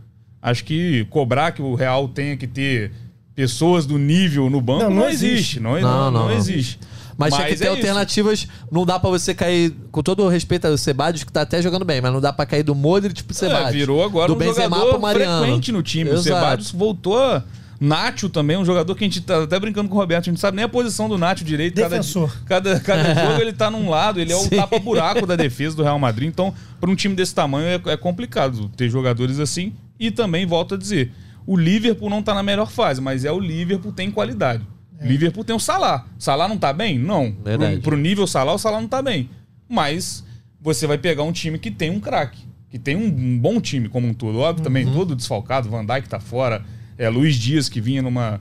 Acho 0.43 0.65
que 0.65 1.07
cobrar 1.11 1.53
que 1.53 1.63
o 1.63 1.75
Real 1.75 2.09
tenha 2.09 2.37
que 2.37 2.47
ter 2.47 2.91
pessoas 3.35 3.87
do 3.87 3.97
nível 3.99 4.51
no 4.51 4.61
banco 4.61 4.83
Não, 4.85 4.91
não, 4.91 4.97
não 5.03 5.09
existe. 5.09 5.27
existe. 5.35 5.61
Não, 5.61 5.73
Não, 5.73 5.81
não, 5.81 5.91
não, 5.91 6.11
não 6.11 6.29
não. 6.29 6.35
existe. 6.35 6.79
Mas, 7.17 7.35
tinha 7.35 7.47
que 7.47 7.57
ter 7.57 7.65
é 7.65 7.69
isso. 7.69 7.77
alternativas. 7.77 8.49
Não 8.71 8.85
dá 8.87 8.99
pra 8.99 9.11
você 9.11 9.35
cair. 9.35 9.75
Com 9.91 10.03
todo 10.03 10.23
o 10.25 10.29
respeito 10.29 10.67
ao 10.67 10.77
Sebadios, 10.79 11.25
que 11.25 11.33
tá 11.33 11.43
até 11.43 11.61
jogando 11.63 11.85
bem, 11.85 12.01
mas 12.01 12.13
não 12.13 12.21
dá 12.21 12.33
pra 12.33 12.47
cair 12.47 12.63
do 12.63 12.75
Modric 12.75 13.23
pro 13.23 13.35
Sebadios. 13.35 13.69
É, 13.69 13.73
virou 13.73 14.03
agora 14.05 14.29
do 14.29 14.35
um 14.35 14.39
Benzema 14.39 14.77
jogador 14.77 14.91
pro 14.93 15.01
Mariano. 15.01 15.43
frequente 15.45 15.73
no 15.73 15.83
time. 15.83 16.11
O 16.11 16.15
Exato. 16.15 16.23
Ceballos 16.25 16.71
voltou. 16.71 17.19
a- 17.19 17.43
Nacho 17.85 18.29
também, 18.29 18.57
um 18.57 18.65
jogador 18.65 18.95
que 18.95 19.03
a 19.03 19.09
gente 19.09 19.21
tá 19.23 19.43
até 19.43 19.59
brincando 19.59 19.89
com 19.89 19.97
o 19.97 19.99
Roberto, 19.99 20.21
a 20.21 20.25
gente 20.27 20.35
não 20.35 20.41
sabe 20.41 20.55
nem 20.55 20.65
a 20.65 20.69
posição 20.69 21.09
do 21.09 21.19
Nacho 21.19 21.43
direito. 21.43 21.75
Cada- 21.81 21.89
Defensor. 21.89 22.33
Cada, 22.47 22.79
cada, 22.79 23.03
jogo 23.27 23.41
ele 23.43 23.53
tá 23.53 23.73
num 23.73 23.91
lado, 23.91 24.21
ele 24.21 24.33
é 24.33 24.37
o 24.37 24.49
tapa-buraco 24.49 25.27
da 25.27 25.35
defesa 25.35 25.75
do 25.77 25.83
Real 25.83 25.99
Madrid. 25.99 26.29
Então, 26.29 26.55
para 26.81 26.89
um 26.89 26.95
time 26.95 27.13
desse 27.17 27.35
tamanho 27.35 27.67
é, 27.85 27.93
é 27.93 27.97
complicado 27.97 28.69
ter 28.77 28.89
jogadores 28.89 29.41
assim. 29.41 29.73
E 29.99 30.13
também, 30.13 30.47
volto 30.47 30.77
a 30.77 30.79
dizer, 30.79 31.11
o 31.45 31.57
Liverpool 31.57 32.09
não 32.09 32.23
tá 32.23 32.33
na 32.35 32.43
melhor 32.45 32.71
fase, 32.71 33.01
mas 33.01 33.25
é 33.25 33.33
o 33.33 33.41
Liverpool 33.41 33.91
tem 33.93 34.13
qualidade. 34.13 34.63
Liverpool 35.03 35.45
tem 35.45 35.55
o 35.55 35.61
Salah. 35.61 36.07
Salah 36.19 36.49
não 36.49 36.57
tá 36.59 36.73
bem? 36.73 36.99
Não. 36.99 37.35
Verdade. 37.45 37.75
Pro, 37.81 37.93
pro 37.93 37.97
nível 37.97 38.27
Salah, 38.27 38.53
o 38.55 38.59
Salah 38.59 38.81
não 38.81 38.89
tá 38.89 39.03
bem. 39.03 39.29
Mas 39.69 40.25
você 40.61 40.87
vai 40.87 40.99
pegar 40.99 41.23
um 41.23 41.33
time 41.33 41.59
que 41.59 41.71
tem 41.71 41.91
um 41.91 41.99
craque, 42.01 42.41
que 42.71 42.79
tem 42.79 42.95
um, 42.97 43.07
um 43.07 43.39
bom 43.39 43.61
time 43.61 43.89
como 43.89 44.07
um 44.07 44.15
todo. 44.15 44.39
Óbvio, 44.39 44.63
também 44.65 44.85
Uhum. 44.87 44.93
todo 44.93 45.17
desfalcado, 45.17 45.69
Van 45.69 45.85
Dijk 45.85 46.09
tá 46.09 46.21
fora, 46.21 46.65
é, 46.97 47.09
Luiz 47.09 47.37
Dias 47.37 47.69
que 47.69 47.81
vinha 47.81 48.03
numa, 48.03 48.41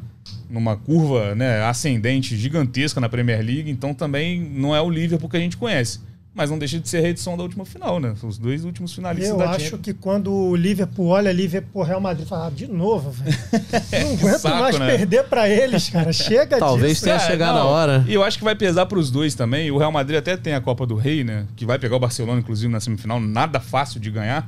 numa 0.50 0.76
curva 0.76 1.34
né, 1.36 1.64
ascendente 1.64 2.38
gigantesca 2.38 3.00
na 3.02 3.10
Premier 3.10 3.44
League, 3.44 3.72
então 3.72 3.94
também 3.94 4.40
não 4.40 4.76
é 4.76 4.82
o 4.82 4.90
Liverpool 4.90 5.30
que 5.30 5.38
a 5.38 5.40
gente 5.40 5.58
conhece. 5.58 6.00
Mas 6.34 6.50
não 6.50 6.58
deixa 6.58 6.80
de 6.80 6.88
ser 6.88 7.00
a 7.00 7.02
reedição 7.02 7.36
da 7.36 7.44
última 7.44 7.66
final, 7.66 8.00
né? 8.00 8.14
São 8.16 8.30
os 8.30 8.38
dois 8.38 8.64
últimos 8.64 8.94
finalistas 8.94 9.32
Eu 9.32 9.38
da 9.38 9.50
acho 9.50 9.66
Champions. 9.66 9.82
que 9.82 9.94
quando 9.94 10.32
o 10.32 10.56
Liverpool 10.56 11.08
olha 11.08 11.30
Liverpool 11.30 11.84
Real 11.84 12.00
Madrid, 12.00 12.26
fala, 12.26 12.48
ah, 12.48 12.50
de 12.50 12.68
novo, 12.68 13.12
velho. 13.12 13.38
Não 13.92 14.14
aguento 14.14 14.40
saco, 14.40 14.58
mais 14.62 14.80
né? 14.80 14.96
perder 14.98 15.24
pra 15.26 15.50
eles, 15.50 15.90
cara. 15.90 16.14
Chega 16.14 16.56
Talvez 16.60 16.94
disso. 16.94 17.04
tenha 17.04 17.18
É, 17.18 17.20
chegado 17.20 17.56
não, 17.56 17.64
a 17.64 17.66
hora. 17.66 18.06
E 18.08 18.14
eu 18.14 18.24
acho 18.24 18.38
que 18.38 18.46
vai 18.46 18.56
pesar 18.56 18.86
pros 18.86 19.12
dois 19.12 19.36
também. 19.36 19.70
O 19.72 19.78
Real 19.78 19.92
Madrid 19.92 20.18
até 20.20 20.38
tem 20.38 20.54
a 20.54 20.62
Copa 20.62 20.86
do 20.86 20.96
Rei, 20.96 21.22
né? 21.26 21.48
Que 21.56 21.66
vai 21.66 21.78
pegar 21.78 21.98
o 21.98 22.00
Barcelona, 22.00 22.40
inclusive, 22.40 22.72
na 22.72 22.80
semifinal. 22.80 23.20
Nada 23.20 23.60
fácil 23.60 24.00
de 24.00 24.10
ganhar. 24.10 24.48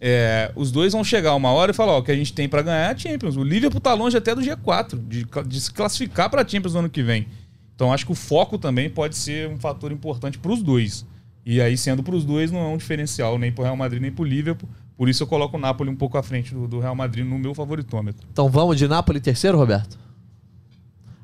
É, 0.00 0.50
os 0.56 0.72
dois 0.72 0.92
vão 0.92 1.04
chegar 1.04 1.36
uma 1.36 1.52
hora 1.52 1.70
e 1.70 1.74
falar: 1.74 1.92
ó, 1.92 1.98
o 2.00 2.02
que 2.02 2.10
a 2.10 2.16
gente 2.16 2.32
tem 2.32 2.48
pra 2.48 2.62
ganhar 2.62 2.88
é 2.88 2.92
a 2.92 2.98
Champions. 2.98 3.36
O 3.36 3.44
Liverpool 3.44 3.80
tá 3.80 3.94
longe 3.94 4.16
até 4.16 4.34
do 4.34 4.40
G4, 4.40 4.98
de, 5.06 5.24
de 5.46 5.60
se 5.60 5.70
classificar 5.72 6.28
pra 6.28 6.46
Champions 6.46 6.74
no 6.74 6.80
ano 6.80 6.90
que 6.90 7.00
vem. 7.00 7.28
Então 7.76 7.92
acho 7.92 8.04
que 8.04 8.10
o 8.12 8.14
foco 8.16 8.58
também 8.58 8.90
pode 8.90 9.16
ser 9.16 9.48
um 9.48 9.56
fator 9.56 9.92
importante 9.92 10.36
pros 10.38 10.60
dois. 10.62 11.06
E 11.44 11.60
aí, 11.60 11.76
sendo 11.76 12.02
pros 12.02 12.24
dois, 12.24 12.50
não 12.52 12.60
é 12.60 12.66
um 12.68 12.76
diferencial 12.76 13.38
nem 13.38 13.50
pro 13.50 13.64
Real 13.64 13.76
Madrid 13.76 14.00
nem 14.00 14.12
pro 14.12 14.24
Liverpool. 14.24 14.68
Por 14.96 15.08
isso 15.08 15.22
eu 15.22 15.26
coloco 15.26 15.56
o 15.56 15.60
Napoli 15.60 15.90
um 15.90 15.96
pouco 15.96 16.16
à 16.16 16.22
frente 16.22 16.54
do, 16.54 16.68
do 16.68 16.78
Real 16.78 16.94
Madrid 16.94 17.24
no 17.26 17.38
meu 17.38 17.54
favoritômetro. 17.54 18.26
Então 18.32 18.48
vamos 18.48 18.76
de 18.78 18.86
Napoli 18.86 19.20
terceiro, 19.20 19.58
Roberto? 19.58 19.98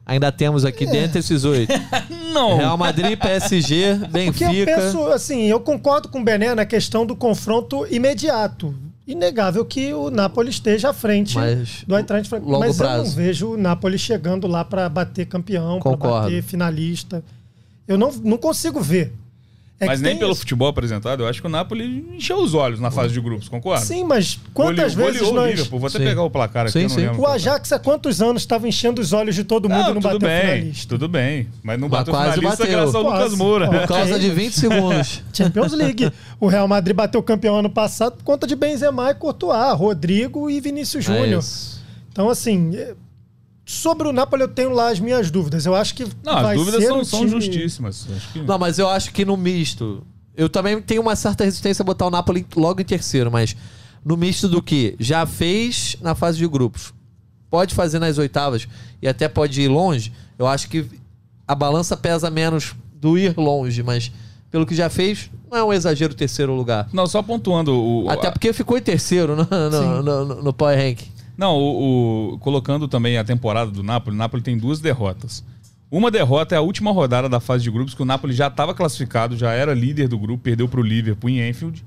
Ainda 0.04 0.32
temos 0.32 0.64
aqui 0.64 0.84
É. 0.84 0.90
dentro 0.90 1.18
esses 1.18 1.44
oito. 1.44 1.72
Não! 2.32 2.56
Real 2.56 2.78
Madrid, 2.78 3.18
PSG, 3.18 3.96
Porque 4.26 4.44
eu 4.44 4.48
Benfica. 4.50 4.74
penso, 4.76 5.06
assim, 5.08 5.42
eu 5.44 5.60
concordo 5.60 6.08
com 6.08 6.20
o 6.20 6.24
Bené 6.24 6.54
na 6.54 6.64
questão 6.64 7.04
do 7.04 7.14
confronto 7.14 7.86
imediato. 7.90 8.74
Inegável 9.06 9.64
que 9.64 9.92
o 9.94 10.10
Napoli 10.10 10.50
esteja 10.50 10.90
à 10.90 10.92
frente 10.92 11.34
Mas 11.34 11.82
do 11.86 11.96
Eintracht 11.96 12.28
Frankfurt. 12.28 12.58
Mas 12.58 12.78
eu 12.78 12.84
prazo. 12.84 13.04
não 13.04 13.10
vejo 13.10 13.52
o 13.52 13.56
Napoli 13.56 13.98
chegando 13.98 14.46
lá 14.46 14.64
para 14.64 14.88
bater 14.88 15.26
campeão, 15.26 15.78
para 15.80 15.96
bater 15.96 16.42
finalista. 16.42 17.22
Eu 17.86 17.96
não, 17.96 18.10
não 18.22 18.36
consigo 18.36 18.80
ver. 18.82 19.12
É 19.80 19.86
Mas 19.86 20.00
nem 20.00 20.16
pelo 20.18 20.32
isso. 20.32 20.40
futebol 20.40 20.66
apresentado, 20.66 21.22
eu 21.22 21.28
acho 21.28 21.40
que 21.40 21.46
o 21.46 21.50
Napoli 21.50 22.04
encheu 22.16 22.38
os 22.38 22.52
olhos 22.52 22.80
na 22.80 22.90
fase 22.90 23.14
de 23.14 23.20
grupos, 23.20 23.48
concorda? 23.48 23.84
Sim, 23.84 24.02
mas 24.02 24.36
quantas 24.52 24.92
Goleou- 24.96 25.12
vezes 25.12 25.32
nós... 25.32 25.50
Liverpool. 25.50 25.78
Vou 25.78 25.88
até 25.88 25.98
Sim. 25.98 26.04
pegar 26.04 26.22
o 26.24 26.30
placar 26.30 26.62
aqui, 26.64 26.72
Sim, 26.72 26.78
eu 26.80 26.88
não 26.88 26.94
sim. 26.96 27.00
lembro. 27.02 27.20
O 27.22 27.26
Ajax 27.28 27.72
há 27.72 27.78
quantos 27.78 28.20
anos 28.20 28.42
estava 28.42 28.66
enchendo 28.66 29.00
os 29.00 29.12
olhos 29.12 29.36
de 29.36 29.44
todo 29.44 29.68
mundo 29.68 29.78
Não, 29.84 29.90
e 29.90 29.94
não 29.94 30.00
tudo 30.00 30.18
bateu 30.18 30.28
bem, 30.28 30.40
finalista? 30.58 30.88
tudo 30.88 31.08
bem. 31.08 31.48
Mas 31.62 31.78
não 31.78 31.88
Mas 31.88 31.98
bateu 32.00 32.12
quase 32.14 32.34
finalista 32.40 32.64
bateu. 32.64 32.76
graças 32.78 32.94
ao 32.96 33.04
Quase. 33.04 33.22
Lucas 33.24 33.38
Moura. 33.38 33.68
Por 33.70 33.86
causa 33.86 34.16
Ok. 34.16 34.18
de 34.18 34.30
20 34.34 34.52
segundos. 34.54 35.22
Champions 35.32 35.72
League. 35.72 36.12
o 36.40 36.48
Real 36.48 36.66
Madrid 36.66 36.96
bateu 36.96 37.22
campeão 37.22 37.56
ano 37.56 37.70
passado 37.70 38.16
por 38.16 38.24
conta 38.24 38.48
de 38.48 38.56
Benzema 38.56 39.10
e 39.10 39.14
Courtois, 39.14 39.78
Rodrigo 39.78 40.50
e 40.50 40.60
Vinícius 40.60 41.08
É 41.08 41.12
Júnior. 41.20 41.38
isso. 41.40 41.80
Então, 42.10 42.28
assim, 42.28 42.74
é, 42.74 42.94
Sobre 43.70 44.08
o 44.08 44.12
Napoli 44.14 44.40
eu 44.42 44.48
tenho 44.48 44.72
lá 44.72 44.88
as 44.90 44.98
minhas 44.98 45.30
dúvidas. 45.30 45.66
Eu 45.66 45.74
acho 45.74 45.94
que 45.94 46.06
Não, 46.24 46.36
as 46.38 46.42
vai 46.42 46.56
dúvidas 46.56 46.80
ser 46.82 46.88
são, 46.88 47.00
um 47.00 47.04
são 47.04 47.18
time- 47.20 47.30
justíssimas. 47.32 48.06
Acho 48.16 48.32
que- 48.32 48.38
Não, 48.40 48.58
mas 48.58 48.78
eu 48.78 48.88
acho 48.88 49.12
que 49.12 49.26
no 49.26 49.36
misto. 49.36 50.02
Eu 50.34 50.48
também 50.48 50.80
tenho 50.80 51.02
uma 51.02 51.14
certa 51.14 51.44
resistência 51.44 51.82
a 51.82 51.84
botar 51.84 52.06
o 52.06 52.10
Napoli 52.10 52.46
logo 52.56 52.80
em 52.80 52.84
terceiro, 52.84 53.30
mas 53.30 53.54
no 54.02 54.16
misto 54.16 54.48
do 54.48 54.62
que 54.62 54.96
já 54.98 55.26
fez 55.26 55.96
na 56.00 56.14
fase 56.14 56.38
de 56.38 56.48
grupos, 56.48 56.94
pode 57.50 57.74
fazer 57.74 57.98
nas 57.98 58.16
oitavas 58.16 58.66
e 59.02 59.06
até 59.08 59.28
pode 59.28 59.60
ir 59.60 59.68
longe, 59.68 60.12
eu 60.38 60.46
acho 60.46 60.68
que 60.70 60.86
a 61.46 61.54
balança 61.54 61.94
pesa 61.94 62.30
menos 62.30 62.74
do 62.94 63.18
ir 63.18 63.36
longe, 63.36 63.82
mas 63.82 64.10
pelo 64.50 64.64
que 64.64 64.74
já 64.74 64.88
fez, 64.88 65.30
não 65.50 65.58
é 65.58 65.64
um 65.64 65.72
exagero 65.74 66.12
o 66.14 66.16
terceiro 66.16 66.54
lugar. 66.54 66.88
Não, 66.90 67.06
só 67.06 67.22
pontuando 67.22 67.72
o. 67.74 68.08
Até 68.08 68.30
porque 68.30 68.50
ficou 68.54 68.78
em 68.78 68.82
terceiro 68.82 69.36
no, 69.36 69.46
no, 69.50 70.02
no, 70.02 70.24
no- 70.24 70.42
no 70.42 70.52
Power 70.54 70.78
Rank. 70.78 71.00
Não, 71.38 71.56
o, 71.56 72.32
o- 72.34 72.38
colocando 72.40 72.88
também 72.88 73.16
a 73.16 73.22
temporada 73.24 73.70
do 73.70 73.82
Napoli, 73.82 74.14
o 74.14 74.18
Napoli 74.18 74.42
tem 74.42 74.58
duas 74.58 74.80
derrotas. 74.80 75.44
Uma 75.90 76.10
derrota 76.10 76.54
é 76.54 76.58
a 76.58 76.60
última 76.60 76.90
rodada 76.90 77.28
da 77.28 77.38
fase 77.40 77.62
de 77.64 77.70
grupos, 77.70 77.94
que 77.94 78.02
o 78.02 78.04
Napoli 78.04 78.34
já 78.34 78.48
estava 78.48 78.74
classificado, 78.74 79.36
já 79.36 79.52
era 79.52 79.72
líder 79.72 80.08
do 80.08 80.18
grupo, 80.18 80.42
perdeu 80.42 80.68
para 80.68 80.80
o 80.80 80.82
Liverpool 80.82 81.30
em 81.30 81.48
Enfield. 81.48 81.82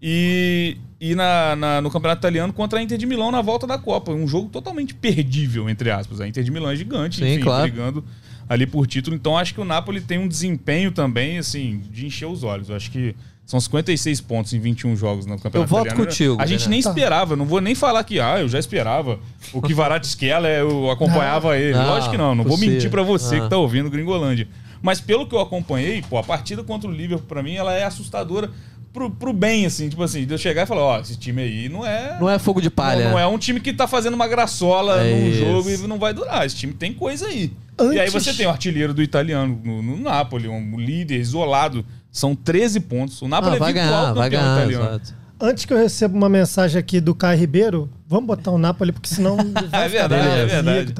E, 0.00 0.76
e 1.00 1.14
na, 1.14 1.54
na- 1.56 1.80
no 1.80 1.90
Campeonato 1.90 2.20
Italiano 2.20 2.52
contra 2.52 2.78
a 2.78 2.82
Inter 2.82 2.96
de 2.96 3.04
Milão 3.06 3.30
na 3.30 3.42
volta 3.42 3.66
da 3.66 3.76
Copa. 3.78 4.12
Um 4.12 4.26
jogo 4.26 4.48
totalmente 4.48 4.94
perdível, 4.94 5.68
entre 5.68 5.90
aspas. 5.90 6.20
A 6.20 6.26
Inter 6.28 6.42
de 6.44 6.50
Milão 6.50 6.70
é 6.70 6.76
gigante, 6.76 7.16
Sim, 7.18 7.34
enfim, 7.34 7.42
claro. 7.42 7.62
brigando 7.70 8.04
ali 8.48 8.66
por 8.66 8.86
título. 8.86 9.14
Então 9.16 9.36
acho 9.36 9.52
que 9.54 9.60
o 9.60 9.64
Napoli 9.64 10.00
tem 10.00 10.18
um 10.18 10.28
desempenho 10.28 10.90
também, 10.92 11.38
assim, 11.38 11.82
de 11.90 12.06
encher 12.06 12.26
os 12.26 12.42
olhos. 12.44 12.68
Eu 12.70 12.76
acho 12.76 12.90
que 12.90 13.14
são 13.48 13.58
56 13.58 14.20
pontos 14.20 14.52
em 14.52 14.60
21 14.60 14.94
jogos 14.94 15.24
no 15.24 15.36
Campeonato 15.38 15.58
Eu 15.58 15.66
voto 15.66 15.86
Italiano. 15.86 16.06
contigo, 16.06 16.36
A 16.38 16.44
gente 16.44 16.68
nem 16.68 16.82
Tá. 16.82 16.90
esperava, 16.90 17.34
não 17.34 17.46
vou 17.46 17.62
nem 17.62 17.74
falar 17.74 18.04
que, 18.04 18.20
ah, 18.20 18.38
eu 18.40 18.48
já 18.48 18.58
esperava. 18.58 19.18
O 19.54 19.62
que 19.62 19.72
Varatskhelia, 19.72 20.48
eu 20.58 20.90
acompanhava 20.90 21.56
ele. 21.56 21.72
Não, 21.72 21.86
Lógico 21.86 22.10
que 22.12 22.18
não, 22.18 22.34
não 22.34 22.44
vou 22.44 22.52
possível. 22.52 22.74
mentir 22.74 22.90
pra 22.90 23.02
você 23.02 23.36
Ah. 23.36 23.40
que 23.40 23.48
tá 23.50 23.56
ouvindo 23.56 23.88
Gringolândia. 23.88 24.46
Mas 24.82 25.00
pelo 25.00 25.26
que 25.26 25.34
eu 25.34 25.40
acompanhei, 25.40 26.02
pô, 26.02 26.18
a 26.18 26.22
partida 26.22 26.62
contra 26.62 26.88
o 26.88 26.92
Liverpool, 26.92 27.26
pra 27.26 27.42
mim, 27.42 27.54
ela 27.54 27.72
é 27.74 27.84
assustadora 27.84 28.50
pro, 28.92 29.10
pro 29.10 29.32
bem, 29.32 29.64
assim. 29.66 29.88
Tipo 29.88 30.02
assim, 30.02 30.26
de 30.26 30.32
eu 30.34 30.38
chegar 30.38 30.64
e 30.64 30.66
falar, 30.66 30.82
ó, 30.82 31.00
esse 31.00 31.16
time 31.16 31.40
aí 31.42 31.68
não 31.70 31.84
é... 31.86 32.18
Não 32.20 32.28
é 32.28 32.38
fogo 32.38 32.60
de 32.60 32.68
palha. 32.70 33.04
Não, 33.06 33.10
não 33.12 33.18
é 33.18 33.26
um 33.26 33.38
time 33.38 33.60
que 33.60 33.72
tá 33.72 33.88
fazendo 33.88 34.12
uma 34.14 34.28
graçola 34.28 35.02
É 35.02 35.10
isso. 35.28 35.38
jogo 35.40 35.70
e 35.70 35.76
não 35.88 35.98
vai 35.98 36.12
durar. 36.12 36.44
Esse 36.46 36.54
time 36.56 36.74
tem 36.74 36.92
coisa 36.92 37.26
aí. 37.26 37.50
E 37.80 37.82
aí 37.98 38.00
Antes- 38.00 38.12
você 38.12 38.34
tem 38.34 38.44
o 38.46 38.50
artilheiro 38.50 38.92
do 38.92 39.00
italiano 39.02 39.60
no, 39.64 39.80
no 39.82 39.96
Napoli, 39.96 40.48
um 40.48 40.78
líder 40.78 41.18
isolado. 41.18 41.84
São 42.10 42.34
13 42.34 42.80
pontos. 42.80 43.20
O 43.22 43.28
Napoli 43.28 43.52
Ah, 43.54 43.56
é 43.56 43.58
vai 43.58 43.72
virtual 43.72 44.00
ganhar, 44.00 44.12
vai 44.14 44.30
ganhar. 44.30 44.56
italiano. 44.58 44.84
Exato. 44.86 45.14
Antes 45.40 45.64
que 45.64 45.72
eu 45.72 45.78
receba 45.78 46.16
uma 46.16 46.28
mensagem 46.28 46.78
aqui 46.80 47.00
do 47.00 47.14
Caio 47.14 47.38
Ribeiro, 47.38 47.88
vamos 48.08 48.26
botar 48.26 48.50
o 48.50 48.58
Napoli, 48.58 48.90
porque 48.92 49.08
senão. 49.08 49.36
vai 49.70 49.84
É 49.84 49.88
verdade, 49.88 50.28
é 50.28 50.46
verdade. 50.46 50.94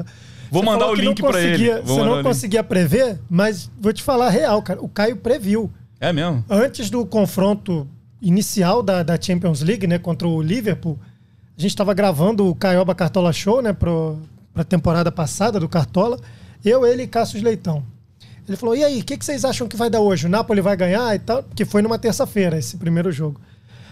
Vou 0.51 0.63
Você 0.63 0.65
mandar 0.69 0.87
o 0.87 0.95
que 0.95 1.01
não 1.01 1.09
link 1.09 1.21
pra 1.21 1.41
ele. 1.41 1.71
Vou 1.81 1.97
Você 1.97 2.03
não 2.05 2.15
link. 2.15 2.23
conseguia 2.23 2.63
prever, 2.63 3.19
mas 3.29 3.69
vou 3.79 3.91
te 3.93 4.01
falar 4.01 4.27
a 4.27 4.29
real, 4.29 4.61
cara. 4.61 4.81
O 4.81 4.87
Caio 4.87 5.17
previu. 5.17 5.69
É 5.99 6.13
mesmo? 6.13 6.43
Antes 6.49 6.89
do 6.89 7.05
confronto 7.05 7.85
inicial 8.21 8.81
da, 8.81 9.03
da 9.03 9.19
Champions 9.21 9.61
League, 9.61 9.85
né, 9.85 9.99
contra 9.99 10.27
o 10.27 10.41
Liverpool, 10.41 10.97
a 11.57 11.61
gente 11.61 11.71
estava 11.71 11.93
gravando 11.93 12.47
o 12.47 12.55
Caioba 12.55 12.95
Cartola 12.95 13.31
Show, 13.33 13.61
né, 13.61 13.73
para 13.73 13.91
a 14.55 14.63
temporada 14.63 15.11
passada 15.11 15.59
do 15.59 15.67
Cartola. 15.69 16.17
Eu, 16.63 16.85
ele 16.85 17.03
e 17.03 17.07
Cassius 17.07 17.43
Leitão. 17.43 17.83
Ele 18.49 18.57
falou: 18.57 18.75
e 18.75 18.83
aí, 18.83 18.99
o 18.99 19.03
que, 19.05 19.15
que 19.15 19.23
vocês 19.23 19.45
acham 19.45 19.67
que 19.67 19.77
vai 19.77 19.89
dar 19.89 19.99
hoje? 19.99 20.25
O 20.25 20.29
Napoli 20.29 20.59
vai 20.59 20.75
ganhar 20.75 21.15
e 21.15 21.19
tal? 21.19 21.43
Porque 21.43 21.63
foi 21.65 21.83
numa 21.83 21.99
terça-feira 21.99 22.57
esse 22.57 22.77
primeiro 22.77 23.11
jogo. 23.11 23.39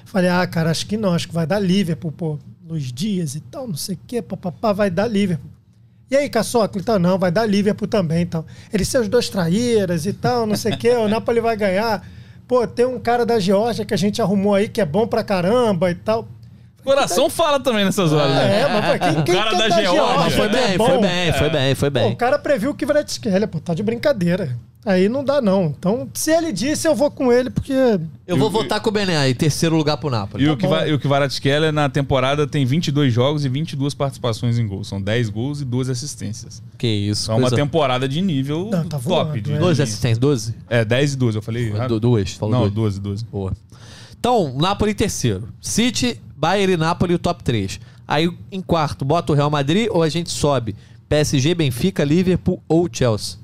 Falei: 0.04 0.30
ah, 0.30 0.46
cara, 0.48 0.72
acho 0.72 0.88
que 0.88 0.98
não, 0.98 1.14
acho 1.14 1.28
que 1.28 1.34
vai 1.34 1.46
dar 1.46 1.60
Liverpool, 1.60 2.12
pô, 2.12 2.40
Luiz 2.68 2.92
Dias 2.92 3.36
e 3.36 3.40
tal, 3.40 3.68
não 3.68 3.76
sei 3.76 3.96
o 3.96 4.00
quê, 4.08 4.22
papapá, 4.22 4.74
vai 4.74 4.90
dar 4.90 5.08
Liverpool. 5.08 5.52
E 6.10 6.16
aí, 6.16 6.30
Caçoca? 6.30 6.80
Então, 6.80 6.98
não, 6.98 7.20
vai 7.20 7.32
dar 7.32 7.46
Liverpool 7.46 7.88
também. 7.88 8.24
Então. 8.24 8.46
Eles 8.74 8.88
são 8.88 9.02
os 9.02 9.08
dois 9.08 9.30
traíras 9.30 10.06
e 10.06 10.14
tal, 10.14 10.48
não 10.48 10.56
sei 10.56 10.74
o 10.74 10.78
quê, 10.78 10.90
o 10.92 11.08
Napoli 11.08 11.40
vai 11.40 11.56
ganhar. 11.56 12.04
Pô, 12.48 12.66
tem 12.66 12.86
um 12.86 13.00
cara 13.00 13.26
da 13.26 13.40
Geórgia 13.40 13.86
que 13.86 13.94
a 13.94 13.98
gente 13.98 14.22
arrumou 14.22 14.56
aí 14.56 14.70
que 14.70 14.82
é 14.82 14.86
bom 14.86 15.06
pra 15.06 15.24
caramba 15.24 15.92
e 15.92 15.96
tal. 15.96 16.28
Coração 16.88 17.30
fala 17.30 17.60
também 17.60 17.86
nessas 17.86 18.12
horas, 18.14 18.34
né? 18.36 18.62
É, 18.62 18.68
mas 18.68 18.86
pô, 18.86 19.00
quem, 19.06 19.20
O 19.20 19.24
quem 19.24 19.36
cara 19.36 19.50
que 19.50 19.56
é 19.56 19.70
da 19.70 19.82
Geórgia. 19.82 20.18
Mas 20.24 20.34
foi 20.34 20.46
É 20.46 20.50
bem, 20.50 20.78
foi 20.78 20.98
bem, 21.00 21.34
foi 21.34 21.50
bem, 21.50 21.76
foi 21.76 21.92
Pô, 21.92 22.00
bem. 22.00 22.14
o 22.14 22.16
cara 22.16 22.40
previu 22.40 22.74
que 22.74 22.86
Vratskelia, 22.86 23.48
pô, 23.48 23.60
tá 23.60 23.74
de 23.74 23.84
brincadeira. 23.84 24.58
Aí 24.86 25.10
não 25.10 25.22
dá, 25.22 25.42
não. 25.42 25.76
Então, 25.78 26.08
se 26.14 26.32
ele 26.32 26.50
disse, 26.54 26.88
eu 26.88 26.96
vou 26.96 27.12
com 27.12 27.34
ele, 27.34 27.50
porque. 27.50 27.74
Eu 28.26 28.38
vou 28.38 28.50
votar 28.50 28.80
com 28.80 28.88
o 28.88 28.92
Bené 28.94 29.30
em 29.30 29.36
terceiro 29.36 29.76
lugar 29.76 29.98
pro 29.98 30.10
Napoli. 30.10 30.46
E 30.46 30.50
o 30.50 30.56
que, 30.56 30.64
bom. 30.64 30.70
va- 30.70 30.88
e 30.88 30.94
o 30.94 31.00
que 31.00 31.10
Varatskhelia 31.10 31.74
na 31.74 31.90
temporada 31.90 32.48
tem 32.48 32.66
22 32.66 33.12
jogos 33.12 33.44
e 33.44 33.50
22 33.50 33.94
participações 33.94 34.58
em 34.58 34.66
gols. 34.66 34.88
São 34.88 35.02
10 35.02 35.28
gols 35.30 35.60
e 35.60 35.66
12 35.66 35.92
assistências. 35.92 36.64
Que 36.78 36.88
isso. 36.88 37.30
É 37.30 37.34
uma 37.34 37.42
coisa- 37.42 37.56
temporada 37.58 38.08
de 38.08 38.22
nível 38.22 38.70
Não, 38.72 38.86
tá 38.86 38.98
top. 38.98 39.04
voando, 39.04 39.42
de, 39.42 39.52
é. 39.52 39.58
12 39.58 39.82
assistências, 39.82 40.20
12? 40.20 40.56
É, 40.70 40.86
10 40.86 41.14
e 41.14 41.18
12, 41.18 41.38
eu 41.38 41.42
falei. 41.42 41.68
errado? 41.68 41.90
Du- 41.90 42.00
Duas, 42.00 42.32
falou 42.32 42.54
Não, 42.56 42.62
duas. 42.62 42.74
12, 42.74 43.00
12. 43.02 43.26
Boa. 43.26 43.52
Então, 44.20 44.54
Napoli 44.58 44.94
terceiro. 44.94 45.50
City, 45.62 46.20
Bayern 46.36 46.74
e 46.74 46.78
Napoli 46.78 47.14
o 47.14 47.20
top 47.20 47.44
3. 47.44 47.80
Aí 48.08 48.30
em 48.52 48.62
quarto, 48.62 49.04
bota 49.04 49.32
o 49.32 49.36
Real 49.36 49.50
Madrid 49.50 49.88
ou 49.92 50.02
a 50.02 50.10
gente 50.10 50.30
sobe? 50.30 50.76
PSG, 51.10 51.56
Benfica, 51.56 52.04
Liverpool 52.04 52.62
ou 52.68 52.90
Chelsea? 52.92 53.40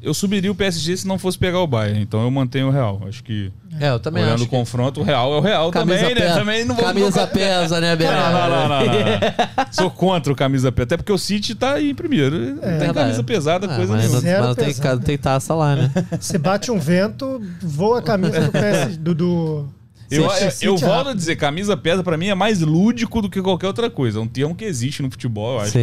Eu 0.00 0.14
subiria 0.14 0.50
o 0.50 0.54
PSG 0.54 0.96
se 0.98 1.06
não 1.08 1.18
fosse 1.18 1.36
pegar 1.36 1.58
o 1.58 1.66
Bayern, 1.66 2.00
então 2.00 2.22
eu 2.22 2.30
mantenho 2.30 2.68
o 2.68 2.70
Real. 2.70 3.00
Acho 3.08 3.22
que, 3.24 3.50
É, 3.80 3.88
eu 3.90 3.98
também 3.98 4.22
olhando 4.22 4.36
acho. 4.36 4.44
o 4.44 4.48
confronto, 4.48 5.00
o 5.00 5.02
Real 5.02 5.34
é 5.34 5.38
o 5.38 5.40
Real 5.40 5.70
Camisa 5.72 5.98
também, 5.98 6.14
né? 6.14 6.20
pesa, 6.20 6.34
Também 6.38 6.64
não 6.64 6.74
vou 6.76 6.84
camisa 6.84 7.10
vou- 7.26 7.26
pesa, 7.34 7.80
né, 7.80 7.96
Bené? 7.96 8.10
Não, 8.12 8.32
não, 8.32 8.48
não, 8.48 8.68
não, 8.68 8.86
não. 8.86 9.66
Sou 9.72 9.90
contra 9.90 10.32
o 10.32 10.36
camisa 10.36 10.70
pesada. 10.70 10.84
Até 10.94 10.96
porque 10.98 11.12
o 11.12 11.18
City 11.18 11.54
tá 11.56 11.74
aí 11.74 11.90
em 11.90 11.94
primeiro. 11.96 12.38
Não 12.38 12.78
tem 12.78 12.92
camisa 12.94 13.24
pesada, 13.24 13.66
Ah, 13.66 13.74
coisa 13.76 13.92
mas, 13.92 14.00
nenhuma. 14.02 14.14
não- 14.14 14.22
Zero 14.22 14.38
mas 14.38 14.48
não 14.48 14.54
tem, 14.54 14.66
pesado. 14.74 15.04
tem 15.04 15.18
taça 15.18 15.54
lá, 15.54 15.74
né? 15.74 15.90
Se 16.20 16.38
bate 16.38 16.70
um 16.70 16.78
vento, 16.78 17.42
voa 17.60 17.98
a 17.98 18.02
camisa 18.02 18.40
do 18.40 18.52
PS 18.52 18.96
do. 19.02 19.14
do 19.16 19.68
Eu, 20.10 20.22
eu, 20.22 20.30
eu 20.62 20.76
volto 20.76 21.08
a 21.08 21.14
dizer, 21.14 21.34
camisa 21.36 21.76
pesa 21.76 22.04
pra 22.04 22.16
mim 22.16 22.28
é 22.28 22.34
mais 22.36 22.60
lúdico 22.60 23.20
do 23.20 23.28
que 23.28 23.42
qualquer 23.42 23.66
outra 23.66 23.90
coisa. 23.90 24.20
É 24.20 24.22
um 24.22 24.28
termo 24.28 24.54
que 24.54 24.64
existe 24.64 25.02
no 25.02 25.10
futebol. 25.10 25.54
Eu 25.54 25.60
acho 25.60 25.72
Sim. 25.72 25.78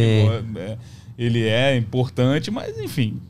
que 0.54 0.58
é- 0.58 0.76
ele 1.18 1.46
é 1.46 1.76
importante, 1.76 2.50
mas 2.50 2.76
enfim, 2.78 3.20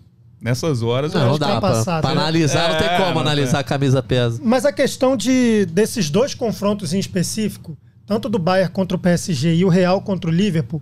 nessas 0.46 0.82
horas 0.82 1.12
eu 1.12 1.20
Não, 1.20 1.30
não 1.30 1.38
dá. 1.38 1.60
Pra, 1.60 1.60
passado, 1.60 2.00
pra 2.02 2.14
né? 2.14 2.20
analisar, 2.20 2.70
não 2.72 2.78
tem 2.78 2.88
É, 2.88 2.96
como 2.98 3.14
não 3.14 3.20
analisar 3.20 3.50
tem. 3.52 3.60
a 3.60 3.64
camisa 3.64 4.02
pesa. 4.02 4.40
Mas 4.42 4.64
a 4.64 4.72
questão 4.72 5.16
de 5.16 5.66
desses 5.66 6.08
dois 6.08 6.34
confrontos 6.34 6.94
em 6.94 6.98
específico, 6.98 7.76
tanto 8.06 8.28
do 8.28 8.38
Bayern 8.38 8.72
contra 8.72 8.96
o 8.96 9.00
PSG 9.00 9.56
e 9.56 9.64
o 9.64 9.68
Real 9.68 10.00
contra 10.00 10.30
o 10.30 10.32
Liverpool, 10.32 10.80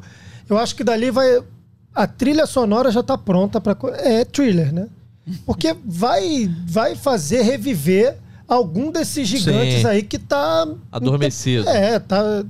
eu 0.49 0.59
acho 0.59 0.77
que 0.77 0.85
dali 0.85 1.11
vai 1.11 1.43
a 1.95 2.07
trilha 2.07 2.45
sonora 2.47 2.91
já 2.91 3.03
tá 3.03 3.17
pronta 3.17 3.61
para 3.61 3.77
é 3.99 4.25
thriller, 4.25 4.73
né? 4.73 4.89
Porque 5.47 5.75
vai 5.87 6.51
vai 6.67 6.95
fazer 6.95 7.41
reviver 7.43 8.19
algum 8.47 8.91
desses 8.91 9.27
gigantes 9.27 9.81
Sim. 9.81 9.87
aí 9.87 10.03
que 10.03 10.19
tá 10.19 10.67
Adormecido. 10.93 11.67
É, 11.69 11.99
tá 11.99 12.45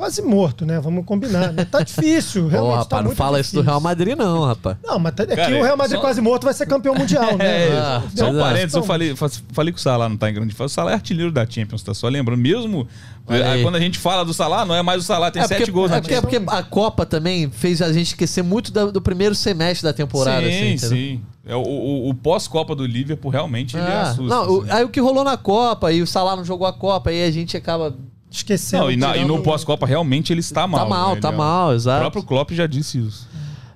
quase 0.00 0.22
morto, 0.22 0.64
né? 0.64 0.80
Vamos 0.80 1.04
combinar, 1.04 1.52
né? 1.52 1.64
Tá 1.64 1.82
difícil, 1.82 2.46
Ô, 2.46 2.48
realmente 2.48 2.70
rapaz, 2.70 2.86
tá 2.88 2.96
não 2.96 3.04
muito 3.04 3.16
fala 3.18 3.38
isso 3.38 3.50
do 3.50 3.52
difícil. 3.56 3.70
Real 3.70 3.80
Madrid, 3.82 4.16
não, 4.16 4.44
rapaz. 4.44 4.76
Não, 4.82 4.98
mas 4.98 5.14
tá- 5.14 5.24
é 5.24 5.26
Cara, 5.36 5.46
que 5.52 5.54
o 5.60 5.62
Real 5.62 5.76
Madrid 5.76 5.96
só- 5.96 6.00
quase 6.00 6.20
morto 6.22 6.44
vai 6.44 6.54
ser 6.54 6.66
campeão 6.66 6.94
mundial, 6.94 7.36
né? 7.38 7.68
É, 7.68 7.72
Ah, 7.78 8.02
só 8.16 8.30
um 8.30 8.38
é. 8.38 8.40
parênteses, 8.40 8.74
eu 8.74 8.78
Então- 8.78 8.86
falei, 8.86 9.14
fa- 9.14 9.30
falei 9.52 9.72
que 9.74 9.78
o 9.78 9.82
Salah 9.82 10.08
não 10.08 10.16
tá 10.16 10.30
em 10.30 10.34
grande 10.34 10.54
fase. 10.54 10.72
O 10.72 10.74
Salah 10.74 10.92
é 10.92 10.94
artilheiro 10.94 11.30
da 11.30 11.44
Champions, 11.48 11.82
tá 11.82 11.92
só 11.92 12.08
lembrando. 12.08 12.40
Mesmo 12.40 12.88
eh, 13.28 13.42
aí. 13.42 13.62
quando 13.62 13.76
a 13.76 13.80
gente 13.80 13.98
fala 13.98 14.24
do 14.24 14.32
Salah, 14.32 14.64
não 14.64 14.74
é 14.74 14.82
mais 14.82 15.02
o 15.02 15.06
Salah, 15.06 15.30
tem 15.30 15.42
é 15.42 15.46
sete 15.46 15.58
porque, 15.58 15.70
gols 15.72 15.90
é 15.90 15.94
na 15.96 16.00
porque, 16.00 16.14
é 16.14 16.20
porque 16.22 16.42
a 16.46 16.62
Copa 16.62 17.04
também 17.04 17.50
fez 17.50 17.82
a 17.82 17.92
gente 17.92 18.06
esquecer 18.08 18.42
muito 18.42 18.72
da- 18.72 18.86
do, 18.86 19.02
primeiro 19.02 19.34
semestre 19.34 19.84
da 19.84 19.92
temporada. 19.92 20.40
sim, 20.50 20.74
assim, 20.74 20.78
sim. 20.88 21.20
É, 21.46 21.54
o 21.54 21.60
o- 21.60 22.08
o 22.10 22.14
pós-Copa 22.14 22.74
do 22.74 22.86
Liverpool 22.86 23.30
realmente 23.30 23.76
ele 23.76 23.84
Ah, 23.86 24.02
assusta. 24.02 24.34
não, 24.34 24.48
o- 24.50 24.60
assim. 24.62 24.70
aí 24.70 24.84
o 24.84 24.88
que 24.88 25.00
rolou 25.00 25.24
na 25.24 25.36
Copa, 25.36 25.92
e 25.92 26.00
o 26.02 26.06
Salah 26.06 26.36
não 26.36 26.44
jogou 26.44 26.66
a 26.66 26.72
Copa, 26.72 27.10
aí 27.10 27.22
a 27.24 27.30
gente 27.30 27.56
acaba. 27.56 27.94
Esquecendo. 28.30 28.84
Não, 28.84 28.90
e, 28.92 28.96
na- 28.96 29.16
e 29.16 29.24
no 29.24 29.42
pós-Copa 29.42 29.86
realmente 29.86 30.32
ele 30.32 30.40
está 30.40 30.66
mal. 30.66 30.84
tá 30.84 30.88
mal, 30.88 31.14
né? 31.14 31.20
tá 31.20 31.28
Ele 31.28 31.34
é- 31.34 31.38
mal, 31.38 31.68
O 31.70 31.74
exato. 31.74 32.00
próprio 32.00 32.22
Klopp 32.22 32.50
já 32.52 32.66
disse 32.66 32.98
isso. 32.98 33.28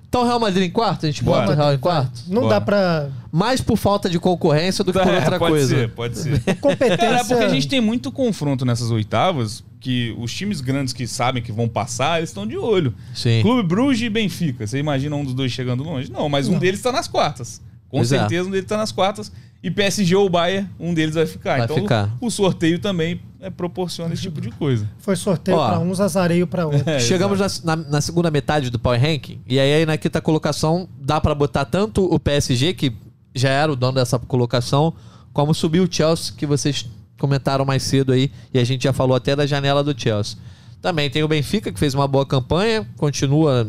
Então, 0.07 0.23
Real 0.23 0.39
Madrid 0.39 0.63
em 0.63 0.71
quarto? 0.71 1.05
A 1.05 1.09
gente 1.09 1.21
Bora. 1.25 1.41
bota 1.41 1.51
o 1.51 1.55
Real 1.57 1.73
em 1.73 1.77
quarto? 1.77 2.21
Não 2.29 2.43
Bora. 2.43 2.53
dá 2.53 2.61
pra. 2.61 3.09
Mais 3.33 3.59
por 3.59 3.75
falta 3.75 4.09
de 4.09 4.17
concorrência 4.17 4.81
do 4.81 4.93
que 4.93 4.99
por 4.99 5.05
É, 5.11 5.15
outra 5.17 5.37
pode 5.37 5.51
coisa. 5.51 5.75
ser, 5.75 5.89
pode 5.89 6.17
ser. 6.17 6.39
Competência. 6.61 6.97
Cara, 6.97 7.17
é 7.19 7.23
porque 7.25 7.43
a 7.43 7.49
gente 7.49 7.67
tem 7.67 7.81
muito 7.81 8.09
confronto 8.13 8.63
nessas 8.63 8.91
oitavas 8.91 9.61
que 9.81 10.15
os 10.17 10.33
times 10.33 10.61
grandes 10.61 10.93
que 10.93 11.05
sabem 11.05 11.43
que 11.43 11.51
vão 11.51 11.67
passar, 11.67 12.19
eles 12.19 12.29
estão 12.29 12.47
de 12.47 12.57
olho. 12.57 12.93
Sim. 13.13 13.41
Clube 13.41 13.67
Bruges 13.67 14.03
e 14.03 14.09
Benfica. 14.09 14.65
Você 14.65 14.79
imagina 14.79 15.13
um 15.17 15.25
dos 15.25 15.33
dois 15.33 15.51
chegando 15.51 15.83
longe? 15.83 16.09
Não, 16.09 16.29
mas 16.29 16.47
um 16.47 16.53
Não. 16.53 16.59
deles 16.59 16.79
está 16.79 16.93
nas 16.93 17.09
quartas. 17.09 17.61
Com 17.89 17.97
Pois 17.97 18.09
é. 18.13 18.19
certeza 18.19 18.47
um 18.47 18.51
deles 18.51 18.63
está 18.65 18.77
nas 18.77 18.93
quartas. 18.93 19.29
E 19.65 19.71
PSG 19.71 20.15
ou 20.15 20.29
Bayern, 20.29 20.69
um 20.79 20.93
deles 20.93 21.15
vai 21.15 21.25
ficar. 21.25 21.55
Vai 21.57 21.65
então 21.65 21.77
ficar. 21.77 22.15
o 22.21 22.29
sorteio 22.29 22.77
também 22.77 23.19
é, 23.39 23.49
proporciona 23.49 24.13
esse 24.13 24.21
tipo 24.21 24.39
de 24.39 24.51
coisa. 24.51 24.87
Foi 24.99 25.15
sorteio 25.15 25.57
Ó. 25.57 25.67
pra 25.67 25.79
uns, 25.79 25.99
azareio 25.99 26.45
pra 26.45 26.67
outros. 26.67 26.83
É, 26.87 26.99
Chegamos 26.99 27.39
na, 27.63 27.75
na- 27.75 27.83
na 27.89 27.99
segunda 28.01 28.29
metade 28.29 28.69
do 28.69 28.77
Power 28.77 29.01
Ranking, 29.01 29.41
e 29.47 29.59
aí 29.59 29.83
na 29.83 29.97
quinta 29.97 30.21
colocação 30.21 30.87
dá 31.01 31.19
pra 31.19 31.33
botar 31.33 31.65
tanto 31.65 32.05
o 32.05 32.19
PSG, 32.19 32.73
que 32.75 32.93
já 33.33 33.49
era 33.49 33.71
o 33.71 33.75
dono 33.75 33.93
dessa 33.93 34.19
colocação, 34.19 34.93
como 35.33 35.51
subir 35.51 35.79
o 35.79 35.87
Chelsea, 35.91 36.33
que 36.37 36.45
vocês 36.45 36.85
comentaram 37.17 37.65
mais 37.65 37.81
cedo 37.81 38.11
aí, 38.13 38.29
e 38.53 38.59
a 38.59 38.63
gente 38.63 38.83
já 38.83 38.93
falou 38.93 39.15
até 39.17 39.35
da 39.35 39.47
janela 39.47 39.83
do 39.83 39.99
Chelsea. 39.99 40.37
Também 40.79 41.09
tem 41.09 41.23
o 41.23 41.27
Benfica, 41.27 41.71
que 41.71 41.79
fez 41.79 41.95
uma 41.95 42.07
boa 42.07 42.23
campanha, 42.25 42.87
continua 42.97 43.67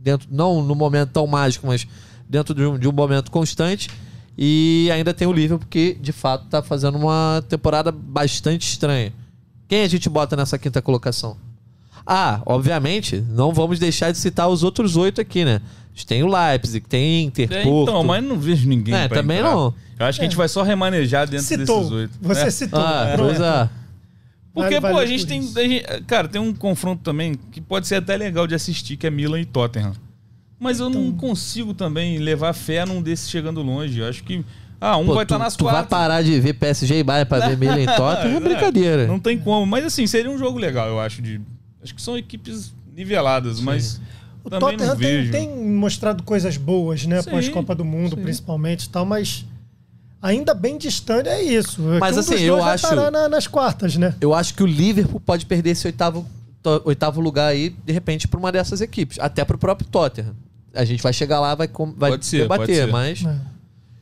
dentro, 0.00 0.28
não 0.30 0.62
no 0.62 0.76
momento 0.76 1.10
tão 1.10 1.26
mágico, 1.26 1.66
mas 1.66 1.84
dentro 2.28 2.54
de 2.54 2.62
um, 2.64 2.78
de 2.78 2.86
um 2.88 2.92
momento 2.92 3.28
constante. 3.28 3.88
E 4.36 4.88
ainda 4.92 5.12
tem 5.12 5.26
o 5.28 5.32
Liverpool, 5.32 5.66
que 5.68 5.94
de 6.00 6.12
fato 6.12 6.46
tá 6.46 6.62
fazendo 6.62 6.96
uma 6.96 7.44
temporada 7.48 7.92
bastante 7.92 8.62
estranha. 8.66 9.12
Quem 9.68 9.82
a 9.82 9.88
gente 9.88 10.08
bota 10.08 10.34
nessa 10.36 10.58
quinta 10.58 10.80
colocação? 10.80 11.36
Ah, 12.06 12.40
obviamente, 12.46 13.22
não 13.28 13.52
vamos 13.52 13.78
deixar 13.78 14.10
de 14.10 14.18
citar 14.18 14.48
os 14.48 14.62
outros 14.62 14.96
oito 14.96 15.20
aqui, 15.20 15.44
né? 15.44 15.60
A 15.64 15.94
gente 15.94 16.06
tem 16.06 16.22
o 16.22 16.26
Leipzig, 16.26 16.86
tem 16.88 17.24
Inter, 17.24 17.52
É, 17.52 17.62
Porto. 17.62 17.90
então, 17.90 18.02
mas 18.02 18.24
não 18.24 18.38
vejo 18.38 18.66
ninguém. 18.68 18.94
É, 18.94 19.08
também 19.08 19.38
entrar. 19.38 19.50
não. 19.54 19.74
Eu 19.98 20.06
acho 20.06 20.18
que 20.18 20.24
a 20.24 20.28
gente 20.28 20.36
vai 20.36 20.48
só 20.48 20.62
remanejar 20.62 21.28
dentro 21.28 21.44
Citou. 21.46 21.78
desses 21.78 21.92
oito. 21.92 22.12
Você 22.20 22.40
É. 22.42 22.50
citou. 22.50 22.80
Ah, 22.80 23.14
pois 23.16 23.38
é. 23.40 23.68
Porque, 24.54 24.80
Vale- 24.80 24.80
pô, 24.80 24.86
a 24.88 24.92
vale 25.04 25.06
gente 25.06 25.20
por 25.20 25.28
tem. 25.54 25.64
a 25.64 25.68
gente- 25.68 26.04
cara, 26.06 26.26
tem 26.28 26.40
um 26.40 26.52
confronto 26.52 27.02
também 27.02 27.34
que 27.52 27.60
pode 27.60 27.86
ser 27.86 27.96
até 27.96 28.16
legal 28.16 28.46
de 28.46 28.54
assistir, 28.54 28.96
que 28.96 29.06
é 29.06 29.10
Milan 29.10 29.40
e 29.40 29.44
Tottenham. 29.44 29.92
Mas 30.62 30.78
eu 30.80 30.88
Então. 30.88 31.02
não 31.02 31.12
consigo 31.12 31.74
também 31.74 32.18
levar 32.18 32.52
fé 32.52 32.84
num 32.86 33.02
desses 33.02 33.28
chegando 33.28 33.60
longe. 33.62 33.98
Eu 33.98 34.08
acho 34.08 34.22
que. 34.22 34.44
Ah, 34.80 34.96
um 34.96 35.06
Pô, 35.06 35.14
vai 35.14 35.24
tu, 35.26 35.34
estar 35.34 35.38
nas 35.44 35.56
tu 35.56 35.64
vai 35.64 35.74
quartas. 35.74 35.90
parar 35.90 36.22
de 36.22 36.38
ver 36.40 36.54
PSG 36.54 36.98
e 36.98 37.02
Bayern 37.04 37.28
pra 37.28 37.48
ver 37.48 37.56
Milan 37.56 37.80
e 37.80 37.86
Tottenham, 37.96 38.36
é 38.36 38.40
brincadeira. 38.40 39.06
Não 39.06 39.18
tem 39.18 39.38
como. 39.38 39.64
Mas 39.66 39.84
assim, 39.84 40.06
seria 40.06 40.30
um 40.30 40.38
jogo 40.38 40.58
legal, 40.58 40.88
eu 40.88 40.98
acho. 41.00 41.20
De, 41.22 41.40
acho 41.82 41.94
que 41.94 42.00
são 42.02 42.16
equipes 42.16 42.72
niveladas, 42.94 43.60
mas 43.60 44.00
O 44.44 44.50
também 44.50 44.70
Tottenham 44.76 44.96
tem, 44.96 45.08
vejo. 45.08 45.32
tem 45.32 45.48
mostrado 45.74 46.22
coisas 46.24 46.56
boas, 46.56 47.06
né? 47.06 47.22
Sim, 47.22 47.28
Após 47.28 47.48
Copa 47.48 47.74
do 47.74 47.84
Mundo, 47.84 48.16
sim. 48.16 48.22
principalmente 48.22 48.84
e 48.84 48.88
tal, 48.88 49.04
mas 49.06 49.44
ainda 50.20 50.52
bem 50.54 50.76
distante 50.78 51.28
é 51.28 51.42
isso. 51.42 51.80
É 51.92 51.98
Mas, 51.98 52.16
um 52.16 52.20
assim, 52.20 52.32
dos 52.34 52.40
eu 52.42 52.60
vai 52.60 52.74
acho- 52.74 52.88
parar 52.88 53.10
na- 53.10 53.28
nas 53.28 53.46
quartas, 53.46 53.96
né? 53.96 54.14
Eu 54.20 54.34
acho 54.34 54.54
que 54.54 54.62
o 54.62 54.66
Liverpool 54.66 55.20
pode 55.20 55.46
perder 55.46 55.70
esse 55.70 55.86
oitavo, 55.86 56.26
to- 56.62 56.82
oitavo 56.84 57.20
lugar 57.20 57.46
aí, 57.48 57.70
de 57.84 57.92
repente, 57.92 58.26
pra 58.28 58.38
uma 58.38 58.50
dessas 58.52 58.80
equipes. 58.80 59.16
Até 59.20 59.44
pro 59.44 59.56
próprio 59.58 59.88
Tottenham. 59.88 60.34
A 60.74 60.84
gente 60.84 61.02
vai 61.02 61.12
chegar 61.12 61.38
lá, 61.40 61.54
vai, 61.54 61.68
com- 61.68 61.92
vai 61.96 62.10
Pode 62.12 62.26
ser, 62.26 62.42
debater, 62.42 62.66
pode 62.66 62.74
ser. 62.76 62.86
mas. 62.86 63.24
É. 63.24 63.52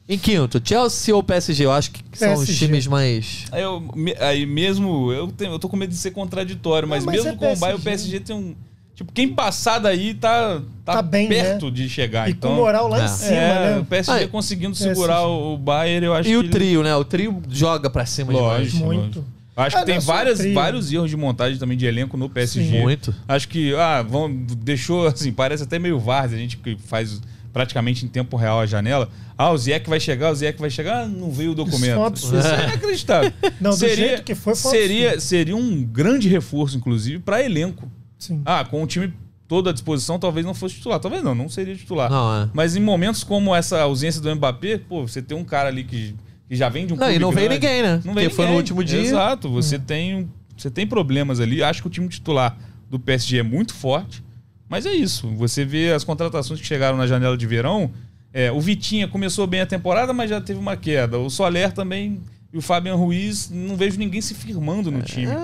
Em 0.08 0.18
quinto, 0.18 0.60
Chelsea 0.64 1.14
ou 1.14 1.22
PSG? 1.22 1.64
Eu 1.66 1.70
acho 1.72 1.90
que 1.92 2.02
são 2.14 2.34
os 2.34 2.40
PSG. 2.44 2.66
times 2.66 2.86
mais. 2.86 3.44
Aí, 3.52 3.62
eu, 3.62 3.80
me- 3.94 4.16
aí 4.18 4.44
mesmo, 4.44 5.12
eu, 5.12 5.28
tenho, 5.28 5.52
eu 5.52 5.58
tô 5.58 5.68
com 5.68 5.76
medo 5.76 5.90
de 5.90 5.96
ser 5.96 6.10
contraditório, 6.10 6.88
mas, 6.88 7.04
mas 7.04 7.14
mesmo 7.16 7.30
é 7.30 7.36
com 7.36 7.52
o 7.52 7.56
Bayern, 7.56 7.80
o 7.80 7.84
PSG. 7.84 8.18
PSG 8.20 8.20
tem 8.20 8.34
um. 8.36 8.54
Tipo, 8.94 9.12
quem 9.12 9.28
passar 9.28 9.78
daí 9.78 10.12
tá, 10.12 10.60
tá, 10.84 10.94
Tá 10.94 11.02
bem, 11.02 11.28
perto 11.28 11.70
de 11.70 11.88
chegar. 11.88 12.28
E 12.28 12.32
então, 12.32 12.50
com 12.50 12.56
moral 12.56 12.86
lá 12.88 13.00
é. 13.00 13.04
em 13.04 13.08
cima, 13.08 13.30
é, 13.36 13.70
né? 13.74 13.78
o 13.78 13.84
PSG 13.84 14.26
conseguindo 14.28 14.76
PSG. 14.76 14.94
segurar 14.94 15.22
o, 15.26 15.54
o 15.54 15.56
Bayern, 15.56 16.04
eu 16.06 16.12
acho 16.14 16.28
E 16.28 16.32
que. 16.32 16.36
o 16.36 16.40
ele- 16.40 16.48
trio, 16.50 16.82
né? 16.82 16.94
O 16.96 17.04
trio 17.04 17.42
joga 17.48 17.88
pra 17.88 18.04
cima 18.04 18.32
Lógico. 18.32 18.76
demais. 18.78 18.94
Muito. 18.98 19.24
Acho 19.56 19.76
Ah, 19.76 19.80
que 19.80 19.86
tem 19.86 19.94
não, 19.96 20.02
só 20.02 20.12
o 20.12 20.14
várias, 20.14 20.38
trio. 20.38 20.54
vários 20.54 20.92
erros 20.92 21.10
de 21.10 21.16
montagem 21.16 21.58
também 21.58 21.76
de 21.76 21.84
elenco 21.86 22.16
no 22.16 22.28
PSG. 22.30 22.80
Muito. 22.80 23.14
Acho 23.28 23.48
que, 23.48 23.74
ah, 23.74 24.02
vão, 24.02 24.32
deixou, 24.32 25.06
assim, 25.06 25.32
parece 25.32 25.62
até 25.64 25.78
meio 25.78 25.98
Vars, 25.98 26.32
a 26.32 26.36
gente 26.36 26.56
que 26.56 26.76
faz 26.78 27.20
praticamente 27.52 28.04
em 28.04 28.08
tempo 28.08 28.36
real 28.36 28.60
a 28.60 28.66
janela. 28.66 29.08
Ah, 29.36 29.50
o 29.50 29.58
Ziyech 29.58 29.88
vai 29.88 29.98
chegar, 29.98 30.30
o 30.30 30.34
Ziyech 30.34 30.58
vai 30.60 30.70
chegar, 30.70 31.02
ah, 31.02 31.06
não 31.08 31.30
veio 31.32 31.50
o 31.50 31.54
documento. 31.54 31.82
Isso 31.82 31.90
é 31.90 31.98
um 31.98 32.04
absurdo. 32.04 32.38
Isso 32.38 32.48
é 32.48 32.64
inacreditável. 32.64 33.32
Não, 33.60 33.70
do 33.72 33.88
jeito 33.88 34.22
que 34.22 34.34
foi, 34.34 34.54
foi 34.54 34.70
seria, 34.70 35.18
seria 35.20 35.56
um 35.56 35.82
grande 35.82 36.28
reforço, 36.28 36.76
inclusive, 36.76 37.18
para 37.18 37.42
elenco. 37.42 37.90
Sim. 38.18 38.40
Ah, 38.44 38.64
com 38.64 38.82
o 38.82 38.86
time 38.86 39.12
todo 39.48 39.68
à 39.68 39.72
disposição, 39.72 40.16
talvez 40.18 40.46
não 40.46 40.54
fosse 40.54 40.76
titular. 40.76 41.00
Talvez 41.00 41.24
não, 41.24 41.34
não 41.34 41.48
seria 41.48 41.74
titular. 41.74 42.08
Não, 42.08 42.42
é. 42.44 42.48
Mas 42.54 42.76
em 42.76 42.80
momentos 42.80 43.24
como 43.24 43.52
essa 43.54 43.80
ausência 43.80 44.20
do 44.20 44.32
Mbappé, 44.36 44.78
pô, 44.78 45.06
você 45.06 45.20
tem 45.20 45.36
um 45.36 45.42
cara 45.44 45.68
ali 45.70 45.82
que, 45.82 46.14
que 46.50 46.56
já 46.56 46.68
vem 46.68 46.84
de 46.86 46.92
um 46.92 46.96
Não, 46.96 47.10
e 47.10 47.18
não 47.18 47.30
veio 47.30 47.48
grande. 47.48 47.64
ninguém, 47.66 47.82
né? 47.82 47.92
Não 47.94 48.00
Porque 48.12 48.14
veio 48.18 48.30
foi 48.30 48.46
no 48.46 48.54
último 48.54 48.82
dia. 48.84 48.98
Exato, 49.00 49.48
você 49.48 49.76
Hum. 49.76 49.80
tem 49.86 50.28
você 50.56 50.68
tem 50.70 50.86
problemas 50.86 51.40
ali. 51.40 51.62
Acho 51.62 51.80
que 51.80 51.86
o 51.86 51.90
time 51.90 52.06
titular 52.08 52.54
do 52.90 52.98
PSG 52.98 53.38
é 53.38 53.42
muito 53.42 53.72
forte. 53.72 54.22
Mas 54.68 54.84
é 54.84 54.92
isso. 54.92 55.28
Você 55.36 55.64
vê 55.64 55.90
as 55.92 56.04
contratações 56.04 56.60
que 56.60 56.66
chegaram 56.66 56.98
na 56.98 57.06
janela 57.06 57.36
de 57.36 57.46
verão. 57.46 57.90
é, 58.32 58.52
o 58.52 58.60
Vitinha 58.60 59.08
começou 59.08 59.44
bem 59.46 59.60
a 59.60 59.66
temporada, 59.66 60.12
mas 60.12 60.28
já 60.30 60.40
teve 60.40 60.58
uma 60.60 60.76
queda. 60.76 61.18
O 61.18 61.28
Soler 61.30 61.72
também 61.72 62.20
e 62.52 62.58
o 62.58 62.60
Fabian 62.60 62.94
Ruiz, 62.94 63.48
não 63.50 63.74
vejo 63.76 63.98
ninguém 63.98 64.20
se 64.20 64.34
firmando 64.34 64.90
no 64.90 65.02
time. 65.02 65.32
É 65.32 65.36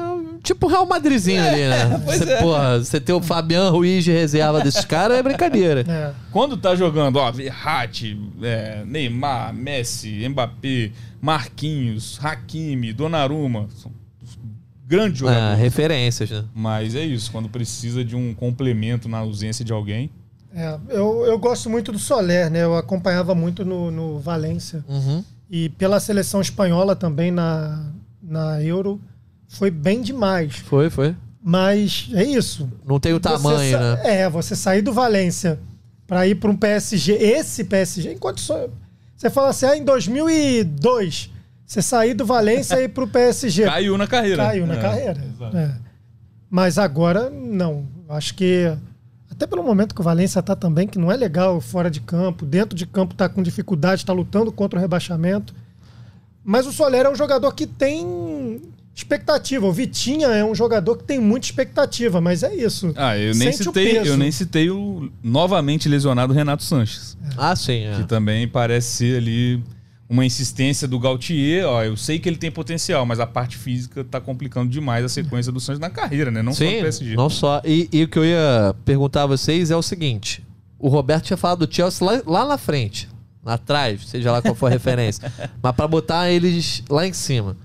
tipo 0.47 0.66
o 0.66 0.68
Real 0.70 0.86
Madridzinho 0.86 1.42
ali, 1.44 1.68
né? 1.68 2.01
pois 2.05 2.18
Você, 2.18 2.32
é. 2.32 2.40
porra, 2.40 2.78
você 2.78 3.01
ter 3.01 3.12
o 3.12 3.20
Fabian 3.20 3.68
Ruiz 3.70 4.05
de 4.05 4.12
reserva 4.12 4.61
desses 4.62 4.84
caras 4.84 5.18
é 5.18 5.22
brincadeira. 5.22 5.84
É. 5.86 6.12
Quando 6.30 6.57
tá 6.57 6.74
jogando, 6.74 7.16
ó, 7.16 7.30
Verratti, 7.32 8.18
é, 8.42 8.84
Neymar, 8.86 9.53
Messi, 9.53 10.26
Mbappé, 10.28 10.92
Marquinhos, 11.20 12.18
Hakimi, 12.22 12.92
Donnarumma, 12.92 13.68
são 13.82 13.90
grandes 14.86 15.20
É, 15.22 15.26
jogadores. 15.26 15.59
referências, 15.59 16.30
né? 16.30 16.44
Mas 16.55 16.94
é 16.94 17.05
isso, 17.05 17.30
quando 17.32 17.49
precisa 17.49 18.05
de 18.05 18.14
um 18.14 18.32
complemento 18.32 19.09
na 19.09 19.18
ausência 19.18 19.64
de 19.64 19.72
alguém. 19.72 20.11
É, 20.55 20.78
eu, 20.88 21.24
eu 21.26 21.38
gosto 21.38 21.68
muito 21.68 21.92
do 21.92 21.99
Soler, 21.99 22.49
né? 22.51 22.62
Eu 22.62 22.76
acompanhava 22.76 23.34
muito 23.34 23.64
no, 23.64 23.90
no 23.90 24.18
Valência. 24.18 24.82
Uhum. 24.88 25.22
E 25.51 25.68
pela 25.70 26.01
seleção 26.01 26.40
espanhola 26.40 26.97
também 26.97 27.30
na, 27.30 27.90
na 28.22 28.62
Euro. 28.62 29.01
Foi 29.49 29.70
bem 29.70 30.03
demais. 30.03 30.57
Foi, 30.57 30.90
foi. 30.90 31.14
Mas 31.42 32.09
é 32.12 32.24
isso. 32.24 32.68
Não 32.84 32.99
tem 32.99 33.12
o 33.14 33.20
tamanho, 33.20 33.78
sa- 33.78 33.97
né? 33.97 34.01
É, 34.22 34.28
você 34.28 34.57
sair 34.57 34.82
do 34.82 34.92
Valência 34.92 35.59
para 36.07 36.26
ir 36.26 36.34
para 36.36 36.51
um 36.51 36.57
PSG, 36.57 37.12
esse 37.12 37.64
PSG, 37.64 38.12
em 38.12 38.18
condições. 38.18 38.70
Você 39.16 39.30
fala 39.30 39.49
assim, 39.49 39.66
ah, 39.66 39.76
em 39.76 39.84
2002, 39.84 41.30
você 41.64 41.80
sair 41.82 42.14
do 42.14 42.24
Valência 42.26 42.80
e 42.80 42.84
ir 42.84 42.88
para 42.88 43.05
o 43.05 43.09
PSG. 43.09 43.64
Caiu 43.66 43.97
na 43.97 44.07
carreira. 44.07 44.44
Caiu 44.44 44.66
na 44.66 44.74
É, 44.74 44.80
carreira. 44.80 45.24
exato. 45.34 45.57
É. 45.57 45.74
Mas 46.51 46.78
agora, 46.78 47.30
não. 47.30 47.86
Acho 48.09 48.34
que. 48.34 48.72
Até 49.30 49.47
pelo 49.47 49.62
momento 49.62 49.94
que 49.94 50.01
o 50.01 50.05
Valência 50.05 50.42
tá 50.42 50.57
também, 50.57 50.86
que 50.88 50.99
não 50.99 51.11
é 51.12 51.16
legal 51.16 51.61
fora 51.61 51.90
de 51.90 52.01
campo, 52.01 52.47
dentro 52.47 52.76
de 52.76 52.86
campo 52.86 53.14
tá 53.14 53.28
com 53.28 53.42
dificuldade, 53.42 54.05
tá 54.07 54.12
lutando 54.12 54.51
contra 54.51 54.78
o 54.78 54.82
rebaixamento. 54.82 55.55
Mas 56.42 56.66
o 56.66 56.72
Soler 56.72 57.05
é 57.05 57.11
um 57.11 57.14
jogador 57.16 57.53
que 57.53 57.66
tem 57.66 58.62
expectativa. 58.97 59.66
O 59.66 59.72
Vitinha 59.72 60.28
é 60.28 60.42
um 60.42 60.55
jogador 60.55 60.97
que 60.97 61.05
tem 61.05 61.20
muita 61.20 61.47
expectativa, 61.47 62.20
mas 62.20 62.42
é 62.42 62.55
isso. 62.55 62.92
Ah, 62.97 63.16
eu 63.16 63.34
nem, 63.34 63.53
Sente 63.53 63.68
o 63.68 63.72
citei, 63.72 63.99
eu 63.99 64.16
nem 64.16 64.32
citei 64.32 64.70
o 64.70 65.11
novamente 65.22 65.88
lesionado 65.88 66.32
Renato 66.32 66.62
Sanches. 66.62 67.16
Ah, 67.36 67.55
sim. 67.55 67.84
É. 67.84 67.97
Que 67.97 68.05
também 68.05 68.49
parece 68.49 68.88
ser 68.88 69.18
ali 69.18 69.62
uma 70.09 70.24
insistência 70.24 70.88
do 70.88 70.99
Gautier. 70.99 71.66
Ó, 71.66 71.82
eu 71.84 71.97
sei 71.97 72.18
que 72.18 72.26
ele 72.26 72.38
tem 72.38 72.51
potencial, 72.51 73.05
mas 73.05 73.20
a 73.20 73.26
parte 73.26 73.59
física 73.59 74.03
tá 74.03 74.18
complicando 74.18 74.70
demais 74.70 75.05
a 75.05 75.09
sequência 75.11 75.53
do 75.53 75.61
Sanches 75.61 75.80
na 75.80 75.90
carreira, 75.90 76.30
né? 76.30 76.40
Não 76.42 76.53
só 76.53 76.64
Sim, 76.64 76.76
no 76.76 76.82
PSG. 76.82 77.16
não 77.16 77.28
só. 77.28 77.61
E, 77.64 77.88
e 77.92 78.03
o 78.05 78.09
que 78.09 78.18
eu 78.18 78.24
ia 78.24 78.74
perguntar 78.84 79.24
a 79.24 79.26
vocês 79.26 79.70
é 79.70 79.76
o 79.76 79.82
seguinte: 79.82 80.42
o 80.78 80.88
Roberto 80.88 81.24
tinha 81.24 81.36
falado 81.36 81.66
do 81.66 81.74
Chelsea 81.74 82.07
lá, 82.07 82.22
lá 82.24 82.47
na 82.47 82.57
frente, 82.57 83.11
lá 83.44 83.55
atrás, 83.55 84.07
seja 84.07 84.32
lá 84.32 84.40
qual 84.40 84.55
for 84.55 84.68
a 84.68 84.70
referência. 84.70 85.30
Mas 85.62 85.76
pra 85.76 85.86
botar 85.86 86.30
eles 86.30 86.82
lá 86.88 87.07
em 87.07 87.12
cima. 87.12 87.57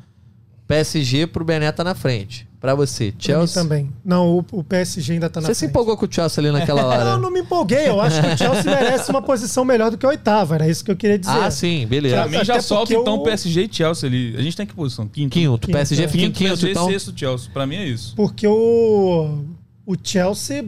PSG 0.75 1.27
pro 1.27 1.43
Bené 1.45 1.71
tá 1.71 1.83
na 1.83 1.93
frente. 1.95 2.47
Pra 2.59 2.75
você, 2.75 3.11
Pra 3.11 3.19
Chelsea. 3.19 3.61
também. 3.63 3.91
Não, 4.05 4.37
o, 4.37 4.45
o 4.51 4.63
PSG 4.63 5.13
ainda 5.13 5.29
tá 5.31 5.41
na 5.41 5.47
Você 5.47 5.55
se 5.55 5.59
frente. 5.61 5.69
empolgou 5.71 5.97
com 5.97 6.05
o 6.05 6.11
Chelsea 6.11 6.41
ali 6.43 6.51
naquela 6.51 6.85
hora? 6.87 7.03
Eu 7.09 7.17
não 7.19 7.31
me 7.31 7.39
empolguei. 7.39 7.87
Eu 7.89 7.99
acho 7.99 8.21
que 8.21 8.27
o 8.27 8.37
Chelsea 8.37 8.63
merece 8.75 9.09
uma 9.09 9.21
posição 9.21 9.65
melhor 9.65 9.89
do 9.89 9.97
que 9.97 10.05
a 10.05 10.09
oitava. 10.09 10.53
Era 10.55 10.69
isso 10.69 10.85
que 10.85 10.91
eu 10.91 10.95
queria 10.95 11.17
dizer. 11.17 11.31
Ah, 11.31 11.49
sim, 11.49 11.87
beleza. 11.87 12.15
Pra 12.17 12.27
mim 12.27 12.45
já 12.45 12.61
solta 12.61 12.93
então 12.93 13.15
o- 13.15 13.23
PSG 13.23 13.63
e 13.63 13.73
Chelsea 13.73 14.07
ali. 14.07 14.35
A 14.37 14.41
gente 14.43 14.55
tem 14.55 14.67
que 14.67 14.75
posição? 14.75 15.07
Quinto. 15.07 15.33
Quinto. 15.33 15.57
Quinto, 15.57 15.71
PSG 15.71 16.03
é. 16.03 16.07
fica 16.07 16.23
em 16.25 16.31
quinto, 16.31 16.49
PSG, 16.49 16.69
então. 16.71 16.87
sexto 16.87 17.13
Chelsea. 17.17 17.49
Pra 17.51 17.65
mim 17.65 17.77
é 17.77 17.85
isso. 17.87 18.13
Porque 18.15 18.45
o, 18.47 19.39
o 19.85 19.95
Chelsea, 20.03 20.63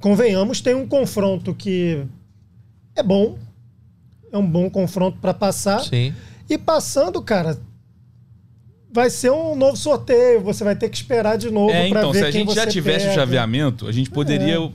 convenhamos, 0.00 0.60
tem 0.60 0.74
um 0.74 0.86
confronto 0.88 1.54
que 1.54 2.02
é 2.96 3.02
bom. 3.04 3.38
É 4.32 4.36
um 4.36 4.46
bom 4.46 4.68
confronto 4.68 5.18
para 5.20 5.32
passar. 5.32 5.78
Sim. 5.84 6.12
E 6.50 6.58
passando, 6.58 7.22
cara, 7.22 7.56
vai 8.96 9.10
ser 9.10 9.30
um 9.30 9.54
novo 9.54 9.76
sorteio. 9.76 10.40
Você 10.40 10.64
vai 10.64 10.74
ter 10.74 10.88
que 10.88 10.96
esperar 10.96 11.38
de 11.38 11.50
novo 11.50 11.70
É, 11.70 11.88
para 11.88 12.00
então, 12.00 12.12
ver 12.12 12.18
se 12.18 12.24
a 12.24 12.32
quem 12.32 12.40
gente 12.44 12.54
já 12.54 12.64
você 12.64 12.70
tivesse 12.70 13.04
o 13.04 13.08
pega. 13.10 13.14
chaveamento, 13.20 13.86
a 13.86 13.92
gente 13.92 14.10
poderia 14.10 14.56
É. 14.58 14.70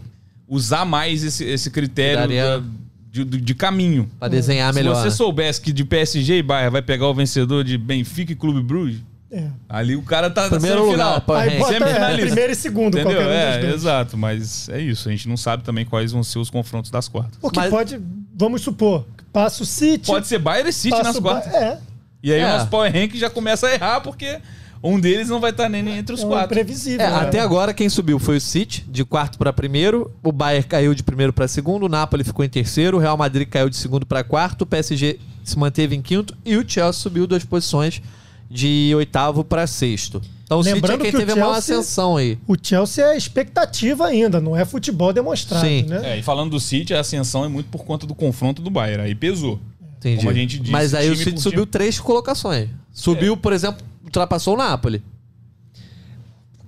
usar 0.47 0.86
mais 0.86 1.24
esse, 1.24 1.43
esse 1.43 1.69
critério 1.69 2.19
Daria- 2.19 2.59
da- 2.59 2.63
de, 3.11 3.26
de- 3.26 3.41
de 3.41 3.53
caminho. 3.55 4.09
Pra 4.17 4.30
desenhar 4.30 4.74
Se 4.74 4.80
melhor. 4.80 4.95
você 4.95 5.11
soubesse 5.11 5.59
que 5.59 5.74
de 5.74 5.84
PSG 5.84 6.38
e 6.38 6.43
Bayern 6.43 6.72
vai 6.72 6.82
pegar 6.82 7.07
o 7.07 7.13
vencedor 7.13 7.63
de 7.65 7.78
Benfica 7.78 8.32
e 8.32 8.36
Clube 8.36 8.61
Bruges, 8.61 9.01
É. 9.30 9.47
ali 9.67 9.95
o 9.97 10.01
cara 10.01 10.30
tá 10.30 10.47
Primeiro 10.47 10.86
lugar, 10.89 11.19
Power 11.22 11.41
Aí 11.41 11.57
bota 11.59 11.74
é, 11.76 12.17
primeiro 12.17 12.51
e 12.53 12.55
segundo, 12.55 12.97
Entendeu? 12.97 13.17
qualquer 13.17 13.24
um 13.26 13.28
dos 13.28 13.55
É, 13.57 13.59
dois. 13.59 13.74
exato, 13.76 14.17
mas 14.17 14.69
é 14.69 14.80
isso. 14.80 15.09
A 15.09 15.11
gente 15.11 15.28
não 15.28 15.36
sabe 15.36 15.63
também 15.63 15.84
quais 15.86 16.11
vão 16.13 16.24
ser 16.24 16.39
os 16.39 16.49
confrontos 16.49 16.89
das 16.89 17.07
quartas. 17.09 17.38
Porque 17.41 17.59
Mas- 17.59 17.69
pode, 17.69 17.99
vamos 18.34 18.61
supor, 18.61 19.05
passa 19.34 19.63
o 19.63 19.65
City. 19.65 20.07
Pode 20.07 20.28
ser 20.28 20.39
Bayern 20.39 20.69
e 20.69 20.74
City 20.74 21.01
nas 21.03 21.15
o 21.17 21.22
quartas. 21.22 21.51
Ba- 21.51 21.57
É, 21.59 21.78
E 22.24 22.32
aí 22.32 22.39
É. 22.39 22.45
o 22.45 22.49
nosso 22.57 22.67
Power 22.67 22.91
Rank 22.93 23.15
já 23.15 23.30
começa 23.30 23.67
a 23.67 23.74
errar, 23.74 24.01
porque 24.01 24.39
um 24.84 24.99
deles 24.99 25.28
não 25.30 25.39
vai 25.39 25.51
estar 25.51 25.67
nem, 25.69 25.82
nem 25.84 25.97
entre 25.97 26.13
os 26.15 26.22
é 26.22 26.26
um 26.26 26.30
quatro. 26.30 26.53
imprevisível. 26.53 27.05
É, 27.05 27.09
né? 27.09 27.15
até 27.17 27.39
agora 27.39 27.74
quem 27.74 27.89
subiu 27.89 28.19
foi 28.19 28.38
o 28.38 28.41
City, 28.41 28.86
de 28.88 29.03
quarto 29.05 29.38
para 29.38 29.51
primeiro. 29.53 30.11
O 30.24 30.32
Bayern 30.32 30.67
caiu 30.67 30.93
de 30.93 31.03
primeiro 31.03 31.32
para 31.34 31.47
segundo. 31.47 31.84
O 31.86 31.89
Napoli 31.89 32.24
ficou 32.24 32.43
em 32.45 32.49
terceiro. 32.49 32.97
O 32.97 32.99
Real 32.99 33.17
Madrid 33.17 33.47
caiu 33.47 33.69
de 33.69 33.78
segundo 33.78 34.05
para 34.05 34.24
quarto. 34.24 34.61
O 34.61 34.65
PSG 34.65 35.19
se 35.43 35.57
manteve 35.57 35.95
em 35.95 36.01
quinto. 36.01 36.36
E 36.45 36.55
o 36.57 36.63
Chelsea 36.67 36.93
subiu 36.93 37.26
duas 37.28 37.43
posições 37.43 38.01
de 38.49 38.91
oitavo 38.95 39.43
para 39.43 39.65
sexto. 39.65 40.22
Então 40.43 40.59
o 40.59 40.63
City 40.63 40.72
é 40.72 40.76
Lembrando 40.76 41.01
quem 41.01 41.11
que 41.11 41.15
o 41.15 41.19
teve 41.19 41.32
a 41.32 41.36
maior 41.36 41.53
Chelsea- 41.53 41.76
ascensão 41.80 42.17
aí. 42.17 42.38
O 42.45 42.55
Chelsea 42.61 43.05
é 43.05 43.15
expectativa 43.15 44.05
ainda, 44.07 44.41
não 44.41 44.55
é 44.57 44.65
futebol 44.65 45.13
demonstrado, 45.13 45.65
Sim. 45.65 45.84
né? 45.84 46.01
É, 46.15 46.19
e 46.19 46.22
falando 46.24 46.51
do 46.51 46.59
City, 46.59 46.93
a 46.93 46.99
ascensão 46.99 47.45
é 47.45 47.47
muito 47.47 47.67
por 47.69 47.86
conta 47.86 48.05
do 48.05 48.13
confronto 48.13 48.61
do 48.61 48.69
Bayern. 48.69 49.03
Aí 49.05 49.15
pesou. 49.15 49.59
Entendi. 50.02 50.18
Como 50.18 50.30
a 50.32 50.34
gente 50.34 50.58
disse, 50.60 50.72
Mas 50.72 50.93
aí 50.95 51.10
o 51.10 51.14
time 51.14 51.26
City 51.26 51.41
subiu 51.41 51.60
time. 51.62 51.72
três 51.72 51.99
colocações. 51.99 52.70
Subiu, 52.91 53.38
por 53.38 53.54
exemplo, 53.54 53.86
ultrapassou 54.04 54.56
o 54.56 54.58
Napoli. 54.58 55.04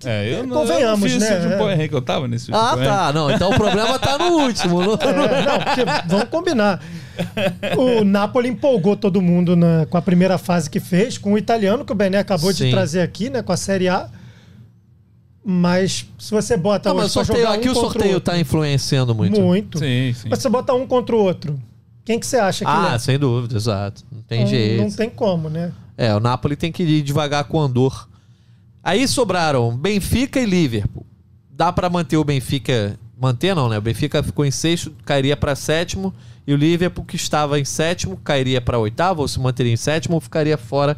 É, 0.05 0.33
eu 0.37 0.45
não, 0.45 0.57
Convenhamos, 0.57 1.11
eu 1.13 1.19
não 1.19 1.27
fiz 1.27 1.29
né? 1.29 1.45
último 1.47 1.69
É. 1.69 1.75
Rank, 1.75 1.91
eu 1.93 2.01
tava 2.01 2.27
nesse 2.27 2.51
último 2.51 2.57
Ah, 2.67 2.75
tá. 2.77 3.13
Não, 3.13 3.31
então 3.31 3.49
o 3.51 3.55
problema 3.55 3.97
tá 3.97 4.17
no 4.17 4.37
último. 4.39 4.81
no- 4.83 4.93
É, 4.95 5.45
não, 5.45 5.59
porque 5.59 5.81
vamos 6.07 6.29
combinar. 6.29 6.83
O 7.77 8.03
Napoli 8.03 8.49
empolgou 8.49 8.97
todo 8.97 9.21
mundo 9.21 9.55
na- 9.55 9.85
com 9.89 9.97
a 9.97 10.01
primeira 10.01 10.37
fase 10.37 10.69
que 10.69 10.79
fez, 10.81 11.17
com 11.17 11.33
o 11.33 11.37
italiano, 11.37 11.85
que 11.85 11.91
o 11.91 11.95
Bené 11.95 12.17
acabou 12.17 12.53
Sim. 12.53 12.65
de 12.65 12.71
trazer 12.71 13.01
aqui, 13.01 13.29
né? 13.29 13.41
Com 13.41 13.51
a 13.53 13.57
Série 13.57 13.87
A. 13.87 14.09
Mas 15.45 16.05
se 16.19 16.31
você 16.31 16.55
bota 16.55 16.89
Não, 16.89 16.95
mas 16.97 17.07
o 17.07 17.09
sorteio, 17.09 17.39
jogar 17.39 17.51
um 17.51 17.53
aqui 17.59 17.69
o 17.69 17.75
sorteio 17.75 18.13
outro, 18.15 18.31
tá 18.31 18.37
influenciando 18.39 19.13
muito. 19.15 19.39
muito. 19.41 19.77
Sim, 19.79 20.13
sim. 20.15 20.27
Mas 20.29 20.39
se 20.39 20.43
você 20.43 20.49
bota 20.49 20.73
um 20.73 20.85
contra 20.87 21.15
o 21.15 21.19
outro, 21.19 21.59
quem 22.05 22.19
que 22.19 22.25
você 22.27 22.37
acha 22.37 22.65
que 22.65 22.71
Ah, 22.71 22.83
leva? 22.85 22.99
sem 22.99 23.17
dúvida, 23.17 23.55
exato. 23.55 24.03
Não 24.11 24.21
tem 24.21 24.41
Não- 24.41 24.47
jeito. 24.47 24.83
Não 24.83 24.91
tem 24.91 25.09
como, 25.09 25.49
né? 25.49 25.71
É, 25.97 26.13
o 26.15 26.19
Napoli 26.19 26.55
tem 26.55 26.71
que 26.71 26.83
ir 26.83 27.01
devagar 27.01 27.43
com 27.45 27.57
o 27.57 27.61
Andor. 27.61 28.07
Aí 28.83 29.07
sobraram 29.07 29.75
Benfica 29.75 30.39
e 30.39 30.45
Liverpool. 30.45 31.05
Dá 31.49 31.71
pra 31.71 31.89
manter 31.89 32.17
o 32.17 32.23
Benfica. 32.23 32.99
Manter 33.19 33.55
não, 33.55 33.69
né? 33.69 33.77
O 33.77 33.81
Benfica 33.81 34.21
ficou 34.21 34.43
em 34.43 34.51
sexto, 34.51 34.91
cairia 35.05 35.37
pra 35.37 35.55
sétimo. 35.55 36.13
E 36.45 36.53
o 36.53 36.57
Liverpool, 36.57 37.05
que 37.05 37.15
estava 37.15 37.57
em 37.57 37.63
sétimo, 37.63 38.17
cairia 38.17 38.59
pra 38.59 38.77
oitavo, 38.77 39.21
ou 39.21 39.27
se 39.29 39.39
manteria 39.39 39.71
em 39.71 39.77
sétimo, 39.77 40.15
ou 40.15 40.19
ficaria 40.21 40.57
fora 40.57 40.97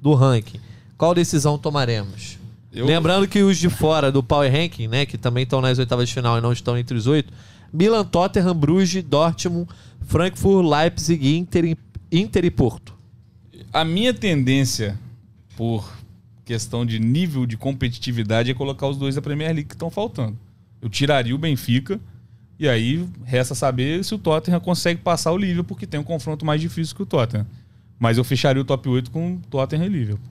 do 0.00 0.14
ranking. 0.14 0.58
Qual 0.96 1.14
decisão 1.14 1.58
tomaremos? 1.58 2.38
Eu- 2.72 2.86
Lembrando 2.86 3.28
que 3.28 3.42
os 3.42 3.58
de 3.58 3.68
fora 3.68 4.10
do 4.10 4.22
Power 4.22 4.50
Ranking, 4.50 4.88
né, 4.88 5.04
que 5.04 5.18
também 5.18 5.42
estão 5.44 5.60
nas 5.60 5.78
oitavas 5.78 6.08
de 6.08 6.14
final 6.14 6.38
e 6.38 6.40
não 6.40 6.52
estão 6.52 6.78
entre 6.78 6.96
os 6.96 7.06
oito, 7.06 7.30
Milan, 7.70 8.04
Tottenham, 8.04 8.54
Bruges, 8.54 9.02
Dortmund, 9.02 9.68
Frankfurt, 10.06 10.64
Leipzig, 10.66 11.36
Inter, 11.36 11.64
e- 11.64 11.76
Inter 12.10 12.44
e 12.44 12.50
Porto. 12.50 12.94
A 13.72 13.84
minha 13.84 14.14
tendência, 14.14 14.98
por 15.56 15.92
questão 16.44 16.86
de 16.86 16.98
nível 16.98 17.44
de 17.44 17.56
competitividade, 17.56 18.50
é 18.50 18.54
colocar 18.54 18.86
os 18.88 18.96
dois 18.96 19.16
da 19.16 19.20
Premier 19.20 19.50
League 19.52 19.68
que 19.68 19.74
estão 19.74 19.90
faltando. 19.90 20.38
Eu 20.80 20.88
tiraria 20.88 21.34
o 21.34 21.38
Benfica 21.38 22.00
e 22.58 22.68
aí 22.68 23.06
resta 23.24 23.54
saber 23.54 24.04
se 24.04 24.14
o 24.14 24.18
Tottenham 24.18 24.60
consegue 24.60 25.00
passar 25.02 25.32
o 25.32 25.36
Liverpool, 25.36 25.64
porque 25.64 25.86
tem 25.86 25.98
um 25.98 26.04
confronto 26.04 26.46
mais 26.46 26.60
difícil 26.60 26.94
que 26.94 27.02
o 27.02 27.06
Tottenham. 27.06 27.46
Mas 27.98 28.16
eu 28.16 28.24
fecharia 28.24 28.62
o 28.62 28.64
top 28.64 28.88
8 28.88 29.10
com 29.10 29.38
Tottenham 29.50 29.86
e 29.86 29.88
Liverpool. 29.88 30.30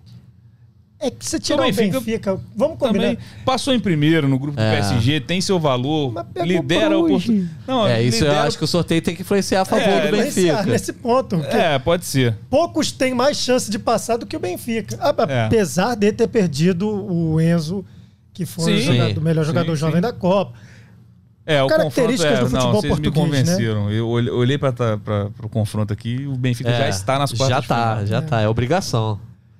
É 1.05 1.11
que 1.11 1.25
você 1.25 1.39
tirar 1.39 1.57
Também 1.57 1.71
o 1.71 1.75
fica- 1.75 1.99
Benfica. 1.99 2.39
Vamos 2.55 2.77
combinar. 2.77 3.03
Também 3.09 3.17
passou 3.45 3.73
em 3.73 3.79
primeiro 3.79 4.27
no 4.27 4.39
grupo 4.39 4.57
do 4.57 4.61
É. 4.63 4.75
PSG, 4.77 5.19
tem 5.19 5.39
seu 5.41 5.59
valor, 5.59 6.13
lidera 6.43 6.97
o. 6.97 7.07
Não, 7.67 7.87
É, 7.87 8.01
isso 8.01 8.23
eu 8.23 8.27
lidera- 8.29 8.43
acho 8.47 8.57
que 8.57 8.63
o 8.63 8.67
sorteio 8.67 9.01
tem 9.01 9.15
que 9.15 9.21
influenciar 9.21 9.61
a 9.61 9.65
favor 9.65 9.87
É, 9.87 10.07
do 10.11 10.17
Benfica. 10.17 10.63
nesse 10.63 10.93
ponto. 10.93 11.35
É, 11.45 11.77
pode 11.79 12.05
ser. 12.05 12.35
poucos 12.49 12.91
têm 12.91 13.13
mais 13.13 13.37
chance 13.37 13.69
de 13.69 13.77
passar 13.77 14.17
do 14.17 14.25
que 14.25 14.35
o 14.35 14.39
Benfica. 14.39 14.97
A- 14.99 15.15
É. 15.31 15.45
Apesar 15.45 15.95
de 15.95 16.11
ter 16.11 16.27
perdido 16.27 16.87
o 16.89 17.39
Enzo, 17.39 17.85
que 18.33 18.45
foi 18.45 18.73
o 18.73 18.77
Sim. 18.79 18.83
jogador- 18.93 19.19
o 19.19 19.23
melhor 19.23 19.41
Sim, 19.43 19.47
jogador 19.47 19.75
sim. 19.75 19.79
jovem 19.81 20.01
da 20.01 20.11
Copa. 20.11 20.53
É, 21.47 21.61
o 21.61 21.67
confronto 21.67 21.77
Características 21.93 22.33
é, 22.33 22.39
do 22.41 22.49
futebol 22.49 22.65
não, 22.73 22.81
vocês 22.81 22.83
me 22.83 22.89
português, 23.11 23.31
né? 23.31 23.39
convenceram. 23.53 23.91
Eu 23.91 24.07
olhei- 24.07 24.57
para 24.57 25.29
o 25.43 25.47
confronto 25.49 25.93
aqui, 25.93 26.25
o 26.27 26.35
Benfica 26.35 26.71
já 26.71 26.89
está 26.89 27.19
nas 27.19 27.31
quartas 27.31 27.49
Já 27.49 27.61
tá, 27.61 27.91
final. 27.91 28.05
já 28.07 28.21
tá. 28.23 28.41
É 28.41 28.47
obrigação. 28.49 29.19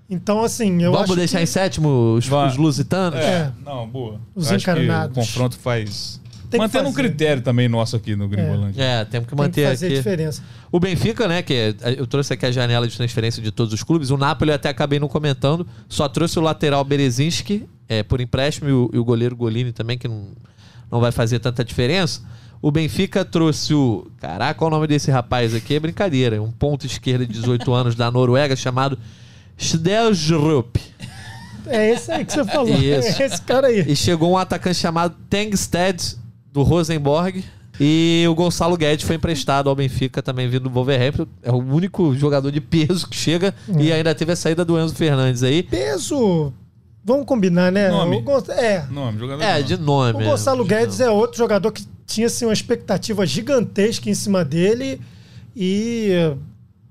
Então, 0.09 0.43
assim, 0.43 0.81
eu 0.83 0.91
Vamos 0.91 1.05
acho 1.09 1.15
deixar 1.15 1.37
que... 1.39 1.43
em 1.43 1.47
sétimo 1.47 2.13
os, 2.15 2.29
os 2.31 2.57
lusitanos? 2.57 3.19
É, 3.19 3.23
É. 3.23 3.51
não, 3.65 3.87
boa. 3.87 4.19
Os 4.35 4.49
Eu 4.49 4.55
acho 4.55 4.65
que 4.65 4.71
encarnados. 4.71 5.17
o 5.17 5.19
confronto 5.19 5.57
faz. 5.57 6.21
Tem 6.49 6.59
Mantendo 6.59 6.87
um 6.87 6.93
critério 6.93 7.41
também 7.41 7.67
nosso 7.67 7.95
aqui 7.95 8.15
no 8.15 8.27
Gringolândia. 8.29 8.81
É, 8.81 9.03
temos 9.03 9.27
que 9.27 9.35
tem 9.35 9.35
que 9.35 9.35
manter 9.35 9.67
fazer 9.67 9.87
aqui. 9.87 9.95
diferença. 9.95 10.43
O 10.71 10.79
Benfica, 10.79 11.27
né, 11.27 11.41
que 11.41 11.53
é- 11.53 11.95
eu 11.97 12.05
trouxe 12.05 12.33
aqui 12.33 12.45
a 12.45 12.51
janela 12.51 12.87
de 12.87 12.95
transferência 12.95 13.41
de 13.41 13.51
todos 13.51 13.73
os 13.73 13.81
clubes. 13.81 14.11
O 14.11 14.17
Napoli 14.17 14.51
eu 14.51 14.55
até 14.55 14.69
acabei 14.69 14.99
não 14.99 15.07
comentando. 15.07 15.65
Só 15.89 16.07
trouxe 16.07 16.37
o 16.37 16.41
lateral 16.41 16.83
Berezinski 16.83 17.67
é, 17.89 18.03
por 18.03 18.21
empréstimo 18.21 18.69
e 18.69 18.73
o, 18.73 18.89
e 18.93 18.99
o 18.99 19.03
goleiro 19.03 19.35
Golini 19.35 19.71
também, 19.71 19.97
que 19.97 20.07
não, 20.07 20.27
não 20.91 20.99
vai 21.01 21.11
fazer 21.11 21.39
tanta 21.39 21.63
diferença. 21.65 22.21
O 22.61 22.71
Benfica 22.71 23.25
trouxe 23.25 23.73
o. 23.73 24.07
Caraca, 24.19 24.53
qual 24.57 24.69
o 24.69 24.73
nome 24.73 24.85
desse 24.87 25.09
rapaz 25.09 25.53
aqui? 25.53 25.73
É 25.75 25.79
brincadeira. 25.79 26.41
Um 26.41 26.51
ponto 26.51 26.85
esquerda 26.85 27.25
de 27.25 27.33
18 27.33 27.73
anos 27.73 27.95
da 27.95 28.09
Noruega 28.11 28.55
chamado 28.55 28.97
Sdeljrup. 29.57 30.77
É 31.67 31.91
esse 31.91 32.11
aí 32.11 32.23
que 32.25 32.33
você 32.33 32.43
falou. 32.45 32.69
Isso. 32.77 33.21
É 33.21 33.25
esse 33.25 33.41
cara 33.41 33.67
aí. 33.67 33.79
E 33.87 33.95
chegou 33.95 34.31
um 34.31 34.37
atacante 34.37 34.77
chamado 34.77 35.15
Tengsted, 35.29 36.15
do 36.51 36.61
Rosenborg. 36.63 37.43
E 37.79 38.23
o 38.29 38.33
Gonçalo 38.35 38.77
Guedes 38.77 39.05
foi 39.05 39.17
emprestado 39.17 39.69
ao 39.69 39.75
Benfica, 39.75 40.21
também 40.21 40.47
vindo 40.47 40.63
do 40.63 40.69
Wolverhampton. 40.69 41.27
É 41.43 41.51
o 41.51 41.57
único 41.57 42.15
jogador 42.15 42.49
de 42.51 42.61
peso 42.61 43.07
que 43.09 43.15
chega. 43.17 43.53
E 43.77 43.91
ainda 43.91 44.15
teve 44.15 44.31
a 44.31 44.35
saída 44.35 44.63
do 44.63 44.79
Enzo 44.79 44.95
Fernandes 44.95 45.43
aí. 45.43 45.63
Peso. 45.63 46.53
Vamos 47.03 47.25
combinar, 47.25 47.71
né? 47.71 47.89
Nome. 47.89 48.21
Gon- 48.21 48.41
É. 48.49 48.85
Nome, 48.89 49.19
jogador. 49.19 49.43
É, 49.43 49.61
de 49.61 49.75
nome. 49.77 50.23
O 50.23 50.25
Gonçalo 50.25 50.63
Guedes 50.63 50.99
é 51.01 51.09
outro 51.09 51.37
jogador 51.37 51.71
que 51.71 51.85
tinha 52.07 52.27
assim, 52.27 52.45
uma 52.45 52.53
expectativa 52.53 53.25
gigantesca 53.25 54.09
em 54.09 54.13
cima 54.13 54.45
dele 54.45 55.01
e 55.55 56.11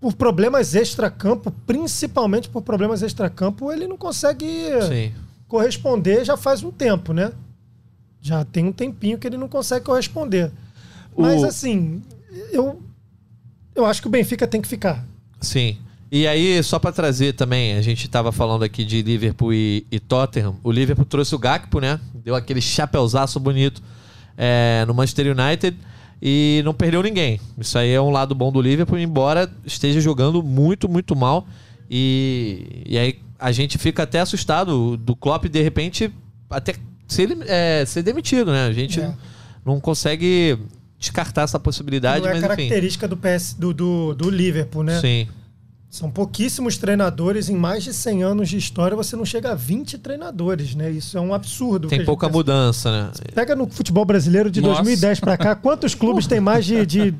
por 0.04 0.12
problemas 0.14 0.74
extracampo, 0.74 1.50
principalmente 1.66 2.48
por 2.48 2.60
problemas 2.62 3.00
extracampo, 3.02 3.72
ele 3.72 3.86
não 3.86 3.96
consegue 3.96 4.46
Sim. 4.86 5.12
corresponder 5.48 6.24
já 6.24 6.36
faz 6.36 6.62
um 6.62 6.70
tempo, 6.70 7.12
né? 7.14 7.32
Já 8.20 8.44
tem 8.44 8.66
um 8.66 8.72
tempinho 8.72 9.16
que 9.18 9.26
ele 9.26 9.38
não 9.38 9.48
consegue 9.48 9.84
corresponder. 9.86 10.52
Mas 11.16 11.42
O- 11.42 11.46
assim, 11.46 12.02
eu, 12.52 12.82
eu 13.74 13.86
acho 13.86 14.00
que 14.02 14.08
o 14.08 14.10
Benfica 14.10 14.46
tem 14.46 14.60
que 14.60 14.68
ficar. 14.68 15.04
Sim. 15.40 15.78
E 16.12 16.26
aí, 16.28 16.62
só 16.62 16.78
pra 16.78 16.92
trazer 16.92 17.32
também, 17.32 17.74
a 17.76 17.82
gente 17.82 18.06
tava 18.08 18.30
falando 18.30 18.62
aqui 18.62 18.84
de 18.84 19.02
Liverpool 19.02 19.52
e, 19.52 19.86
e 19.90 19.98
Tottenham. 19.98 20.56
O 20.62 20.70
Liverpool 20.70 21.04
trouxe 21.04 21.34
o 21.34 21.38
Gakpo, 21.38 21.80
né? 21.80 21.98
Deu 22.14 22.34
aquele 22.36 22.60
chapeuzaço 22.60 23.40
bonito 23.40 23.82
é, 24.36 24.84
no 24.86 24.94
Manchester 24.94 25.36
United 25.36 25.76
e 26.22 26.62
não 26.64 26.72
perdeu 26.74 27.02
ninguém. 27.02 27.40
Isso 27.58 27.78
aí 27.78 27.90
é 27.90 28.00
um 28.00 28.10
lado 28.10 28.34
bom 28.34 28.50
do 28.50 28.60
Liverpool, 28.60 28.98
embora 28.98 29.50
esteja 29.64 30.00
jogando 30.00 30.42
muito, 30.42 30.88
muito 30.88 31.14
mal. 31.14 31.46
E, 31.90 32.82
e 32.86 32.98
aí 32.98 33.18
a 33.38 33.52
gente 33.52 33.76
fica 33.78 34.02
até 34.04 34.20
assustado 34.20 34.96
do 34.96 35.14
Klopp, 35.14 35.44
de 35.46 35.60
repente, 35.62 36.10
até 36.48 36.74
ser, 37.06 37.36
é, 37.46 37.84
ser 37.86 38.02
demitido, 38.02 38.50
né? 38.52 38.66
A 38.66 38.72
gente 38.72 39.00
É. 39.00 39.12
não 39.64 39.78
consegue 39.80 40.58
descartar 40.98 41.42
essa 41.42 41.60
possibilidade, 41.60 42.22
não 42.22 42.28
é 42.30 42.34
mas 42.34 42.38
enfim. 42.42 42.48
característica 42.48 43.06
do, 43.06 43.16
PS, 43.16 43.54
do, 43.58 43.74
do, 43.74 44.14
do 44.14 44.30
Liverpool, 44.30 44.82
né? 44.82 44.98
Sim. 45.00 45.28
São 45.94 46.10
pouquíssimos 46.10 46.76
treinadores, 46.76 47.48
em 47.48 47.54
mais 47.54 47.84
de 47.84 47.94
100 47.94 48.24
anos 48.24 48.48
de 48.48 48.56
história, 48.56 48.96
você 48.96 49.14
não 49.14 49.24
chega 49.24 49.52
a 49.52 49.54
20 49.54 49.96
treinadores, 49.98 50.74
né? 50.74 50.90
Isso 50.90 51.16
é 51.16 51.20
um 51.20 51.32
absurdo. 51.32 51.86
Tem 51.86 52.00
que 52.00 52.04
pouca 52.04 52.26
gente- 52.26 52.34
mudança, 52.34 52.90
né? 52.90 53.12
Pega 53.32 53.54
no 53.54 53.70
futebol 53.70 54.04
brasileiro 54.04 54.50
de 54.50 54.60
Nossa. 54.60 54.82
2010 54.82 55.20
pra 55.20 55.36
cá, 55.36 55.54
quantos 55.54 55.94
clubes 55.94 56.26
tem 56.26 56.40
mais 56.40 56.64
de, 56.64 56.84
de 56.84 57.14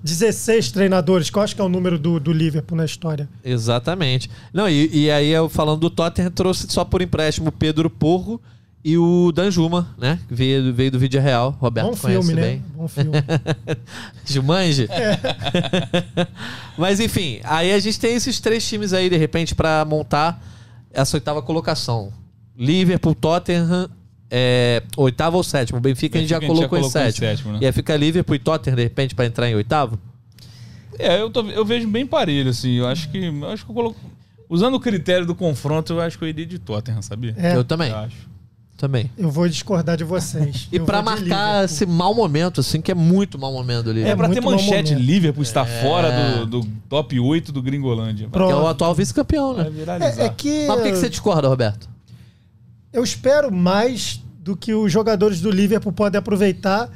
16 0.00 0.70
treinadores? 0.70 1.28
Qual 1.28 1.42
acho 1.42 1.56
que 1.56 1.60
é 1.60 1.64
o 1.64 1.68
número 1.68 1.98
do, 1.98 2.20
do 2.20 2.32
Liverpool 2.32 2.78
na 2.78 2.84
história? 2.84 3.28
Exatamente. 3.44 4.30
Não, 4.54 4.68
e, 4.68 4.88
e 5.06 5.10
aí 5.10 5.30
eu 5.30 5.48
falando 5.48 5.80
do 5.80 5.90
Tottenham, 5.90 6.30
trouxe 6.30 6.68
só 6.68 6.84
por 6.84 7.02
empréstimo 7.02 7.50
Pedro 7.50 7.90
Porro 7.90 8.40
e 8.84 8.96
o 8.96 9.30
Danjuma, 9.32 9.88
né? 9.98 10.18
Que 10.28 10.34
veio, 10.34 10.72
veio 10.72 10.90
do 10.90 10.98
Vídeo 10.98 11.20
Real. 11.20 11.56
Roberto 11.60 11.90
Bom 11.90 11.96
conhece 11.96 12.26
filme, 12.26 12.40
né? 12.40 12.46
bem. 12.48 12.64
Bom 12.74 12.88
filme. 12.88 13.10
Jumanji? 14.24 14.88
Mas 16.76 17.00
enfim, 17.00 17.40
aí 17.44 17.72
a 17.72 17.78
gente 17.78 17.98
tem 17.98 18.14
esses 18.14 18.40
três 18.40 18.66
times 18.66 18.92
aí, 18.92 19.08
de 19.10 19.16
repente, 19.16 19.54
pra 19.54 19.84
montar 19.84 20.42
essa 20.92 21.16
oitava 21.16 21.42
colocação. 21.42 22.12
Liverpool, 22.56 23.14
Tottenham, 23.14 23.88
é, 24.30 24.82
oitavo 24.96 25.36
ou 25.36 25.42
sétimo. 25.42 25.78
O 25.78 25.80
Benfica, 25.80 26.18
a 26.18 26.20
gente 26.20 26.30
já 26.30 26.38
Benfica 26.38 26.52
a 26.52 26.54
gente 26.56 26.62
já 26.62 26.68
colocou, 26.68 26.78
em 26.78 26.82
colocou 26.82 27.00
em 27.00 27.04
sétimo. 27.12 27.26
sétimo, 27.28 27.52
né? 27.54 27.58
E 27.62 27.66
aí 27.66 27.72
fica 27.72 27.96
Liverpool 27.96 28.34
e 28.36 28.38
Tottenham, 28.38 28.76
de 28.76 28.82
repente, 28.82 29.14
pra 29.14 29.26
entrar 29.26 29.48
em 29.48 29.54
oitavo? 29.54 29.98
É, 30.98 31.20
eu, 31.20 31.30
tô- 31.30 31.46
eu 31.48 31.64
vejo 31.64 31.88
bem 31.88 32.06
parelho, 32.06 32.50
assim. 32.50 32.72
Eu 32.74 32.86
acho 32.86 33.08
que. 33.10 33.18
Eu 33.18 33.48
acho 33.48 33.64
que 33.64 33.70
eu 33.70 33.74
coloco. 33.74 33.98
Usando 34.48 34.74
o 34.74 34.80
critério 34.80 35.24
do 35.24 35.34
confronto, 35.34 35.92
eu 35.92 36.00
acho 36.00 36.18
que 36.18 36.24
eu 36.24 36.28
iria 36.28 36.44
de 36.44 36.58
Tottenham, 36.58 37.00
sabia? 37.02 37.34
É, 37.38 37.54
Eu 37.56 37.64
também. 37.64 37.90
Eu 37.90 37.96
acho. 37.98 38.28
Também. 38.80 39.10
eu 39.18 39.30
vou 39.30 39.46
discordar 39.46 39.94
de 39.98 40.04
vocês. 40.04 40.66
E 40.72 40.78
de 40.78 40.84
marcar 40.86 41.14
Liverpool. 41.18 41.64
esse 41.66 41.84
mau 41.84 42.14
momento, 42.14 42.60
assim, 42.60 42.80
que 42.80 42.90
é 42.90 42.94
muito 42.94 43.38
mau 43.38 43.52
momento 43.52 43.84
do 43.84 43.90
É, 43.90 43.92
Liverpool. 43.92 44.16
pra 44.16 44.28
ter 44.30 44.40
manchete. 44.40 44.94
Liverpool 44.94 45.42
está 45.42 45.60
É. 45.66 45.82
fora 45.82 46.10
do, 46.46 46.62
do 46.62 46.68
top 46.88 47.20
8 47.20 47.52
do 47.52 47.60
Gringolândia. 47.60 48.26
Que 48.32 48.38
é 48.38 48.42
o 48.42 48.66
atual 48.66 48.94
vice-campeão, 48.94 49.54
né? 49.54 49.70
É, 50.18 50.24
é 50.24 50.28
que, 50.30 50.66
Mas 50.66 50.76
por 50.76 50.84
que, 50.84 50.92
que 50.92 50.96
você 50.98 51.10
discorda, 51.10 51.46
Roberto? 51.46 51.90
eu 52.90 53.04
espero 53.04 53.52
mais 53.52 54.20
do 54.38 54.56
que 54.56 54.72
os 54.72 54.90
jogadores 54.90 55.42
do 55.42 55.50
Liverpool 55.50 55.92
podem 55.92 56.18
aproveitar. 56.18 56.88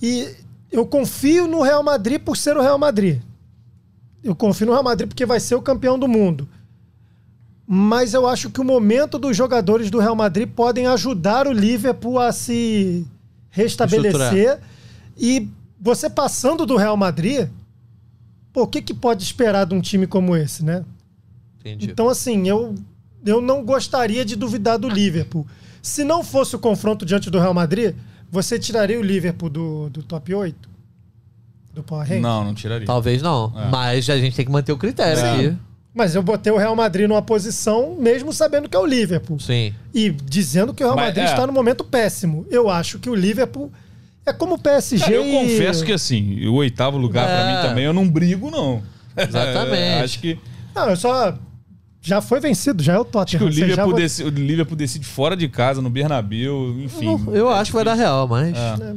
E 0.00 0.28
eu 0.70 0.86
confio 0.86 1.48
no 1.48 1.60
Real 1.60 1.82
Madrid 1.82 2.20
por 2.20 2.36
ser 2.36 2.56
o 2.56 2.62
Real 2.62 2.78
Madrid. 2.78 3.20
Eu 4.22 4.34
confio 4.36 4.66
no 4.68 4.72
Real 4.74 4.84
Madrid 4.84 5.08
porque 5.08 5.26
vai 5.26 5.40
ser 5.40 5.56
o 5.56 5.60
campeão 5.60 5.98
do 5.98 6.06
mundo. 6.06 6.48
Mas 7.66 8.14
eu 8.14 8.28
acho 8.28 8.48
que 8.50 8.60
o 8.60 8.64
momento 8.64 9.18
dos 9.18 9.36
jogadores 9.36 9.90
do 9.90 9.98
Real 9.98 10.14
Madrid 10.14 10.48
podem 10.48 10.86
ajudar 10.86 11.48
o 11.48 11.52
Liverpool 11.52 12.18
a 12.18 12.30
se 12.32 13.04
restabelecer. 13.50 14.60
E 15.18 15.48
você 15.80 16.08
passando 16.08 16.64
do 16.64 16.76
Real 16.76 16.96
Madrid, 16.96 17.48
pô, 18.52 18.62
o 18.62 18.66
que, 18.66 18.80
que 18.80 18.94
pode 18.94 19.24
esperar 19.24 19.66
de 19.66 19.74
um 19.74 19.80
time 19.80 20.06
como 20.06 20.36
esse, 20.36 20.64
né? 20.64 20.84
Entendi. 21.60 21.90
Então, 21.90 22.08
assim, 22.08 22.46
eu, 22.48 22.74
eu 23.24 23.40
não 23.40 23.64
gostaria 23.64 24.24
de 24.24 24.36
duvidar 24.36 24.78
do 24.78 24.88
Liverpool. 24.88 25.44
Se 25.82 26.04
não 26.04 26.22
fosse 26.22 26.54
o 26.54 26.58
confronto 26.58 27.04
diante 27.04 27.30
do 27.30 27.40
Real 27.40 27.54
Madrid, 27.54 27.96
você 28.30 28.58
tiraria 28.58 28.98
o 28.98 29.02
Liverpool 29.02 29.48
do, 29.50 29.90
do 29.90 30.02
top 30.02 30.32
8? 30.32 30.68
Do 31.74 31.82
Power 31.82 32.08
Rank? 32.08 32.20
Não, 32.20 32.44
não 32.44 32.54
tiraria. 32.54 32.86
Talvez 32.86 33.20
não. 33.20 33.52
É. 33.56 33.68
Mas 33.68 34.08
a 34.08 34.18
gente 34.18 34.36
tem 34.36 34.44
que 34.44 34.50
manter 34.52 34.72
o 34.72 34.78
critério 34.78 35.20
É. 35.20 35.32
aqui. 35.32 35.58
Mas 35.96 36.14
eu 36.14 36.22
botei 36.22 36.52
o 36.52 36.58
Real 36.58 36.76
Madrid 36.76 37.08
numa 37.08 37.22
posição, 37.22 37.96
mesmo 37.98 38.30
sabendo 38.30 38.68
que 38.68 38.76
é 38.76 38.78
o 38.80 38.84
Liverpool. 38.84 39.40
Sim. 39.40 39.72
E 39.94 40.10
dizendo 40.10 40.74
que 40.74 40.82
o 40.84 40.86
Real 40.86 40.94
Mas, 40.96 41.06
Madrid 41.06 41.24
é. 41.24 41.30
está 41.30 41.46
no 41.46 41.52
momento 41.54 41.82
péssimo. 41.82 42.46
Eu 42.50 42.68
acho 42.68 42.98
que 42.98 43.08
o 43.08 43.14
Liverpool 43.14 43.72
é 44.26 44.32
como 44.32 44.56
o 44.56 44.58
PSG. 44.58 44.98
Cara, 45.04 45.14
eu 45.16 45.24
confesso 45.40 45.84
que 45.86 45.92
assim, 45.92 46.46
o 46.46 46.54
oitavo 46.56 46.98
lugar 46.98 47.26
pra 47.26 47.50
É. 47.50 47.56
mim 47.62 47.68
também 47.68 47.84
eu 47.84 47.94
não 47.94 48.06
brigo, 48.06 48.50
não. 48.50 48.82
Exatamente. 49.16 49.72
É, 49.80 50.00
acho 50.02 50.18
que, 50.20 50.38
Não, 50.74 50.90
eu 50.90 50.96
só. 50.96 51.34
Já 52.02 52.20
foi 52.20 52.38
vencido, 52.40 52.82
já 52.84 52.92
é 52.92 52.98
o 52.98 53.00
acho 53.00 53.06
que 53.06 53.12
Tottenham. 53.38 53.46
o, 53.46 53.48
Liverpool 53.48 53.90
vo- 53.90 53.96
deci- 53.96 54.22
o 54.22 54.28
Liverpool 54.28 54.76
decide 54.76 55.04
fora 55.06 55.34
de 55.36 55.48
casa, 55.48 55.80
no 55.82 55.88
Bernabéu, 55.90 56.76
enfim. 56.78 57.18
Eu, 57.26 57.34
eu 57.34 57.50
acho 57.50 57.70
que 57.70 57.74
vai 57.74 57.84
dar 57.84 57.94
real, 57.94 58.28
mas. 58.28 58.54
É. 58.56 58.94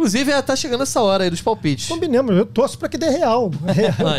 Inclusive, 0.00 0.32
é, 0.32 0.40
tá 0.40 0.56
chegando 0.56 0.82
essa 0.82 1.00
hora 1.02 1.24
aí 1.24 1.30
dos 1.30 1.42
palpites. 1.42 1.86
Combinemos, 1.86 2.34
eu 2.34 2.46
torço 2.46 2.78
pra 2.78 2.88
que 2.88 2.96
dê 2.96 3.10
real. 3.10 3.50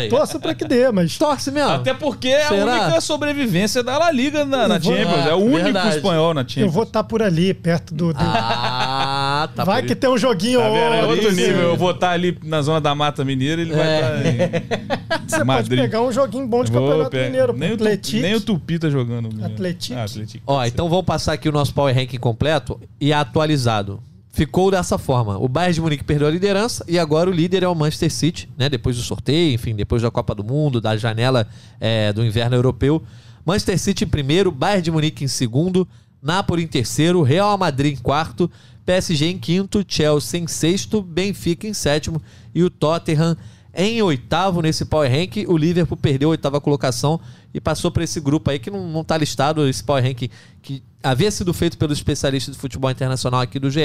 Eu 0.04 0.08
torço 0.08 0.38
pra 0.38 0.54
que 0.54 0.64
dê, 0.64 0.90
mas. 0.92 1.18
Torce 1.18 1.50
mesmo. 1.50 1.70
Até 1.70 1.92
porque 1.92 2.28
é 2.28 2.44
a 2.44 2.48
Será? 2.48 2.72
única 2.84 3.00
sobrevivência 3.00 3.82
da 3.82 3.98
La 3.98 4.10
Liga 4.12 4.44
na, 4.44 4.68
na 4.68 4.78
vou- 4.78 4.94
Champions. 4.96 5.26
Ah, 5.26 5.30
É 5.30 5.34
o 5.34 5.38
único 5.38 5.64
verdade. 5.64 5.96
espanhol 5.96 6.32
na 6.34 6.42
Eu 6.42 6.48
Champions. 6.48 6.72
vou 6.74 6.82
estar 6.84 7.02
por 7.04 7.22
ali, 7.22 7.52
perto 7.52 7.92
do. 7.94 8.12
do- 8.12 8.18
Ah, 8.20 9.48
tá. 9.54 9.64
vai 9.64 9.80
por 9.82 9.86
que 9.88 9.92
isso. 9.92 10.00
tem 10.00 10.10
um 10.10 10.18
joguinho 10.18 10.60
Tá 10.60 10.68
vendo? 10.68 10.76
É 10.94 11.00
outro, 11.04 11.10
outro 11.26 11.32
nível. 11.32 11.60
Eu 11.62 11.76
vou 11.76 11.90
estar 11.90 12.10
ali 12.10 12.38
na 12.44 12.62
zona 12.62 12.80
da 12.80 12.94
Mata 12.94 13.24
Mineira, 13.24 13.60
ele 13.60 13.72
vai 13.74 13.86
É. 13.86 14.00
estar 14.00 15.18
em 15.18 15.26
Você 15.28 15.44
Madrid. 15.44 15.68
pode 15.78 15.82
pegar 15.82 16.02
um 16.02 16.12
joguinho 16.12 16.46
bom 16.46 16.62
de 16.64 16.70
Vou 16.70 16.80
campeonato 16.82 17.10
pegar. 17.10 17.24
mineiro. 17.24 17.52
nem, 17.52 17.72
o 17.72 17.76
tu, 17.76 17.84
nem 18.14 18.34
o 18.36 18.40
Tupi 18.40 18.78
tá 18.78 18.88
jogando. 18.88 19.28
Atlético. 19.44 19.98
Ah, 19.98 20.04
Atlético. 20.04 20.44
Ó, 20.46 20.64
então 20.64 20.88
vamos 20.88 21.04
passar 21.04 21.32
aqui 21.32 21.48
o 21.48 21.52
nosso 21.52 21.74
Power 21.74 21.94
Ranking 21.94 22.18
completo 22.18 22.80
e 23.00 23.12
atualizado. 23.12 24.00
Ficou 24.32 24.70
dessa 24.70 24.96
forma. 24.96 25.36
O 25.36 25.46
Bayern 25.46 25.74
de 25.74 25.80
Munique 25.82 26.04
perdeu 26.04 26.26
a 26.26 26.30
liderança 26.30 26.82
e 26.88 26.98
agora 26.98 27.28
o 27.28 27.32
líder 27.32 27.62
é 27.62 27.68
o 27.68 27.74
Manchester 27.74 28.10
City, 28.10 28.48
né? 28.56 28.66
Depois 28.66 28.96
do 28.96 29.02
sorteio, 29.02 29.54
enfim, 29.54 29.74
depois 29.74 30.00
da 30.00 30.10
Copa 30.10 30.34
do 30.34 30.42
Mundo, 30.42 30.80
da 30.80 30.96
janela 30.96 31.46
é, 31.78 32.14
do 32.14 32.24
inverno 32.24 32.56
europeu. 32.56 33.02
Manchester 33.44 33.78
City 33.78 34.04
em 34.04 34.08
primeiro, 34.08 34.50
Bayern 34.50 34.82
de 34.82 34.90
Munique 34.90 35.22
em 35.22 35.28
segundo, 35.28 35.86
Napoli 36.22 36.62
em 36.62 36.66
terceiro, 36.66 37.20
Real 37.22 37.58
Madrid 37.58 37.98
em 37.98 38.02
quarto, 38.02 38.50
PSG 38.86 39.26
em 39.26 39.38
quinto, 39.38 39.84
Chelsea 39.86 40.40
em 40.40 40.46
sexto, 40.46 41.02
Benfica 41.02 41.66
em 41.66 41.74
sétimo 41.74 42.22
e 42.54 42.62
o 42.62 42.70
Tottenham 42.70 43.36
em 43.74 44.00
oitavo 44.00 44.62
nesse 44.62 44.86
Power 44.86 45.10
Rank. 45.10 45.44
O 45.46 45.58
Liverpool 45.58 45.96
perdeu 45.96 46.30
a 46.30 46.32
oitava 46.32 46.58
colocação 46.58 47.20
e 47.54 47.60
passou 47.60 47.90
para 47.90 48.04
esse 48.04 48.20
grupo 48.20 48.50
aí 48.50 48.58
que 48.58 48.70
não, 48.70 48.88
não 48.88 49.04
tá 49.04 49.16
listado, 49.16 49.68
esse 49.68 49.82
Power 49.82 50.02
Rank 50.02 50.30
que 50.62 50.82
havia 51.02 51.30
sido 51.30 51.52
feito 51.52 51.76
pelos 51.76 51.98
especialistas 51.98 52.54
de 52.54 52.60
futebol 52.60 52.90
internacional 52.90 53.40
aqui 53.40 53.58
do 53.58 53.70
GE 53.70 53.80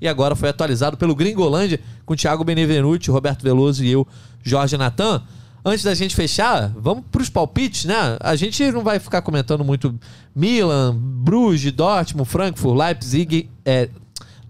e 0.00 0.08
agora 0.08 0.34
foi 0.34 0.48
atualizado 0.48 0.96
pelo 0.96 1.14
Gringolândia 1.14 1.80
com 2.04 2.14
Thiago 2.14 2.44
Benevenuti, 2.44 3.10
Roberto 3.10 3.42
Veloso 3.42 3.84
e 3.84 3.90
eu, 3.90 4.06
Jorge 4.42 4.76
Natan. 4.76 5.22
Antes 5.64 5.82
da 5.82 5.94
gente 5.94 6.14
fechar, 6.14 6.72
vamos 6.76 7.04
para 7.10 7.22
os 7.22 7.28
palpites, 7.28 7.86
né? 7.86 8.16
A 8.20 8.36
gente 8.36 8.70
não 8.70 8.84
vai 8.84 9.00
ficar 9.00 9.20
comentando 9.22 9.64
muito 9.64 9.98
Milan, 10.34 10.96
Bruges, 10.96 11.72
Dortmund, 11.72 12.28
Frankfurt, 12.28 12.78
Leipzig, 12.78 13.50
é, 13.64 13.88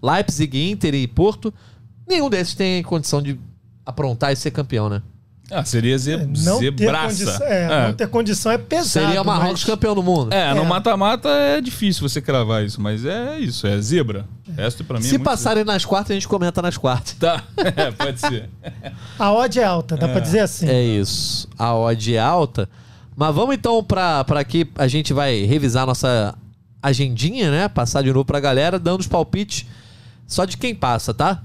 Leipzig, 0.01 0.69
Inter 0.69 0.93
e 0.93 1.07
Porto. 1.07 1.51
Nenhum 2.07 2.29
desses 2.29 2.53
tem 2.53 2.83
condição 2.83 3.19
de 3.19 3.39
aprontar 3.83 4.31
e 4.31 4.35
ser 4.35 4.51
campeão, 4.51 4.89
né? 4.89 5.01
Ah, 5.49 5.63
seria 5.63 5.97
ze 5.97 6.17
Não 6.17 6.59
ter, 6.59 6.65
zebraça. 6.77 7.07
condição, 7.25 7.47
é, 7.47 7.63
É. 7.63 7.87
não 7.87 7.93
ter 7.93 8.07
condição 8.09 8.51
é 8.51 8.57
pesado. 8.57 9.05
Seria 9.07 9.23
Marrocos 9.23 9.51
mas- 9.61 9.63
campeão 9.63 9.95
do 9.95 10.03
mundo. 10.03 10.33
É, 10.33 10.53
no 10.53 10.63
É. 10.63 10.65
mata-mata 10.65 11.29
é 11.29 11.61
difícil 11.61 12.07
você 12.07 12.19
cravar 12.21 12.65
isso, 12.65 12.81
mas 12.81 13.05
é 13.05 13.39
isso, 13.39 13.65
é 13.65 13.79
zebra. 13.79 14.25
Resto 14.57 14.83
pra 14.83 14.99
mim 14.99 15.05
é 15.05 15.09
Se 15.09 15.17
passarem 15.17 15.63
nas 15.63 15.85
quartas, 15.85 16.11
a 16.11 16.13
gente 16.15 16.27
comenta 16.27 16.61
nas 16.61 16.75
quartas. 16.77 17.13
Tá, 17.13 17.43
é, 17.57 17.91
pode 17.91 18.19
ser. 18.19 18.49
A 19.17 19.31
odd 19.31 19.57
é 19.59 19.63
alta, 19.63 19.95
dá 19.95 20.07
pra 20.09 20.19
dizer 20.19 20.39
assim. 20.41 20.67
É 20.67 20.83
isso. 20.83 21.47
A 21.57 21.73
odd 21.75 22.13
é 22.15 22.19
alta. 22.19 22.67
Mas 23.15 23.33
vamos 23.33 23.55
então 23.55 23.81
pra, 23.83 24.23
pra 24.25 24.41
aqui, 24.41 24.69
a 24.75 24.87
gente 24.87 25.13
vai 25.13 25.43
revisar 25.43 25.85
nossa 25.87 26.35
agendinha, 26.83 27.49
né? 27.49 27.67
Passar 27.69 28.01
de 28.03 28.09
novo 28.11 28.25
pra 28.25 28.39
galera, 28.39 28.77
dando 28.77 28.99
os 28.99 29.07
palpites 29.07 29.65
só 30.27 30.43
de 30.45 30.57
quem 30.57 30.75
passa, 30.75 31.13
tá? 31.13 31.41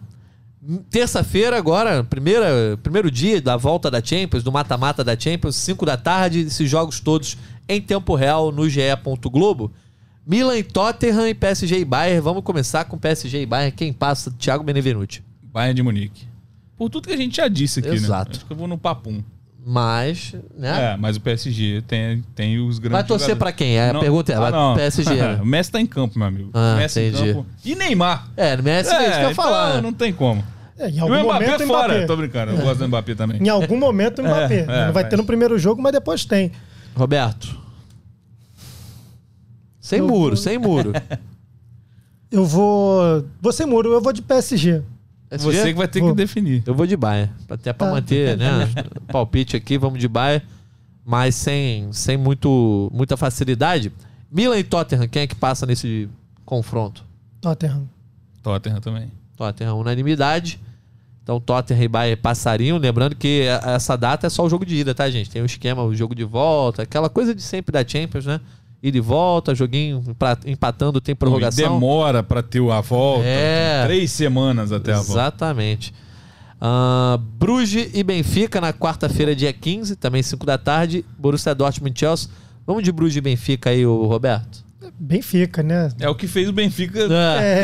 Terça-feira, 0.91 1.57
agora, 1.57 2.05
primeira, 2.05 2.79
primeiro 2.83 3.11
dia 3.11 3.41
da 3.41 3.57
volta 3.57 3.91
da 3.91 4.03
Champions, 4.03 4.45
do 4.45 4.53
mata-mata 4.53 5.03
da 5.03 5.19
Champions, 5.19 5.57
5 5.57 5.85
da 5.85 5.97
tarde, 5.97 6.41
esses 6.41 6.71
jogos 6.71 7.01
todos 7.01 7.37
em 7.69 7.81
tempo 7.81 8.15
real 8.15 8.53
no 8.53 8.69
GE. 8.69 8.81
Globo. 9.25 9.73
Milan 10.25 10.57
e 10.57 10.63
Tottenham 10.63 11.29
e 11.29 11.35
PSG 11.35 11.81
e 11.81 11.85
Bayern. 11.85 12.21
Vamos 12.21 12.45
começar 12.45 12.85
com 12.85 12.97
PSG 12.97 13.43
e 13.43 13.47
Bayern. 13.47 13.77
Quem 13.77 13.93
passa? 13.93 14.31
Thiago 14.31 14.63
Benevenuti. 14.63 15.25
Bayern 15.43 15.75
de 15.75 15.83
Munique. 15.83 16.27
Por 16.77 16.89
tudo 16.89 17.09
que 17.09 17.15
a 17.15 17.17
gente 17.17 17.37
já 17.37 17.49
disse 17.49 17.81
aqui, 17.81 17.89
Exato. 17.89 18.31
né? 18.31 18.37
Acho 18.37 18.47
que 18.47 18.53
eu 18.53 18.57
vou 18.57 18.69
no 18.69 18.79
papum. 18.79 19.21
Mas, 19.65 20.35
né? 20.59 20.93
É, 20.93 20.97
mas 20.97 21.17
o 21.17 21.21
PSG 21.21 21.83
tem, 21.87 22.25
tem 22.35 22.59
os 22.59 22.81
grandes 22.81 22.93
Vai 22.99 23.05
torcer 23.07 23.37
pra 23.37 23.53
quem? 23.53 23.77
É, 23.79 23.91
a 23.91 23.93
Não- 23.93 24.01
pergunta 24.01 24.33
é, 24.33 24.37
Ah, 24.37 24.51
não. 24.51 24.75
PSG. 24.75 25.15
né? 25.15 25.39
o 25.43 25.47
Messi 25.47 25.71
tá 25.71 25.81
em 25.81 25.87
campo, 25.87 26.19
meu 26.19 26.27
amigo. 26.27 26.51
Ah, 26.53 26.75
Messi 26.77 27.01
entendi. 27.01 27.31
em 27.31 27.35
campo. 27.35 27.47
E 27.65 27.75
Neymar. 27.77 28.29
É, 28.37 28.57
Messi 28.57 28.91
é, 28.93 29.03
isso 29.03 29.11
que 29.11 29.17
eu 29.17 29.23
ia 29.27 29.31
então 29.31 29.35
falar. 29.35 29.81
não 29.81 29.93
tem 29.93 30.13
como. 30.13 30.43
É, 30.77 30.89
em 30.89 30.95
E 30.97 31.01
algum 31.01 31.15
o 31.15 31.23
Mbappé 31.25 31.45
momento, 31.47 31.63
é 31.63 31.67
fora. 31.67 31.89
Mbappé. 31.93 32.07
Tô 32.07 32.17
brincando, 32.17 32.53
eu 32.53 32.59
gosto 32.59 32.79
do 32.81 32.89
Mbappé 32.89 33.15
também. 33.15 33.41
Em 33.41 33.49
algum 33.49 33.77
momento, 33.79 34.19
o 34.21 34.25
Mbappé. 34.27 34.55
É, 34.57 34.63
é, 34.63 34.87
não 34.87 34.93
vai 34.93 35.05
mas- 35.05 35.11
ter 35.11 35.17
no 35.17 35.25
primeiro 35.25 35.57
jogo, 35.59 35.81
mas 35.81 35.93
depois 35.93 36.25
tem. 36.25 36.51
Roberto. 36.97 37.57
Sem 39.81 39.99
Eu 40.01 40.09
muro, 40.09 40.35
vou- 40.35 40.37
sem 40.37 40.59
muro. 40.59 40.93
Eu 42.31 42.45
vou. 42.47 43.25
Vou 43.41 43.53
sem 43.53 43.67
muro, 43.67 43.93
eu 43.93 44.01
vou 44.01 44.11
de 44.11 44.23
PSG. 44.23 44.83
Você 45.39 45.73
que 45.73 45.79
vai 45.79 45.89
ter 45.89 46.01
Vou. 46.01 46.11
que 46.11 46.17
definir. 46.17 46.63
Eu 46.67 46.75
vou 46.75 46.87
de 46.87 46.97
Bayern. 46.97 47.33
Até 47.49 47.73
pra 47.73 47.87
Tá. 47.89 47.93
manter, 47.95 48.37
né? 48.37 48.69
Palpite 49.11 49.57
aqui, 49.57 49.79
vamos 49.79 49.99
de 49.99 50.09
Bayern. 50.09 50.45
Mas 51.05 51.35
sem, 51.35 51.93
sem 51.93 52.17
muito, 52.17 52.91
muita 52.93 53.17
facilidade. 53.17 53.93
Milan 54.31 54.59
e 54.59 54.65
Tottenham, 54.65 55.09
quem 55.09 55.23
é 55.23 55.27
que 55.27 55.35
passa 55.35 55.67
nesse 55.67 56.09
confronto? 56.45 57.05
Tottenham. 57.41 57.89
Tottenham 58.43 58.81
também. 58.81 59.11
Tottenham, 59.37 59.79
unanimidade. 59.79 60.61
Então 61.23 61.41
Tottenham 61.41 61.83
e 61.83 61.89
Bayern 61.89 62.21
passariam. 62.21 62.79
Lembrando 62.79 63.15
que 63.17 63.43
essa 63.65 63.97
data 63.97 64.27
é 64.27 64.31
só 64.31 64.45
o 64.45 64.49
jogo 64.51 64.65
de 64.67 64.77
ida, 64.77 64.95
tá, 64.95 65.09
gente? 65.11 65.31
Tem 65.31 65.43
o 65.43 65.47
esquema, 65.47 65.83
o 65.83 65.95
jogo 65.95 66.15
de 66.15 66.25
volta, 66.25 66.83
aquela 66.83 67.09
coisa 67.09 67.35
de 67.35 67.43
sempre 67.43 67.73
da 67.73 67.87
Champions, 67.87 68.27
né? 68.27 68.41
Ida 68.83 68.99
e 68.99 69.01
volta, 69.01 69.55
joguinho 69.55 70.03
pra- 70.19 70.37
empatando, 70.45 71.01
tem 71.01 71.13
E 71.13 71.17
prorrogação. 71.17 71.75
demora 71.75 72.23
pra 72.23 72.43
ter 72.43 72.61
a 72.71 72.81
volta. 72.81 73.25
É. 73.25 73.85
Três 73.85 74.11
semanas 74.11 74.73
até 74.73 74.93
a 74.93 74.97
volta. 74.97 75.13
Exatamente. 75.13 75.95
Ah, 76.61 77.19
Bruges 77.39 77.91
e 77.95 78.03
Benfica 78.03 78.61
na 78.61 78.73
quarta-feira, 78.73 79.35
dia 79.35 79.53
15, 79.53 79.97
também 79.97 80.23
5 80.23 80.45
da 80.47 80.59
tarde. 80.59 81.05
Borussia 81.19 81.55
Dortmund 81.55 81.93
e 81.97 81.99
Chelsea. 81.99 82.29
Vamos 82.67 82.83
de 82.83 82.91
Bruges 82.93 83.17
e 83.17 83.21
Benfica 83.21 83.71
aí, 83.71 83.85
o 83.87 84.05
Roberto? 84.07 84.65
Benfica, 84.99 85.63
né? 85.63 85.91
É 86.01 86.09
o 86.09 86.15
que 86.15 86.27
fez 86.29 86.49
o 86.49 86.53
Benfica 86.53 87.01
É, 87.05 87.07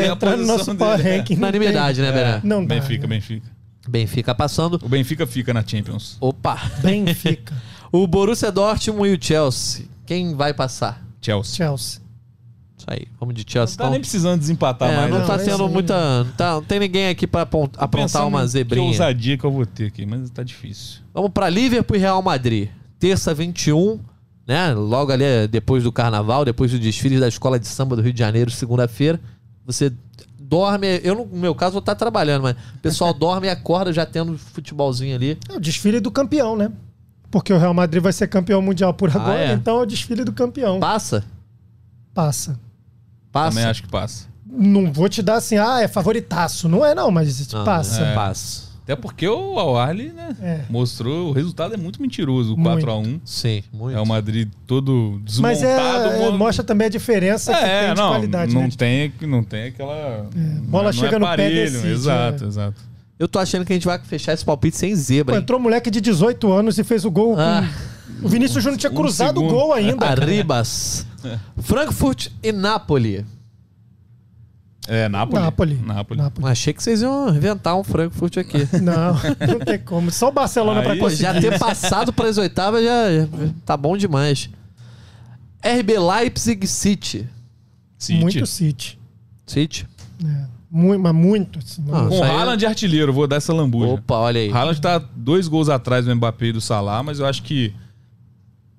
ter 0.03 0.09
a 0.09 0.13
entrar 0.13 0.31
no 0.31 0.37
posição 0.37 0.57
nosso 0.57 0.65
dele. 0.73 0.77
Power 0.79 1.01
Ranking. 1.17 1.33
não 1.35 1.39
Unanimidade, 1.43 2.01
né, 2.01 2.07
É. 2.09 2.11
Bené? 2.11 2.41
Não 2.43 2.65
dá, 2.65 2.75
Benfica, 2.75 3.07
né? 3.07 3.15
Benfica. 3.15 3.47
Benfica 3.87 4.35
passando. 4.35 4.79
O 4.83 4.89
Benfica 4.89 5.25
fica 5.25 5.53
na 5.53 5.63
Champions. 5.65 6.17
Opa! 6.21 6.57
Benfica. 6.81 7.53
O 7.91 8.05
Borussia 8.05 8.51
Dortmund 8.51 9.09
e 9.09 9.15
o 9.15 9.17
Chelsea. 9.19 9.85
Quem 10.05 10.35
vai 10.35 10.53
passar? 10.53 11.03
Chelsea. 11.21 11.55
Chelsea. 11.55 12.01
Isso 12.77 12.85
aí. 12.87 13.07
Vamos 13.19 13.35
de 13.35 13.41
Chelsea. 13.45 13.73
Não 13.73 13.77
tá 13.77 13.83
então. 13.83 13.91
nem 13.91 13.99
precisando 13.99 14.39
desempatar 14.39 14.89
É, 14.89 14.95
mais. 14.95 15.11
não 15.11 15.19
né? 15.19 15.25
tá 15.25 15.37
Não, 15.37 15.43
tendo 15.45 15.63
esse- 15.65 15.73
muita. 15.73 16.23
Não, 16.23 16.31
tá- 16.31 16.53
não 16.53 16.63
tem 16.63 16.79
ninguém 16.79 17.09
aqui 17.09 17.27
pra 17.27 17.41
aprontar 17.41 18.25
uma 18.27 18.41
Que 18.41 18.47
zebrinha. 18.47 18.87
ousadia 18.87 19.37
que 19.37 19.43
eu 19.43 19.51
vou 19.51 19.65
ter 19.65 19.87
aqui, 19.87 20.05
mas 20.05 20.29
tá 20.29 20.43
difícil. 20.43 21.01
Vamos 21.13 21.31
pra 21.31 21.49
Liverpool 21.49 21.97
e 21.97 21.99
Real 21.99 22.21
Madrid. 22.21 22.69
Terça 22.97 23.33
21, 23.33 23.99
né? 24.47 24.73
Logo 24.73 25.11
ali 25.11 25.47
depois 25.49 25.83
do 25.83 25.91
carnaval, 25.91 26.45
depois 26.45 26.71
do 26.71 26.79
desfile 26.79 27.19
da 27.19 27.27
Escola 27.27 27.59
de 27.59 27.67
Samba 27.67 27.95
do 27.95 28.01
Rio 28.01 28.13
de 28.13 28.19
Janeiro, 28.19 28.49
segunda-feira. 28.49 29.19
Você 29.65 29.91
dorme. 30.39 30.87
Eu, 31.03 31.15
no 31.15 31.25
meu 31.37 31.53
caso, 31.53 31.73
vou 31.73 31.79
estar 31.79 31.95
trabalhando, 31.95 32.43
mas 32.43 32.55
o 32.75 32.79
pessoal 32.81 33.13
dorme 33.13 33.47
e 33.47 33.49
acorda 33.49 33.91
já 33.93 34.05
tendo 34.05 34.37
futebolzinho 34.37 35.15
ali. 35.15 35.37
É 35.49 35.53
o 35.53 35.59
desfile 35.59 35.99
do 35.99 36.09
campeão, 36.09 36.55
né? 36.55 36.71
Porque 37.31 37.53
o 37.53 37.57
Real 37.57 37.73
Madrid 37.73 38.01
vai 38.01 38.11
ser 38.13 38.27
campeão 38.27 38.61
mundial 38.61 38.93
por 38.93 39.09
agora, 39.15 39.39
é? 39.51 39.53
então 39.53 39.79
é 39.79 39.83
o 39.83 39.85
desfile 39.85 40.23
do 40.23 40.31
campeão. 40.33 40.79
Passa? 40.79 41.23
Passa. 42.13 42.59
Passa. 43.31 43.49
Também 43.55 43.69
acho 43.69 43.83
que 43.83 43.89
passa. 43.89 44.27
Não 44.51 44.91
vou 44.91 45.07
te 45.07 45.21
dar 45.21 45.35
assim, 45.35 45.57
ah, 45.57 45.79
é 45.81 45.87
favoritaço. 45.87 46.67
Não 46.67 46.83
é, 46.83 46.95
não, 46.95 47.11
mas 47.11 47.51
Não, 47.53 47.63
passa. 47.63 48.01
é, 48.01 48.15
Passa. 48.15 48.69
Até 48.83 48.95
porque 48.95 49.27
o 49.27 49.59
Al-Ahly, 49.59 50.11
né, 50.11 50.35
É. 50.41 50.61
mostrou, 50.67 51.29
o 51.29 51.31
resultado 51.31 51.75
é 51.75 51.77
muito 51.77 52.01
mentiroso, 52.01 52.55
o 52.55 52.57
Muito. 52.57 52.83
4x1. 52.87 53.19
Sim, 53.23 53.63
muito. 53.71 53.95
É 53.95 54.01
o 54.01 54.05
Madrid 54.07 54.49
todo 54.65 55.21
Mas 55.39 55.59
desmontado. 55.59 56.07
é, 56.09 56.23
é, 56.25 56.31
mo- 56.31 56.35
mostra 56.39 56.63
também 56.65 56.87
a 56.87 56.89
diferença 56.89 57.53
que 57.53 57.59
É, 57.63 57.79
tem 57.85 57.93
de 57.93 58.01
não, 58.01 58.09
qualidade. 58.09 58.53
não 58.55 58.61
né? 58.63 58.69
tem, 58.75 59.13
não 59.21 59.43
tem 59.43 59.65
aquela... 59.65 60.27
bola 60.63 60.85
não 60.85 60.93
chega 60.93 61.19
no 61.19 61.25
pé, 61.27 61.31
aparelho, 61.33 61.71
decide, 61.71 61.87
Exato, 61.93 62.43
é. 62.43 62.47
exato. 62.47 62.81
Eu 63.19 63.27
tô 63.27 63.37
achando 63.37 63.65
que 63.65 63.73
a 63.73 63.75
gente 63.75 63.85
vai 63.85 63.99
fechar 63.99 64.31
esse 64.33 64.45
palpite 64.45 64.77
sem 64.77 64.91
Pô, 64.91 64.95
zebra. 64.95 65.35
hein? 65.35 65.41
entrou 65.41 65.59
um 65.59 65.63
moleque 65.63 65.91
de 65.91 65.99
18 65.99 66.51
anos 66.51 66.79
e 66.79 66.83
fez 66.85 67.03
o 67.05 67.11
gol. 67.11 67.35
com- 67.35 67.41
Ah. 67.41 67.69
O 68.23 68.27
Vinícius 68.29 68.63
Júnior 68.63 68.79
tinha 68.79 68.91
Um 68.91 68.95
cruzado 68.95 69.43
o 69.43 69.47
gol 69.47 69.73
ainda. 69.73 70.05
Arribas. 70.07 71.05
Frankfurt 71.61 72.29
e 72.41 72.51
Napoli. 72.51 73.25
É, 74.87 75.07
Nápoles. 75.07 75.43
Nápoles. 75.43 75.81
Nápoles. 75.85 76.23
Nápoles. 76.23 76.49
Achei 76.49 76.73
que 76.73 76.81
vocês 76.81 77.01
iam 77.01 77.29
inventar 77.29 77.77
um 77.77 77.83
Frankfurt 77.83 78.37
aqui. 78.37 78.57
Não, 78.81 79.13
não 79.53 79.59
tem 79.59 79.77
como. 79.77 80.09
Só 80.11 80.29
o 80.29 80.31
Barcelona 80.31 80.79
Aí- 80.79 80.85
pra 80.85 80.95
Pô, 80.95 81.01
conseguir. 81.01 81.21
já 81.23 81.39
ter 81.39 81.59
passado 81.59 82.11
para 82.11 82.27
as 82.27 82.37
oitavas 82.39 82.83
já, 82.83 83.11
já 83.11 83.27
tá 83.65 83.77
bom 83.77 83.95
demais. 83.95 84.49
RB 85.63 85.99
Leipzig 85.99 86.65
City. 86.65 87.27
City. 87.97 88.19
Muito 88.19 88.45
City. 88.47 88.97
City. 89.45 89.87
É. 90.25 90.45
Muito, 90.71 91.01
mas 91.01 91.15
muito. 91.15 91.57
Assim, 91.59 91.83
Ah, 91.91 92.05
Com 92.07 92.23
aí- 92.23 92.29
Haaland 92.31 92.59
de 92.59 92.65
artilheiro, 92.65 93.11
vou 93.11 93.25
dar 93.27 93.37
essa 93.37 93.51
lambuja. 93.53 93.93
Opa, 93.93 94.15
olha 94.17 94.39
aí. 94.39 94.51
Haaland 94.51 94.79
tá 94.79 94.99
dois 95.15 95.47
gols 95.47 95.67
atrás 95.69 96.05
do 96.05 96.15
Mbappé 96.15 96.47
e 96.47 96.51
do 96.53 96.61
Salah, 96.61 97.01
mas 97.01 97.19
eu 97.19 97.25
acho 97.25 97.41
que 97.43 97.73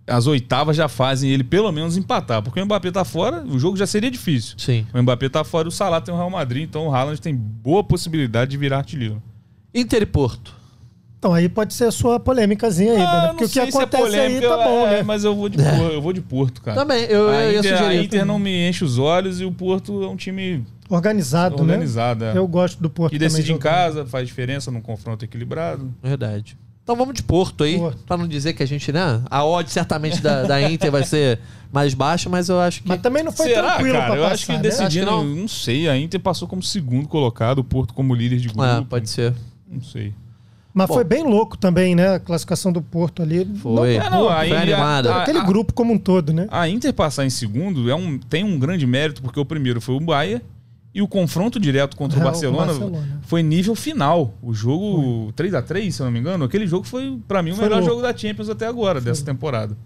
as 0.07 0.27
oitavas 0.27 0.77
já 0.77 0.89
fazem 0.89 1.31
ele 1.31 1.45
pelo 1.45 1.71
menos 1.73 1.97
empatar. 1.97 2.43
Porque 2.43 2.61
o 2.61 2.65
Mbappé 2.65 2.91
tá 2.91 3.05
fora, 3.05 3.43
o 3.45 3.59
jogo 3.59 3.77
já 3.77 3.87
seria 3.87 4.11
difícil. 4.11 4.55
Sim. 4.59 4.87
O 4.95 5.03
Mbappé 5.03 5.29
tá 5.29 5.45
fora, 5.45 5.69
o 5.69 5.71
Salah 5.71 6.01
tem 6.01 6.13
o 6.13 6.17
Real 6.17 6.31
Madrid, 6.31 6.63
então 6.65 6.87
o 6.89 6.95
Haaland 6.95 7.21
tem 7.21 7.35
boa 7.35 7.83
possibilidade 7.85 8.51
de 8.53 8.57
virar 8.57 8.79
artilheiro. 8.79 9.23
Inter 9.75 10.03
e 10.03 10.07
Porto. 10.07 10.53
Então 11.19 11.35
aí 11.35 11.49
pode 11.49 11.75
ser 11.75 11.85
a 11.85 11.91
sua 11.93 12.19
polêmicazinha 12.19 12.93
aí, 12.95 13.01
Ah, 13.03 13.21
né? 13.21 13.21
não 13.29 13.29
Porque 13.37 13.45
o 13.45 13.49
que 13.49 13.59
é 13.61 13.63
acontece 13.65 14.03
aí 14.05 14.11
polêmica, 14.11 14.49
tá 14.49 14.57
bom, 14.65 14.87
é, 14.87 14.91
né? 14.91 15.03
Mas 15.03 15.23
eu 15.23 15.35
vou 15.37 15.49
de, 15.49 15.59
Por- 15.63 15.93
eu 15.93 16.01
vou 16.01 16.13
de 16.15 16.21
Porto, 16.23 16.63
cara. 16.63 16.81
Também, 16.81 17.05
eu, 17.05 17.29
a 17.29 17.35
eu 17.43 17.53
ia 17.53 17.59
Inter, 17.59 17.75
a 17.75 17.79
sugerir. 17.79 18.05
Inter 18.05 18.25
não 18.25 18.39
me 18.39 18.69
enche 18.69 18.83
os 18.85 18.97
olhos 18.99 19.41
e 19.41 19.45
o 19.45 19.53
Porto 19.53 20.03
é 20.03 20.09
um 20.09 20.17
time 20.17 20.65
Organizado, 20.91 21.57
organizado. 21.61 22.25
né? 22.25 22.33
é. 22.35 22.37
Eu 22.39 22.47
gosto 22.49 22.83
do 22.83 22.91
Porto 22.91 23.13
também 23.13 23.29
decide 23.29 23.53
em 23.53 23.59
casa, 23.59 24.05
faz 24.05 24.27
diferença 24.27 24.71
num 24.71 24.81
confronto 24.81 25.25
equilibrado. 25.25 25.95
Verdade. 26.03 26.59
Então 26.83 26.97
vamos 26.97 27.15
de 27.15 27.23
Porto 27.23 27.63
aí, 27.63 27.79
Porto. 27.79 28.03
Pra 28.05 28.17
não 28.17 28.27
dizer 28.27 28.53
que 28.53 28.63
a 28.63 28.67
gente, 28.67 28.91
né? 28.91 29.23
A 29.31 29.45
odd 29.45 29.71
certamente 29.71 30.21
da, 30.21 30.43
da 30.43 30.61
Inter 30.69 30.91
vai 30.91 31.05
ser 31.05 31.39
mais 31.73 31.95
baixa, 31.95 32.29
mas 32.29 32.49
eu 32.49 32.59
acho 32.59 32.83
que 32.83 32.89
Mas 32.89 33.01
também 33.01 33.23
não 33.23 33.31
foi 33.31 33.47
Será, 33.47 33.75
tranquilo 33.75 33.95
cara? 33.95 34.07
pra 34.07 34.17
Eu 34.17 34.23
passar, 34.23 34.35
acho 34.35 34.47
que 34.47 34.53
né? 34.55 34.59
decidindo, 34.59 35.11
Acho 35.11 35.21
que 35.21 35.35
não. 35.41 35.49
sei, 35.49 35.89
a 35.89 35.97
Inter 35.97 36.19
passou 36.19 36.49
como 36.49 36.63
segundo 36.63 37.07
colocado, 37.07 37.61
o 37.61 37.65
Porto 37.65 37.95
como 37.95 38.13
líder 38.15 38.39
de 38.41 38.49
grupo. 38.49 38.63
Ah, 38.63 38.85
pode 38.89 39.09
ser. 39.09 39.33
Não 39.71 39.81
sei. 39.83 40.13
Mas 40.75 40.87
Bom. 40.89 40.95
foi 40.95 41.05
bem 41.05 41.23
louco 41.23 41.57
também, 41.57 41.95
né? 41.95 42.15
A 42.15 42.19
classificação 42.21 42.73
do 42.73 42.81
Porto 42.81 43.23
ali. 43.23 43.45
Foi. 43.57 43.95
É, 43.97 44.11
não, 44.11 44.27
Foi 44.29 44.53
animada. 44.57 45.15
a- 45.15 45.23
Aquele 45.23 45.39
a- 45.39 45.45
grupo 45.45 45.73
como 45.73 45.93
um 45.93 45.99
todo, 45.99 46.33
né? 46.33 46.47
A 46.51 46.69
Inter 46.69 46.93
passar 46.93 47.25
em 47.25 47.31
segundo 47.31 47.89
é 47.91 47.95
um, 47.95 48.19
tem 48.19 48.43
um 48.43 48.59
grande 48.59 48.87
mérito, 48.87 49.21
porque 49.23 49.39
o 49.39 49.45
primeiro 49.45 49.81
foi 49.81 49.95
o 49.97 50.01
Bahia 50.01 50.41
e 50.95 51.01
o 51.01 51.07
confronto 51.09 51.61
direto 51.61 51.97
contra 51.97 52.19
o 52.19 52.21
É, 52.21 52.25
o 52.25 52.27
Barcelona, 52.27 52.67
Barcelona. 52.67 53.21
foi 53.23 53.43
nível 53.43 53.75
final. 53.77 54.35
O 54.43 54.53
jogo 54.53 55.33
3 55.37 55.55
a 55.55 55.63
3 55.63 55.95
se 55.95 56.03
eu 56.03 56.07
não 56.07 56.13
me 56.13 56.19
engano, 56.19 56.45
aquele 56.45 56.67
jogo 56.67 56.85
foi, 56.87 57.19
pra 57.29 57.43
mim, 57.43 57.53
o 57.53 57.55
Foi 57.55 57.65
melhor 57.65 57.77
louco. 57.81 57.91
jogo 57.95 58.03
da 58.03 58.17
Champions 58.17 58.49
até 58.49 58.67
agora, 58.67 59.01
dessa 59.01 59.25
temporada. 59.25 59.77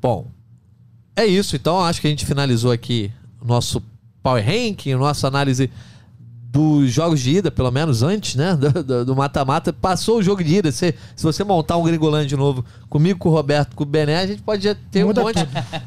Bom, 0.00 0.26
é 1.16 1.26
isso. 1.26 1.56
Então 1.56 1.80
acho 1.80 2.00
que 2.00 2.06
a 2.06 2.10
gente 2.10 2.26
finalizou 2.26 2.70
aqui 2.72 3.10
o 3.40 3.46
nosso 3.46 3.82
Power 4.22 4.44
Ranking, 4.44 4.94
nossa 4.94 5.26
análise 5.28 5.70
dos 6.52 6.90
jogos 6.90 7.20
de 7.20 7.36
ida, 7.36 7.50
pelo 7.50 7.70
menos 7.70 8.02
antes, 8.02 8.34
né? 8.34 8.56
do- 9.06 9.14
mata-mata. 9.14 9.72
Passou 9.72 10.18
o 10.18 10.22
jogo 10.22 10.42
de 10.42 10.56
ida. 10.56 10.72
Se, 10.72 10.94
se 11.14 11.22
você 11.22 11.44
montar 11.44 11.76
um 11.76 11.84
Gringolândia 11.84 12.28
de 12.28 12.36
novo 12.36 12.64
comigo, 12.88 13.18
com 13.18 13.28
o 13.28 13.32
Roberto, 13.32 13.76
com 13.76 13.84
o 13.84 13.86
Bené, 13.86 14.18
a 14.18 14.26
gente 14.26 14.42
pode 14.42 14.64
já 14.64 14.74
ter 14.90 15.04
Muda 15.04 15.20
um 15.20 15.24
monte 15.24 15.38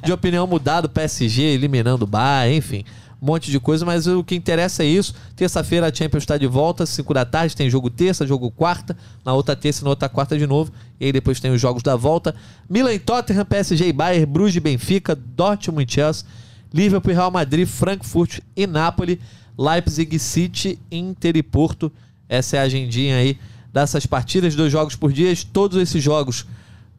de 0.04 0.12
opinião 0.14 0.48
mudada. 0.48 0.88
PSG 0.88 1.41
eliminando 1.44 2.06
o 2.06 2.08
Bayern, 2.08 2.58
enfim. 2.58 2.86
Um 3.24 3.28
monte 3.28 3.49
de 3.49 3.57
coisa, 3.57 3.86
mas 3.86 4.05
o 4.05 4.21
que 4.21 4.36
interessa 4.36 4.84
é 4.84 4.86
isso. 4.86 5.15
Terça-feira 5.34 5.88
a 5.88 5.95
Champions 5.95 6.24
está 6.24 6.38
de 6.38 6.45
volta, 6.45 6.86
5 6.86 7.13
da 7.13 7.24
tarde, 7.24 7.55
tem 7.55 7.69
jogo 7.69 7.89
terça, 7.89 8.28
jogo 8.28 8.51
quarta, 8.51 8.97
na 9.24 9.32
outra 9.34 9.55
terça 9.55 9.80
e 9.80 9.84
na 9.86 9.91
outra 9.91 10.09
quarta 10.09 10.38
de 10.38 10.45
novo. 10.45 10.74
E 10.99 11.05
aí 11.05 11.11
depois 11.13 11.39
tem 11.39 11.49
os 11.49 11.61
jogos 11.61 11.82
da 11.82 11.95
volta. 11.95 12.36
Milan 12.69 12.91
e 12.91 12.99
Tottenham, 12.99 13.45
PSG 13.45 13.88
e 13.88 13.93
Bayern, 13.93 14.26
Bruges 14.26 14.57
e 14.57 14.59
Benfica, 14.59 15.15
Dortmund 15.15 15.89
e 15.89 15.95
Chelsea, 15.95 16.26
Liverpool 16.74 17.13
e 17.13 17.15
Real 17.15 17.32
Madrid, 17.32 17.65
Frankfurt 17.65 18.41
e 18.57 18.67
Napoli, 18.67 19.21
Leipzig, 19.57 20.19
City, 20.19 20.78
Inter 20.91 21.38
e 21.38 21.43
Porto. 21.43 21.89
Essa 22.28 22.57
é 22.57 22.59
a 22.59 22.63
agendinha 22.63 23.15
aí 23.15 23.39
dessas 23.71 24.05
partidas, 24.05 24.53
dois 24.53 24.69
jogos 24.69 24.97
por 24.97 25.13
dia, 25.13 25.34
todos 25.53 25.78
esses 25.78 26.03
jogos 26.03 26.45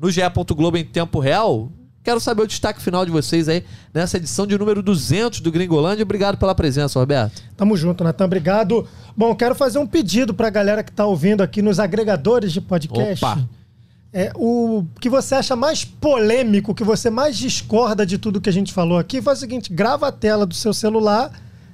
no 0.00 0.10
GE. 0.10 0.22
Globo 0.56 0.78
em 0.78 0.86
tempo 0.86 1.20
real. 1.20 1.70
Quero 2.04 2.20
saber 2.20 2.42
o 2.42 2.46
destaque 2.46 2.82
final 2.82 3.06
de 3.06 3.10
vocês 3.10 3.48
aí 3.48 3.64
nessa 3.92 4.18
edição 4.18 4.46
de 4.46 4.58
número 4.58 4.82
200 4.82 5.40
do 5.40 5.50
Gringolândia. 5.50 6.02
Obrigado 6.02 6.36
pela 6.36 6.54
presença, 6.54 6.98
Roberto. 6.98 7.42
Tamo 7.56 7.74
junto, 7.78 8.04
Natan. 8.04 8.26
Obrigado. 8.26 8.86
Bom, 9.16 9.34
quero 9.34 9.54
fazer 9.54 9.78
um 9.78 9.86
pedido 9.86 10.34
pra 10.34 10.50
galera 10.50 10.84
que 10.84 10.92
tá 10.92 11.06
ouvindo 11.06 11.42
aqui 11.42 11.62
nos 11.62 11.80
agregadores 11.80 12.52
de 12.52 12.60
podcast. 12.60 13.24
Opa. 13.24 13.48
É, 14.12 14.30
o 14.36 14.84
que 15.00 15.08
você 15.08 15.34
acha 15.34 15.56
mais 15.56 15.82
polêmico, 15.84 16.72
o 16.72 16.74
que 16.74 16.84
você 16.84 17.08
mais 17.08 17.38
discorda 17.38 18.04
de 18.04 18.18
tudo 18.18 18.40
que 18.40 18.50
a 18.50 18.52
gente 18.52 18.72
falou 18.72 18.98
aqui, 18.98 19.22
faz 19.22 19.38
o 19.38 19.40
seguinte: 19.40 19.72
grava 19.72 20.06
a 20.06 20.12
tela 20.12 20.44
do 20.44 20.54
seu 20.54 20.74
celular, 20.74 21.32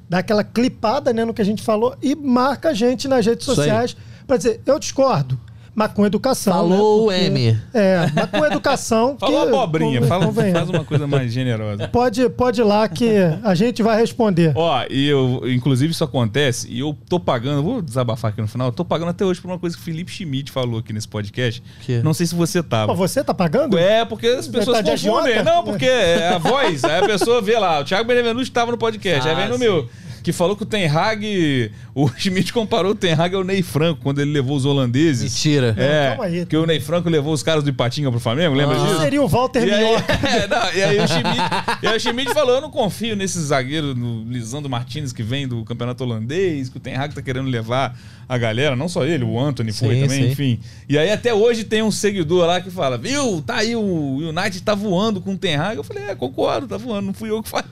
dá 0.09 0.19
aquela 0.19 0.45
clipada 0.45 1.13
né, 1.13 1.25
no 1.25 1.35
que 1.35 1.43
a 1.43 1.45
gente 1.45 1.61
falou 1.61 1.97
e 2.01 2.15
marca 2.15 2.71
a 2.71 2.75
gente 2.75 3.09
nas 3.09 3.27
redes 3.27 3.45
Isso 3.45 3.57
sociais 3.57 3.97
pra 4.29 4.37
dizer, 4.37 4.61
eu 4.65 4.79
discordo. 4.79 5.39
Mas 5.81 5.93
com 5.93 6.05
educação. 6.05 6.53
Falou, 6.53 7.11
né? 7.11 7.19
Porque- 7.19 7.27
M. 7.41 7.59
É, 7.73 8.11
mas 8.15 8.27
com 8.31 8.45
educação. 8.45 9.17
Falou 9.21 9.43
que- 9.43 9.49
abobrinha, 9.49 10.03
fala, 10.03 10.27
convenhamos. 10.27 10.59
faz 10.59 10.71
uma 10.71 10.85
coisa 10.85 11.07
mais 11.07 11.33
generosa. 11.33 11.89
Pode, 11.89 12.29
pode 12.29 12.61
ir 12.61 12.65
lá 12.65 12.87
que 12.89 13.09
a 13.43 13.55
gente 13.55 13.83
vai 13.83 13.99
responder. 13.99 14.53
Ó, 14.55 14.85
e 14.91 15.09
eu, 15.09 15.41
inclusive 15.47 15.93
isso 15.93 16.05
acontece, 16.05 16.69
e 16.71 16.81
eu 16.81 16.97
tô 17.09 17.19
pagando, 17.19 17.63
vou 17.63 17.81
desabafar 17.81 18.31
aqui 18.31 18.41
no 18.43 18.47
final, 18.49 18.69
eu 18.69 18.73
tô 18.73 18.85
pagando 18.85 19.09
até 19.09 19.25
hoje 19.25 19.41
por 19.41 19.49
uma 19.49 19.59
coisa 19.59 19.75
que 19.75 19.81
o 19.81 19.85
Felipe 19.85 20.11
Schmidt 20.13 20.53
falou 20.53 20.81
aqui 20.81 20.93
nesse 20.93 21.09
podcast. 21.09 21.63
Que? 21.81 22.03
Não 22.03 22.13
sei 22.13 22.27
se 22.27 22.35
você 22.35 22.63
tava. 22.63 22.89
Pô, 22.89 22.95
você 22.95 23.25
tá 23.25 23.33
pagando? 23.33 23.79
É, 23.79 24.05
porque 24.05 24.27
as 24.27 24.47
pessoas 24.47 24.77
tá 24.79 24.83
de 24.83 24.91
confundem. 25.09 25.43
Não, 25.43 25.65
porque 25.65 25.87
é 25.87 26.29
a 26.35 26.37
voz, 26.39 26.85
aí 26.85 26.99
a 27.03 27.07
pessoa 27.07 27.41
vê 27.41 27.59
lá, 27.59 27.81
o 27.81 27.85
Thiago 27.85 28.07
Benevenuto 28.07 28.43
estava 28.43 28.71
no 28.71 28.77
podcast, 28.79 29.27
aí 29.27 29.35
Ah, 29.35 29.39
vem 29.39 29.49
no 29.49 29.55
sim. 29.55 29.61
meu, 29.61 29.89
que 30.23 30.33
falou 30.33 30.55
que 30.57 30.63
o 30.63 30.67
Ten 30.67 30.87
Hag, 30.87 31.71
o 31.95 32.09
Schmidt 32.17 32.53
comparou 32.53 32.93
o 32.93 32.95
Ten 32.95 33.13
Hag 33.15 33.35
ao 33.35 33.43
Ney 33.45 33.63
Franco, 33.63 34.01
quando 34.03 34.21
ele 34.21 34.31
levou 34.33 34.57
os 34.57 34.65
holandeses. 34.65 35.33
Mentira. 35.35 35.75
É, 35.79 36.09
calma 36.11 36.25
aí. 36.25 36.47
que 36.47 36.57
o 36.57 36.67
Ney 36.67 36.81
Franco 36.81 37.09
levou 37.09 37.33
os 37.33 37.43
caras 37.43 37.65
do 37.65 37.71
Ipatinga 37.71 38.11
pro 38.11 38.21
Flamengo, 38.21 38.55
lembra 38.55 38.77
Ah. 38.81 38.85
disso? 38.87 39.01
Seria 39.01 39.23
o 39.23 39.29
Walter 39.29 39.67
E 39.67 39.73
aí, 39.73 39.85
é, 39.95 40.47
não, 40.47 40.73
e 40.75 40.83
aí 40.83 40.99
o 41.01 41.07
Schmidt, 41.09 41.39
e 41.83 41.87
aí 41.87 41.97
o 41.97 42.01
Schmidt 42.01 42.33
falou: 42.35 42.55
eu 42.57 42.61
não 42.61 42.71
confio 42.71 43.17
nesse 43.17 43.41
zagueiro, 43.41 43.95
no 43.95 44.25
Lisandro 44.31 44.69
Martinez, 44.71 45.13
que 45.13 45.23
vem 45.23 45.47
do 45.49 45.65
campeonato 45.65 46.05
holandês, 46.05 46.69
que 46.69 46.77
o 46.77 46.81
Ten 46.81 46.95
Hag 46.97 47.15
tá 47.15 47.23
querendo 47.23 47.49
levar 47.49 47.97
a 48.33 48.39
galera, 48.39 48.77
não 48.77 48.89
só 48.89 49.05
ele, 49.05 49.25
o 49.25 49.41
Anthony 49.41 49.73
foi 49.73 49.97
Sim, 49.97 50.03
também, 50.03 50.23
sim. 50.23 50.31
enfim. 50.31 50.61
E 50.89 50.97
aí 50.97 51.11
até 51.11 51.35
hoje 51.35 51.65
tem 51.65 51.83
um 51.83 51.91
seguidor 51.91 52.47
lá 52.47 52.61
que 52.61 52.71
fala: 52.71 52.97
viu, 52.97 53.43
tá 53.45 53.57
aí 53.57 53.75
o 53.75 53.83
United 54.19 54.63
tá 54.63 54.73
voando 54.73 55.21
com 55.21 55.35
o 55.35 55.37
Ten 55.37 55.57
Hag. 55.57 55.77
Eu 55.77 55.83
falei: 55.83 56.05
é, 56.05 56.15
concordo, 56.15 56.69
tá 56.69 56.77
voando, 56.77 57.07
não 57.07 57.13
fui 57.13 57.29
eu 57.29 57.43
que 57.43 57.49
falei. 57.49 57.67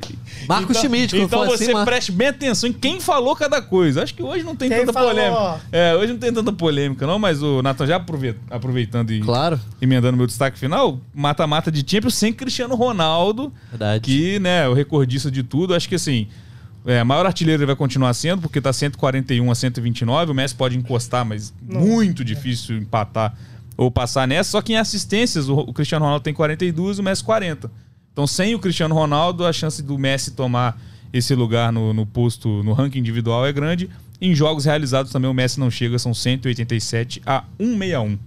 Marco 0.48 0.74
Schmidt, 0.74 1.14
quando 1.14 1.22
Então 1.26 1.46
você 1.46 1.70
assim, 1.70 1.84
preste 1.84 2.10
bem 2.10 2.26
atenção 2.28 2.68
em 2.68 2.72
quem 2.72 2.98
falou 3.00 3.36
cada 3.36 3.62
coisa. 3.62 4.02
Acho 4.02 4.12
que 4.12 4.22
hoje 4.22 4.42
não 4.42 4.56
tem 4.56 4.68
Quem 4.68 4.80
tanta 4.80 4.92
falou? 4.92 5.10
polêmica. 5.10 5.60
É, 5.70 5.94
hoje 5.94 6.12
não 6.12 6.18
tem 6.18 6.32
tanta 6.32 6.52
polêmica, 6.52 7.06
não, 7.06 7.20
mas 7.20 7.40
o 7.40 7.62
Nathan 7.62 7.86
já 7.86 7.96
aprove- 7.96 8.34
aproveitando 8.50 9.12
e 9.12 9.20
Claro. 9.20 9.60
emendando 9.80 10.16
meu 10.16 10.26
destaque 10.26 10.58
final, 10.58 10.98
mata-mata 11.14 11.70
de 11.70 11.88
Champions 11.88 12.14
sem 12.14 12.32
Cristiano 12.32 12.74
Ronaldo, 12.74 13.52
Verdade. 13.70 14.00
que, 14.00 14.40
né, 14.40 14.68
o 14.68 14.74
recordista 14.74 15.30
de 15.30 15.44
tudo, 15.44 15.72
acho 15.72 15.88
que 15.88 15.94
assim, 15.94 16.26
é, 16.88 17.04
maior 17.04 17.26
artilheiro 17.26 17.60
ele 17.60 17.66
vai 17.66 17.76
continuar 17.76 18.14
sendo, 18.14 18.40
porque 18.40 18.62
tá 18.62 18.72
141 18.72 19.50
a 19.50 19.54
129, 19.54 20.32
o 20.32 20.34
Messi 20.34 20.54
pode 20.54 20.76
encostar, 20.78 21.22
mas 21.22 21.52
muito 21.62 22.24
difícil 22.24 22.78
empatar 22.78 23.36
ou 23.76 23.90
passar 23.90 24.26
nessa, 24.26 24.52
só 24.52 24.62
que 24.62 24.72
em 24.72 24.76
assistências 24.76 25.50
o, 25.50 25.72
Cristiano 25.72 26.06
Ronaldo 26.06 26.24
tem 26.24 26.32
42 26.32 26.96
e 26.96 27.00
o 27.00 27.04
Messi 27.04 27.22
40. 27.22 27.70
Então, 28.10 28.26
sem 28.26 28.54
o 28.54 28.58
Cristiano 28.58 28.94
Ronaldo, 28.94 29.44
a 29.44 29.52
chance 29.52 29.82
do 29.82 29.98
Messi 29.98 30.30
tomar 30.30 30.80
esse 31.12 31.34
lugar 31.34 31.70
no, 31.70 31.92
no 31.92 32.06
posto, 32.06 32.62
no 32.64 32.72
ranking 32.72 32.98
individual 32.98 33.46
é 33.46 33.52
grande. 33.52 33.88
Em 34.20 34.34
jogos 34.34 34.64
realizados 34.64 35.12
também 35.12 35.30
o 35.30 35.34
Messi 35.34 35.60
não 35.60 35.70
chega, 35.70 35.98
são 35.98 36.14
187 36.14 37.22
a 37.26 37.44
161. 37.58 38.18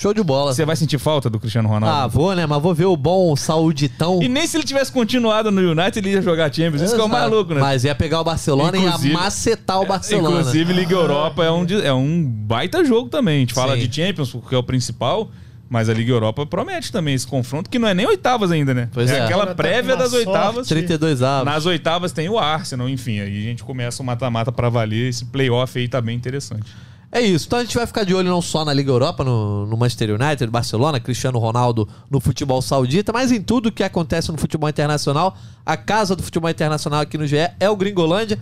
Show 0.00 0.14
de 0.14 0.22
bola. 0.22 0.54
Você 0.54 0.64
vai 0.64 0.76
sentir 0.76 0.96
falta 0.96 1.28
do 1.28 1.40
Cristiano 1.40 1.68
Ronaldo? 1.68 1.96
Ah, 1.96 2.06
vou, 2.06 2.32
né? 2.32 2.46
Mas 2.46 2.62
vou 2.62 2.72
ver 2.72 2.84
o 2.84 2.96
bom 2.96 3.34
sauditão. 3.34 4.22
E 4.22 4.28
nem 4.28 4.46
se 4.46 4.56
ele 4.56 4.62
tivesse 4.62 4.92
continuado 4.92 5.50
no 5.50 5.60
United, 5.72 5.98
ele 5.98 6.14
ia 6.14 6.22
jogar 6.22 6.54
Champions. 6.54 6.82
Isso 6.82 6.94
que 6.94 7.00
é 7.00 7.04
o 7.04 7.08
mais 7.08 7.28
louco, 7.28 7.52
né? 7.52 7.60
Mas 7.60 7.82
ia 7.82 7.96
pegar 7.96 8.20
o 8.20 8.24
Barcelona 8.24 8.78
Inclusive- 8.78 9.08
e 9.08 9.10
ia 9.10 9.18
macetar 9.18 9.80
o 9.80 9.86
Barcelona. 9.86 10.38
Inclusive, 10.38 10.72
Liga 10.72 10.94
Europa 10.94 11.44
é 11.44 11.50
um, 11.50 11.66
é 11.82 11.92
um 11.92 12.22
baita 12.24 12.84
jogo 12.84 13.08
também. 13.08 13.38
A 13.38 13.40
gente 13.40 13.54
fala 13.54 13.74
Sim. 13.74 13.88
de 13.88 13.96
Champions, 13.96 14.30
porque 14.30 14.54
é 14.54 14.58
o 14.58 14.62
principal. 14.62 15.30
Mas 15.70 15.88
a 15.88 15.92
Liga 15.92 16.12
Europa 16.12 16.46
promete 16.46 16.90
também 16.92 17.14
esse 17.14 17.26
confronto, 17.26 17.68
que 17.68 17.78
não 17.78 17.86
é 17.88 17.92
nem 17.92 18.06
oitavas 18.06 18.50
ainda, 18.52 18.72
né? 18.72 18.88
Pois 18.90 19.10
é. 19.10 19.20
aquela 19.20 19.42
Agora 19.42 19.46
tá 19.48 19.54
prévia 19.62 19.96
das 19.96 20.12
oitavas. 20.14 20.66
sorte. 20.66 20.68
32 20.68 21.22
avos. 21.22 21.44
Nas 21.44 21.66
oitavas 21.66 22.10
tem 22.12 22.26
o 22.28 22.38
Arsenal, 22.38 22.88
enfim. 22.88 23.20
Aí 23.20 23.36
a 23.38 23.42
gente 23.42 23.62
começa 23.64 24.02
o 24.02 24.06
mata-mata 24.06 24.50
pra 24.50 24.70
valer. 24.70 25.08
Esse 25.10 25.24
playoff 25.26 25.76
aí 25.78 25.86
tá 25.86 26.00
bem 26.00 26.16
interessante. 26.16 26.64
É 27.10 27.20
isso. 27.20 27.46
Então 27.46 27.58
a 27.58 27.62
gente 27.62 27.74
vai 27.74 27.86
ficar 27.86 28.04
de 28.04 28.14
olho 28.14 28.28
não 28.28 28.42
só 28.42 28.64
na 28.64 28.72
Liga 28.72 28.90
Europa, 28.90 29.24
no, 29.24 29.66
no 29.66 29.76
Manchester 29.76 30.10
United, 30.10 30.46
Barcelona, 30.50 31.00
Cristiano 31.00 31.38
Ronaldo 31.38 31.88
no 32.10 32.20
futebol 32.20 32.60
saudita, 32.60 33.12
mas 33.12 33.32
em 33.32 33.40
tudo 33.40 33.72
que 33.72 33.82
acontece 33.82 34.30
no 34.30 34.36
futebol 34.36 34.68
internacional. 34.68 35.36
A 35.64 35.76
casa 35.76 36.14
do 36.14 36.22
futebol 36.22 36.50
internacional 36.50 37.00
aqui 37.00 37.16
no 37.16 37.26
GE 37.26 37.36
é 37.58 37.70
o 37.70 37.76
Gringolândia. 37.76 38.38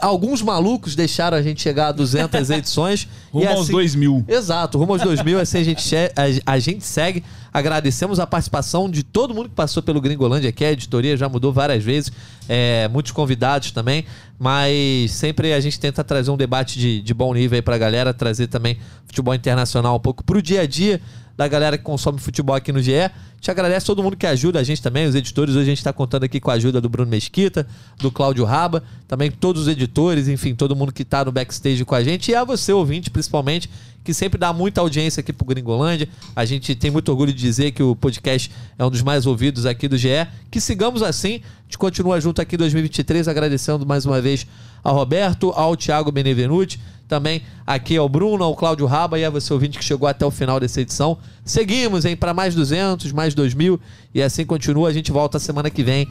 Alguns 0.00 0.42
malucos 0.42 0.94
deixaram 0.94 1.36
a 1.36 1.42
gente 1.42 1.62
chegar 1.62 1.88
a 1.88 1.92
200 1.92 2.50
edições. 2.50 3.08
Rumo 3.32 3.44
e 3.44 3.48
aos 3.48 3.60
assim- 3.62 3.72
2 3.72 3.94
mil. 3.94 4.24
Exato, 4.28 4.78
rumo 4.78 4.92
aos 4.92 5.02
2000, 5.02 5.40
assim 5.40 5.58
a 5.58 5.64
gente, 5.64 5.96
a, 5.96 6.52
a 6.52 6.58
gente 6.58 6.84
segue. 6.84 7.24
Agradecemos 7.52 8.20
a 8.20 8.26
participação 8.26 8.90
de 8.90 9.02
todo 9.02 9.32
mundo 9.34 9.48
que 9.48 9.54
passou 9.54 9.82
pelo 9.82 10.00
Gringolândia 10.00 10.50
aqui. 10.50 10.64
A 10.64 10.72
editoria 10.72 11.16
já 11.16 11.28
mudou 11.28 11.52
várias 11.52 11.82
vezes, 11.82 12.12
é, 12.46 12.86
muitos 12.88 13.12
convidados 13.12 13.70
também, 13.70 14.04
mas 14.38 15.12
sempre 15.12 15.54
a 15.54 15.60
gente 15.60 15.80
tenta 15.80 16.04
trazer 16.04 16.30
um 16.30 16.36
debate 16.36 16.78
de, 16.78 17.00
de 17.00 17.14
bom 17.14 17.32
nível 17.32 17.56
aí 17.56 17.62
pra 17.62 17.78
galera, 17.78 18.12
trazer 18.12 18.48
também 18.48 18.76
futebol 19.06 19.34
internacional 19.34 19.96
um 19.96 20.00
pouco 20.00 20.22
pro 20.22 20.42
dia 20.42 20.60
a 20.60 20.66
dia 20.66 21.00
da 21.36 21.46
galera 21.46 21.76
que 21.76 21.84
consome 21.84 22.18
futebol 22.18 22.56
aqui 22.56 22.72
no 22.72 22.80
GE. 22.80 23.10
Te 23.40 23.50
agradece 23.50 23.84
todo 23.84 24.02
mundo 24.02 24.16
que 24.16 24.26
ajuda 24.26 24.58
a 24.58 24.62
gente 24.62 24.80
também, 24.80 25.06
os 25.06 25.14
editores. 25.14 25.54
Hoje 25.54 25.62
a 25.62 25.68
gente 25.68 25.78
está 25.78 25.92
contando 25.92 26.24
aqui 26.24 26.40
com 26.40 26.50
a 26.50 26.54
ajuda 26.54 26.80
do 26.80 26.88
Bruno 26.88 27.10
Mesquita, 27.10 27.66
do 27.98 28.10
Cláudio 28.10 28.44
Raba, 28.44 28.82
também 29.06 29.30
todos 29.30 29.62
os 29.62 29.68
editores, 29.68 30.28
enfim, 30.28 30.54
todo 30.54 30.74
mundo 30.74 30.92
que 30.92 31.02
está 31.02 31.24
no 31.24 31.30
backstage 31.30 31.84
com 31.84 31.94
a 31.94 32.02
gente. 32.02 32.30
E 32.30 32.34
a 32.34 32.42
você, 32.42 32.72
ouvinte, 32.72 33.10
principalmente, 33.10 33.68
que 34.02 34.14
sempre 34.14 34.38
dá 34.38 34.52
muita 34.52 34.80
audiência 34.80 35.20
aqui 35.20 35.32
pro 35.32 35.44
Gringolândia. 35.44 36.08
A 36.34 36.44
gente 36.44 36.74
tem 36.74 36.90
muito 36.90 37.08
orgulho 37.08 37.32
de 37.32 37.40
dizer 37.40 37.72
que 37.72 37.82
o 37.82 37.94
podcast 37.94 38.50
é 38.78 38.84
um 38.84 38.90
dos 38.90 39.02
mais 39.02 39.26
ouvidos 39.26 39.66
aqui 39.66 39.88
do 39.88 39.98
GE. 39.98 40.08
Que 40.50 40.60
sigamos 40.60 41.02
assim. 41.02 41.40
A 41.44 41.64
gente 41.64 41.76
continua 41.76 42.20
junto 42.20 42.40
aqui 42.40 42.54
em 42.54 42.58
2023, 42.58 43.26
agradecendo 43.26 43.84
mais 43.84 44.06
uma 44.06 44.20
vez 44.20 44.46
ao 44.86 44.94
Roberto, 44.94 45.52
ao 45.56 45.76
Thiago 45.76 46.12
Benevenuti, 46.12 46.80
também 47.08 47.42
aqui 47.66 47.96
ao 47.96 48.08
Bruno, 48.08 48.44
ao 48.44 48.54
Cláudio 48.54 48.86
Raba 48.86 49.18
e 49.18 49.24
a 49.24 49.30
você 49.30 49.52
ouvinte 49.52 49.78
que 49.78 49.84
chegou 49.84 50.08
até 50.08 50.24
o 50.24 50.30
final 50.30 50.60
dessa 50.60 50.80
edição. 50.80 51.18
Seguimos, 51.44 52.04
hein, 52.04 52.16
para 52.16 52.32
mais 52.32 52.54
200, 52.54 53.10
mais 53.10 53.34
2000 53.34 53.80
e 54.14 54.22
assim 54.22 54.46
continua. 54.46 54.88
A 54.88 54.92
gente 54.92 55.10
volta 55.10 55.40
semana 55.40 55.70
que 55.70 55.82
vem. 55.82 56.08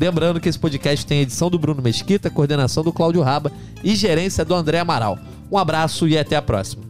Lembrando 0.00 0.40
que 0.40 0.48
esse 0.48 0.58
podcast 0.58 1.06
tem 1.06 1.20
edição 1.20 1.48
do 1.48 1.60
Bruno 1.60 1.80
Mesquita, 1.80 2.28
coordenação 2.28 2.82
do 2.82 2.92
Cláudio 2.92 3.22
Raba 3.22 3.52
e 3.84 3.94
gerência 3.94 4.44
do 4.44 4.54
André 4.54 4.80
Amaral. 4.80 5.16
Um 5.50 5.56
abraço 5.56 6.08
e 6.08 6.18
até 6.18 6.34
a 6.34 6.42
próxima. 6.42 6.82